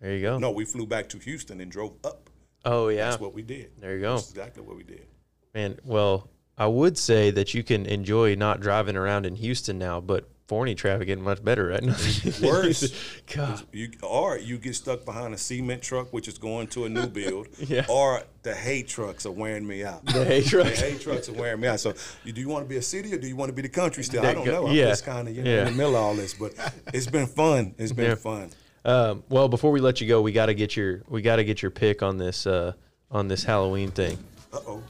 There 0.00 0.14
you 0.16 0.22
go. 0.22 0.38
no, 0.38 0.50
we 0.50 0.64
flew 0.64 0.86
back 0.86 1.08
to 1.10 1.18
Houston 1.18 1.60
and 1.60 1.70
drove 1.70 1.92
up. 2.04 2.28
Oh 2.64 2.88
yeah. 2.88 3.10
That's 3.10 3.20
what 3.20 3.32
we 3.32 3.42
did. 3.42 3.70
There 3.80 3.94
you 3.94 4.00
go. 4.02 4.16
That's 4.16 4.30
exactly 4.30 4.62
what 4.64 4.76
we 4.76 4.82
did. 4.82 5.06
Man, 5.54 5.78
well, 5.84 6.28
I 6.58 6.66
would 6.66 6.98
say 6.98 7.30
that 7.30 7.54
you 7.54 7.62
can 7.62 7.86
enjoy 7.86 8.34
not 8.34 8.60
driving 8.60 8.96
around 8.96 9.26
in 9.26 9.36
Houston 9.36 9.78
now, 9.78 10.00
but 10.00 10.28
Forney 10.48 10.74
traffic 10.74 11.06
getting 11.06 11.24
much 11.24 11.42
better, 11.42 11.68
right? 11.68 11.82
Now. 11.82 11.94
Worse. 12.42 12.92
God. 13.32 13.62
You, 13.72 13.90
or 14.02 14.36
you 14.38 14.58
get 14.58 14.74
stuck 14.74 15.04
behind 15.04 15.32
a 15.32 15.38
cement 15.38 15.82
truck, 15.82 16.12
which 16.12 16.28
is 16.28 16.36
going 16.36 16.66
to 16.68 16.84
a 16.84 16.88
new 16.88 17.06
build, 17.06 17.48
Yeah. 17.58 17.86
or 17.88 18.22
the 18.42 18.54
hay 18.54 18.82
trucks 18.82 19.24
are 19.24 19.30
wearing 19.30 19.66
me 19.66 19.84
out. 19.84 20.04
The 20.04 20.24
hay 20.24 20.42
trucks. 20.42 20.80
The 20.80 20.90
hay 20.90 20.98
trucks 20.98 21.28
are 21.28 21.32
wearing 21.34 21.60
me 21.60 21.68
out. 21.68 21.80
So, 21.80 21.94
you, 22.24 22.32
do 22.32 22.40
you 22.40 22.48
want 22.48 22.64
to 22.64 22.68
be 22.68 22.76
a 22.76 22.82
city 22.82 23.14
or 23.14 23.18
do 23.18 23.26
you 23.28 23.36
want 23.36 23.48
to 23.50 23.54
be 23.54 23.62
the 23.62 23.68
country 23.68 24.02
still? 24.02 24.22
There 24.22 24.32
I 24.32 24.34
don't 24.34 24.44
go. 24.44 24.52
know. 24.62 24.66
I'm 24.68 24.74
Yeah. 24.74 24.88
just 24.88 25.04
kind 25.06 25.28
of 25.28 25.34
you 25.36 25.42
know 25.44 25.50
Yeah. 25.50 25.60
in 25.60 25.64
the 25.66 25.72
middle 25.72 25.96
of 25.96 26.02
all 26.02 26.14
this, 26.14 26.34
but 26.34 26.52
it's 26.92 27.06
been 27.06 27.26
fun. 27.26 27.74
It's 27.78 27.92
been 27.92 28.10
Yeah. 28.10 28.14
fun. 28.16 28.50
Um, 28.84 29.22
well, 29.28 29.48
before 29.48 29.70
we 29.70 29.80
let 29.80 30.00
you 30.00 30.08
go, 30.08 30.20
we 30.20 30.32
got 30.32 30.46
to 30.46 30.54
get 30.54 30.76
your 30.76 31.02
we 31.08 31.22
got 31.22 31.36
to 31.36 31.44
get 31.44 31.62
your 31.62 31.70
pick 31.70 32.02
on 32.02 32.18
this 32.18 32.46
uh, 32.48 32.72
on 33.12 33.28
this 33.28 33.44
Halloween 33.44 33.90
thing. 33.92 34.18
Uh 34.52 34.58
oh, 34.66 34.82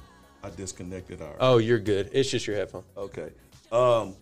I 0.43 0.49
disconnected 0.51 1.21
our. 1.21 1.35
Oh, 1.39 1.59
you're 1.59 1.79
good. 1.79 2.09
It's 2.13 2.31
just 2.31 2.47
your 2.47 2.57
headphone. 2.57 2.85
Okay. 2.97 3.29
Um, 3.71 4.17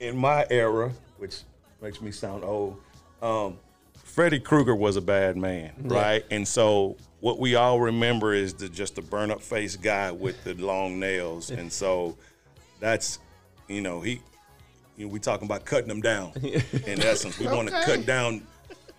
in 0.00 0.16
my 0.16 0.46
era, 0.50 0.92
which 1.18 1.40
makes 1.80 2.00
me 2.00 2.10
sound 2.10 2.44
old, 2.44 2.80
um, 3.22 3.58
Freddy 3.94 4.38
Krueger 4.38 4.74
was 4.74 4.96
a 4.96 5.00
bad 5.00 5.36
man, 5.36 5.72
right? 5.82 6.24
And 6.30 6.46
so 6.46 6.96
what 7.20 7.38
we 7.38 7.54
all 7.54 7.80
remember 7.80 8.32
is 8.32 8.54
the 8.54 8.68
just 8.68 8.94
the 8.94 9.02
burn 9.02 9.30
up 9.30 9.42
face 9.42 9.76
guy 9.76 10.10
with 10.10 10.42
the 10.44 10.54
long 10.54 10.98
nails, 10.98 11.50
and 11.50 11.70
so 11.70 12.16
that's 12.80 13.18
you 13.68 13.80
know 13.80 14.00
he. 14.00 14.20
You 14.96 15.04
know, 15.04 15.12
we 15.12 15.18
talking 15.18 15.44
about 15.44 15.66
cutting 15.66 15.88
them 15.88 16.00
down. 16.00 16.32
In 16.86 17.02
essence, 17.02 17.38
we 17.38 17.46
want 17.46 17.68
to 17.68 17.82
cut 17.82 18.06
down. 18.06 18.40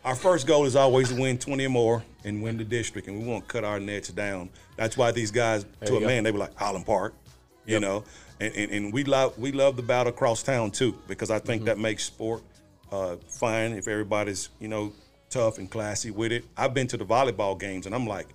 Our 0.06 0.14
first 0.14 0.46
goal 0.46 0.66
is 0.66 0.76
always 0.76 1.10
to 1.10 1.20
win 1.20 1.40
20 1.40 1.66
or 1.66 1.70
more 1.70 2.04
and 2.24 2.44
win 2.44 2.56
the 2.56 2.64
district, 2.64 3.08
and 3.08 3.20
we 3.20 3.26
want 3.26 3.48
to 3.48 3.52
cut 3.52 3.64
our 3.64 3.80
nets 3.80 4.10
down. 4.10 4.52
That's 4.76 4.96
why 4.96 5.12
these 5.12 5.32
guys, 5.32 5.66
to 5.86 5.98
a 5.98 6.00
go. 6.00 6.06
man, 6.06 6.24
they 6.24 6.32
were 6.32 6.38
like 6.38 6.56
Highland 6.56 6.86
Park, 6.86 7.16
you 7.68 7.80
know, 7.80 8.04
and, 8.40 8.54
and, 8.56 8.72
and 8.72 8.94
we 8.94 9.04
love 9.04 9.38
we 9.38 9.52
love 9.52 9.76
the 9.76 9.84
battle 9.84 10.12
across 10.12 10.42
town 10.44 10.72
too 10.72 10.98
because 11.08 11.30
I 11.30 11.38
Mm-hmm. 11.38 11.48
think 11.48 11.66
that 11.66 11.78
makes 11.78 12.04
sport 12.06 12.42
uh, 12.92 13.18
fun 13.28 13.74
if 13.74 13.88
everybody's 13.88 14.50
you 14.60 14.68
know 14.68 14.94
tough 15.30 15.58
and 15.58 15.70
classy 15.70 16.10
with 16.12 16.32
it. 16.32 16.46
I've 16.56 16.74
been 16.74 16.88
to 16.88 16.98
the 16.98 17.06
volleyball 17.06 17.60
games 17.60 17.86
and 17.86 17.94
I'm 17.94 18.08
like, 18.08 18.28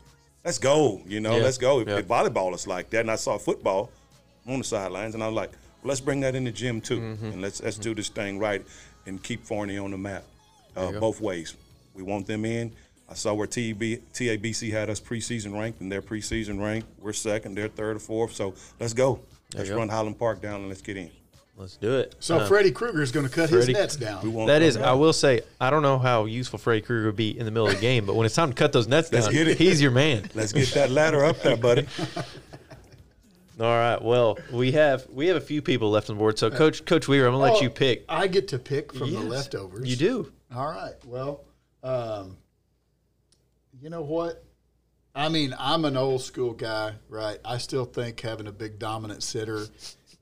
let's 0.44 0.58
go, 0.58 1.00
you 1.06 1.20
know, 1.20 1.36
Yeah. 1.36 1.42
let's 1.44 1.58
go. 1.58 1.80
If, 1.80 1.88
Yeah. 1.88 1.98
if 1.98 2.06
volleyball 2.06 2.54
is 2.54 2.66
like 2.66 2.90
that, 2.90 3.00
and 3.00 3.10
I 3.10 3.16
saw 3.16 3.38
football 3.38 3.90
on 4.46 4.58
the 4.58 4.64
sidelines, 4.64 5.14
and 5.14 5.22
I'm 5.24 5.34
like, 5.34 5.50
well, 5.82 5.88
let's 5.88 6.00
bring 6.00 6.20
that 6.20 6.34
in 6.34 6.44
the 6.44 6.52
gym 6.52 6.80
too, 6.80 7.00
Mm-hmm. 7.00 7.26
and 7.32 7.40
let's 7.42 7.62
let's 7.62 7.78
do 7.78 7.94
this 7.94 8.08
thing 8.10 8.38
right 8.38 8.62
and 9.06 9.22
keep 9.22 9.44
Forney 9.44 9.78
on 9.78 9.90
the 9.90 9.98
map 9.98 10.24
uh, 10.76 10.92
both 10.92 11.20
ways. 11.20 11.54
We 11.94 12.02
want 12.02 12.26
them 12.26 12.44
in. 12.44 12.72
I 13.12 13.14
saw 13.14 13.34
where 13.34 13.46
TB, 13.46 14.00
TABC 14.14 14.70
had 14.72 14.88
us 14.88 14.98
preseason 14.98 15.52
ranked, 15.52 15.82
and 15.82 15.92
they're 15.92 16.00
preseason 16.00 16.58
ranked. 16.58 16.88
We're 16.98 17.12
second, 17.12 17.54
they're 17.56 17.68
third 17.68 17.96
or 17.96 18.00
fourth. 18.00 18.32
So 18.34 18.54
let's 18.80 18.94
go. 18.94 19.20
Let's 19.54 19.68
go. 19.68 19.76
run 19.76 19.90
Highland 19.90 20.18
Park 20.18 20.40
down 20.40 20.60
and 20.60 20.68
let's 20.68 20.80
get 20.80 20.96
in. 20.96 21.10
Let's 21.58 21.76
do 21.76 21.98
it. 21.98 22.14
So 22.20 22.38
Uh, 22.38 22.46
Freddy 22.48 22.70
Krueger 22.70 23.02
is 23.02 23.12
going 23.12 23.28
to 23.28 23.32
cut 23.32 23.50
Freddy- 23.50 23.66
his 23.66 23.74
nets 23.74 23.96
down. 23.96 24.22
We 24.22 24.30
want 24.30 24.48
that 24.48 24.62
is, 24.62 24.78
I 24.78 24.92
will 24.94 25.12
say, 25.12 25.42
I 25.60 25.68
don't 25.68 25.82
know 25.82 25.98
how 25.98 26.24
useful 26.24 26.58
Freddy 26.58 26.80
Krueger 26.80 27.04
would 27.08 27.16
be 27.16 27.38
in 27.38 27.44
the 27.44 27.50
middle 27.50 27.66
of 27.68 27.74
the 27.74 27.80
game, 27.80 28.06
but 28.06 28.14
when 28.16 28.24
it's 28.24 28.34
time 28.34 28.48
to 28.48 28.54
cut 28.54 28.72
those 28.72 28.88
nets 28.88 29.10
down, 29.10 29.30
get 29.30 29.46
it. 29.46 29.58
he's 29.58 29.80
your 29.82 29.90
man. 29.90 30.30
Let's 30.34 30.54
get 30.54 30.68
that 30.68 30.90
ladder 30.90 31.22
up 31.22 31.42
there, 31.42 31.58
buddy. 31.58 31.86
All 33.60 33.66
right. 33.66 34.00
Well, 34.00 34.38
we 34.50 34.72
have 34.72 35.06
we 35.10 35.26
have 35.26 35.36
a 35.36 35.40
few 35.40 35.60
people 35.60 35.90
left 35.90 36.08
on 36.08 36.16
the 36.16 36.18
board. 36.18 36.38
So, 36.38 36.50
Coach 36.50 36.84
Coach 36.86 37.06
Weir, 37.06 37.26
I'm 37.26 37.32
gonna 37.34 37.42
let 37.44 37.52
Oh, 37.56 37.60
you 37.60 37.68
pick. 37.70 38.04
I 38.08 38.26
get 38.26 38.48
to 38.48 38.58
pick 38.58 38.92
from 38.94 39.12
the 39.12 39.20
leftovers. 39.20 39.88
You 39.88 39.96
do. 39.96 40.32
All 40.54 40.66
right. 40.68 40.94
Well, 41.04 41.44
um, 41.84 42.38
you 43.82 43.90
know 43.90 44.02
what? 44.02 44.44
I 45.14 45.28
mean, 45.28 45.54
I'm 45.58 45.84
an 45.84 45.96
old 45.96 46.22
school 46.22 46.52
guy, 46.52 46.94
right? 47.08 47.38
I 47.44 47.58
still 47.58 47.84
think 47.84 48.20
having 48.20 48.46
a 48.46 48.52
big 48.52 48.78
dominant 48.78 49.22
center 49.22 49.66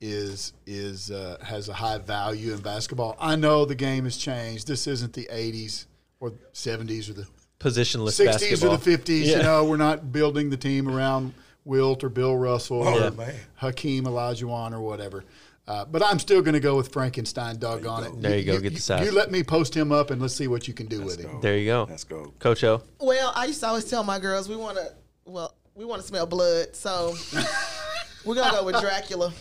is 0.00 0.52
is 0.66 1.10
uh, 1.10 1.36
has 1.44 1.68
a 1.68 1.74
high 1.74 1.98
value 1.98 2.52
in 2.54 2.60
basketball. 2.60 3.16
I 3.20 3.36
know 3.36 3.64
the 3.64 3.74
game 3.74 4.04
has 4.04 4.16
changed. 4.16 4.66
This 4.66 4.86
isn't 4.86 5.12
the 5.12 5.28
'80s 5.30 5.86
or 6.18 6.32
'70s 6.54 7.10
or 7.10 7.12
the 7.12 7.26
Positionless 7.60 8.18
60s 8.18 8.24
basketball. 8.24 8.74
or 8.74 8.76
the 8.78 8.96
50s. 8.98 9.26
Yeah. 9.26 9.36
You 9.36 9.42
know, 9.42 9.64
we're 9.64 9.76
not 9.76 10.10
building 10.12 10.48
the 10.48 10.56
team 10.56 10.88
around 10.88 11.34
Wilt 11.66 12.02
or 12.02 12.08
Bill 12.08 12.34
Russell 12.34 12.82
Oh, 12.88 13.08
or 13.08 13.10
man. 13.10 13.34
Hakeem 13.56 14.04
Olajuwon 14.04 14.72
or 14.72 14.80
whatever. 14.80 15.24
Uh, 15.70 15.84
but 15.84 16.02
I'm 16.02 16.18
still 16.18 16.42
going 16.42 16.54
to 16.54 16.60
go 16.60 16.76
with 16.76 16.92
Frankenstein. 16.92 17.56
Doggone 17.60 18.02
it! 18.02 18.20
There 18.20 18.36
you 18.36 18.44
go, 18.44 18.58
get 18.58 18.74
the 18.74 18.80
size. 18.80 19.06
You 19.06 19.12
let 19.12 19.30
me 19.30 19.44
post 19.44 19.72
him 19.72 19.92
up 19.92 20.10
and 20.10 20.20
let's 20.20 20.34
see 20.34 20.48
what 20.48 20.66
you 20.66 20.74
can 20.74 20.86
do 20.86 21.00
with 21.00 21.20
him. 21.20 21.40
There 21.40 21.56
you 21.56 21.66
go. 21.66 21.86
Let's 21.88 22.02
go. 22.02 22.34
Coach 22.40 22.64
O. 22.64 22.82
Well, 22.98 23.32
I 23.36 23.44
used 23.44 23.60
to 23.60 23.68
always 23.68 23.84
tell 23.84 24.02
my 24.02 24.18
girls 24.18 24.48
we 24.48 24.56
want 24.56 24.78
to. 24.78 24.92
Well, 25.26 25.54
we 25.76 25.84
want 25.84 26.02
to 26.02 26.08
smell 26.08 26.26
blood, 26.26 26.74
so 26.74 27.14
we're 28.24 28.34
gonna 28.34 28.50
go 28.50 28.64
with 28.64 28.80
Dracula. 28.80 29.32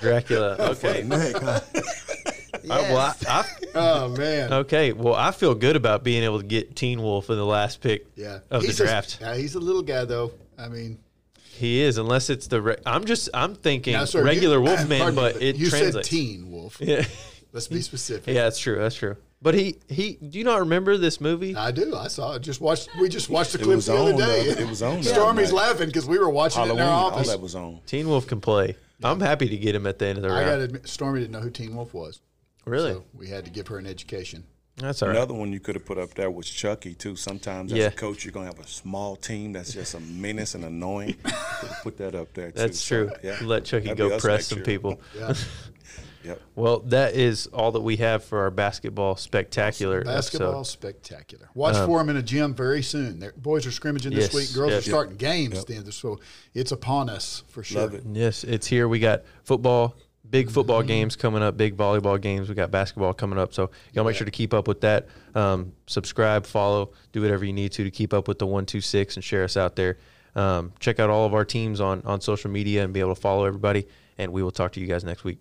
Dracula. 0.00 0.56
Okay. 0.72 1.04
Uh, 2.68 2.82
well, 2.90 2.96
I, 2.98 3.14
I, 3.28 3.44
Oh 3.76 4.08
man, 4.08 4.52
okay. 4.52 4.92
Well, 4.92 5.14
I 5.14 5.30
feel 5.30 5.54
good 5.54 5.76
about 5.76 6.02
being 6.02 6.24
able 6.24 6.40
to 6.40 6.46
get 6.46 6.74
Teen 6.74 7.00
Wolf 7.00 7.30
in 7.30 7.36
the 7.36 7.46
last 7.46 7.80
pick 7.80 8.06
yeah. 8.16 8.40
of 8.50 8.62
the 8.62 8.66
He's 8.66 8.80
a- 8.80 8.86
draft. 8.86 9.18
yeah, 9.20 9.36
he's 9.36 9.54
a 9.54 9.60
little 9.60 9.82
guy 9.82 10.04
though. 10.04 10.32
I 10.58 10.66
mean, 10.66 10.98
he 11.56 11.80
is, 11.82 11.98
unless 11.98 12.30
it's 12.30 12.46
the. 12.46 12.60
Re- 12.62 12.76
I'm 12.86 13.04
just. 13.04 13.28
I'm 13.34 13.54
thinking 13.54 13.92
now, 13.94 14.04
sir, 14.04 14.22
regular 14.22 14.56
you, 14.58 14.62
Wolfman, 14.62 14.98
pardon 15.00 15.14
but 15.16 15.42
it 15.42 15.56
you 15.56 15.68
translates. 15.70 16.08
said 16.08 16.16
teen 16.16 16.50
wolf. 16.50 16.78
Yeah. 16.80 17.04
Let's 17.52 17.68
be 17.68 17.80
specific. 17.80 18.34
Yeah, 18.34 18.44
that's 18.44 18.58
true. 18.58 18.76
That's 18.78 18.94
true. 18.96 19.16
But 19.40 19.54
he 19.54 19.76
he. 19.88 20.14
Do 20.14 20.38
you 20.38 20.44
not 20.44 20.60
remember 20.60 20.96
this 20.98 21.20
movie? 21.20 21.56
I 21.56 21.70
do. 21.70 21.94
I 21.96 22.08
saw 22.08 22.34
it. 22.34 22.40
Just 22.40 22.60
watched. 22.60 22.88
We 23.00 23.08
just 23.08 23.30
watched 23.30 23.52
the 23.52 23.60
It 23.60 23.64
clips 23.64 23.86
the 23.86 23.94
other 23.94 24.12
on 24.12 24.18
the 24.18 24.26
day. 24.26 24.50
other- 24.52 24.60
it 24.62 24.68
was 24.68 24.82
on 24.82 24.98
uh, 24.98 25.02
Stormy's 25.02 25.48
other 25.48 25.56
night. 25.56 25.68
laughing 25.68 25.86
because 25.86 26.06
we 26.06 26.18
were 26.18 26.28
watching 26.30 26.60
Halloween, 26.62 26.80
it 26.80 26.82
in 26.82 26.88
our 26.88 26.94
office. 26.94 27.12
all 27.12 27.18
office. 27.18 27.28
that 27.30 27.40
was 27.40 27.54
on. 27.54 27.80
Teen 27.86 28.08
Wolf 28.08 28.26
can 28.26 28.40
play. 28.40 28.76
I'm 29.02 29.20
happy 29.20 29.48
to 29.48 29.56
get 29.56 29.74
him 29.74 29.86
at 29.86 29.98
the 29.98 30.06
end 30.06 30.18
of 30.18 30.22
the 30.24 30.30
I 30.30 30.32
round. 30.32 30.46
got 30.46 30.56
to 30.56 30.62
admit, 30.62 30.88
Stormy 30.88 31.20
didn't 31.20 31.32
know 31.32 31.40
who 31.40 31.50
Teen 31.50 31.74
Wolf 31.76 31.92
was. 31.94 32.20
Really? 32.64 32.92
So 32.92 33.04
we 33.14 33.28
had 33.28 33.44
to 33.44 33.50
give 33.50 33.68
her 33.68 33.78
an 33.78 33.86
education. 33.86 34.44
That's 34.78 35.02
all 35.02 35.08
right. 35.08 35.16
Another 35.16 35.32
one 35.34 35.52
you 35.52 35.60
could 35.60 35.74
have 35.74 35.86
put 35.86 35.96
up 35.96 36.12
there 36.14 36.30
was 36.30 36.48
Chucky 36.50 36.94
too. 36.94 37.16
Sometimes 37.16 37.72
as 37.72 37.78
Yeah. 37.78 37.86
a 37.86 37.90
coach, 37.90 38.24
you're 38.24 38.32
gonna 38.32 38.46
have 38.46 38.58
a 38.60 38.66
small 38.66 39.16
team 39.16 39.52
that's 39.54 39.72
just 39.72 39.94
a 39.94 40.00
menace 40.00 40.54
and 40.54 40.64
annoying. 40.64 41.14
Could 41.24 41.32
have 41.70 41.82
put 41.82 41.96
that 41.98 42.14
up 42.14 42.34
there. 42.34 42.50
Too. 42.50 42.58
That's 42.58 42.78
So, 42.80 43.06
true. 43.06 43.16
yeah. 43.22 43.38
Let 43.42 43.64
Chucky 43.64 43.86
That'd 43.88 43.98
go 43.98 44.18
press 44.18 44.48
some 44.48 44.58
year. 44.58 44.64
people. 44.66 45.00
Yeah. 45.16 45.32
Yep. 46.24 46.42
Well, 46.56 46.80
that 46.86 47.14
is 47.14 47.46
all 47.52 47.70
that 47.70 47.82
we 47.82 47.98
have 47.98 48.24
for 48.24 48.40
our 48.40 48.50
basketball 48.50 49.14
spectacular 49.14 50.02
Basketball 50.02 50.56
episode. 50.56 50.62
spectacular. 50.72 51.48
Watch 51.54 51.76
um, 51.76 51.86
for 51.86 51.98
them 52.00 52.08
in 52.08 52.16
a 52.16 52.22
gym 52.22 52.52
very 52.52 52.82
soon. 52.82 53.20
Their 53.20 53.32
boys 53.36 53.64
are 53.64 53.70
scrimmaging 53.70 54.12
this 54.12 54.24
Yes, 54.24 54.34
week. 54.34 54.52
Girls 54.52 54.72
yep. 54.72 54.80
are 54.80 54.82
starting 54.82 55.16
games 55.18 55.64
then, 55.66 55.88
so 55.92 56.18
it's 56.52 56.72
upon 56.72 57.08
us 57.10 57.44
for 57.46 57.62
sure. 57.62 57.82
Love 57.82 57.94
it. 57.94 58.02
Yes, 58.12 58.42
it's 58.42 58.66
here. 58.66 58.88
We 58.88 58.98
got 58.98 59.22
football, 59.44 59.94
big 60.30 60.50
football 60.50 60.82
games 60.82 61.16
coming 61.16 61.42
up, 61.42 61.56
big 61.56 61.76
volleyball 61.76 62.20
games. 62.20 62.48
We 62.48 62.54
got 62.54 62.70
basketball 62.70 63.14
coming 63.14 63.38
up. 63.38 63.54
So 63.54 63.70
y'all 63.92 64.04
make 64.04 64.16
sure 64.16 64.24
to 64.24 64.30
keep 64.30 64.54
up 64.54 64.68
with 64.68 64.80
that. 64.82 65.08
Um, 65.34 65.72
subscribe, 65.86 66.46
follow, 66.46 66.92
do 67.12 67.22
whatever 67.22 67.44
you 67.44 67.52
need 67.52 67.72
to 67.72 67.84
to 67.84 67.90
keep 67.90 68.12
up 68.12 68.28
with 68.28 68.38
the 68.38 68.46
one 68.46 68.66
two 68.66 68.80
six 68.80 69.16
and 69.16 69.24
share 69.24 69.44
us 69.44 69.56
out 69.56 69.76
there. 69.76 69.98
Um, 70.34 70.72
check 70.80 71.00
out 71.00 71.10
all 71.10 71.26
of 71.26 71.34
our 71.34 71.44
teams 71.44 71.80
on 71.80 72.02
on 72.04 72.20
social 72.20 72.50
media 72.50 72.84
and 72.84 72.92
be 72.92 73.00
able 73.00 73.14
to 73.14 73.20
follow 73.20 73.44
everybody. 73.44 73.86
And 74.18 74.32
we 74.32 74.42
will 74.42 74.50
talk 74.50 74.72
to 74.72 74.80
you 74.80 74.86
guys 74.86 75.04
next 75.04 75.24
week. 75.24 75.34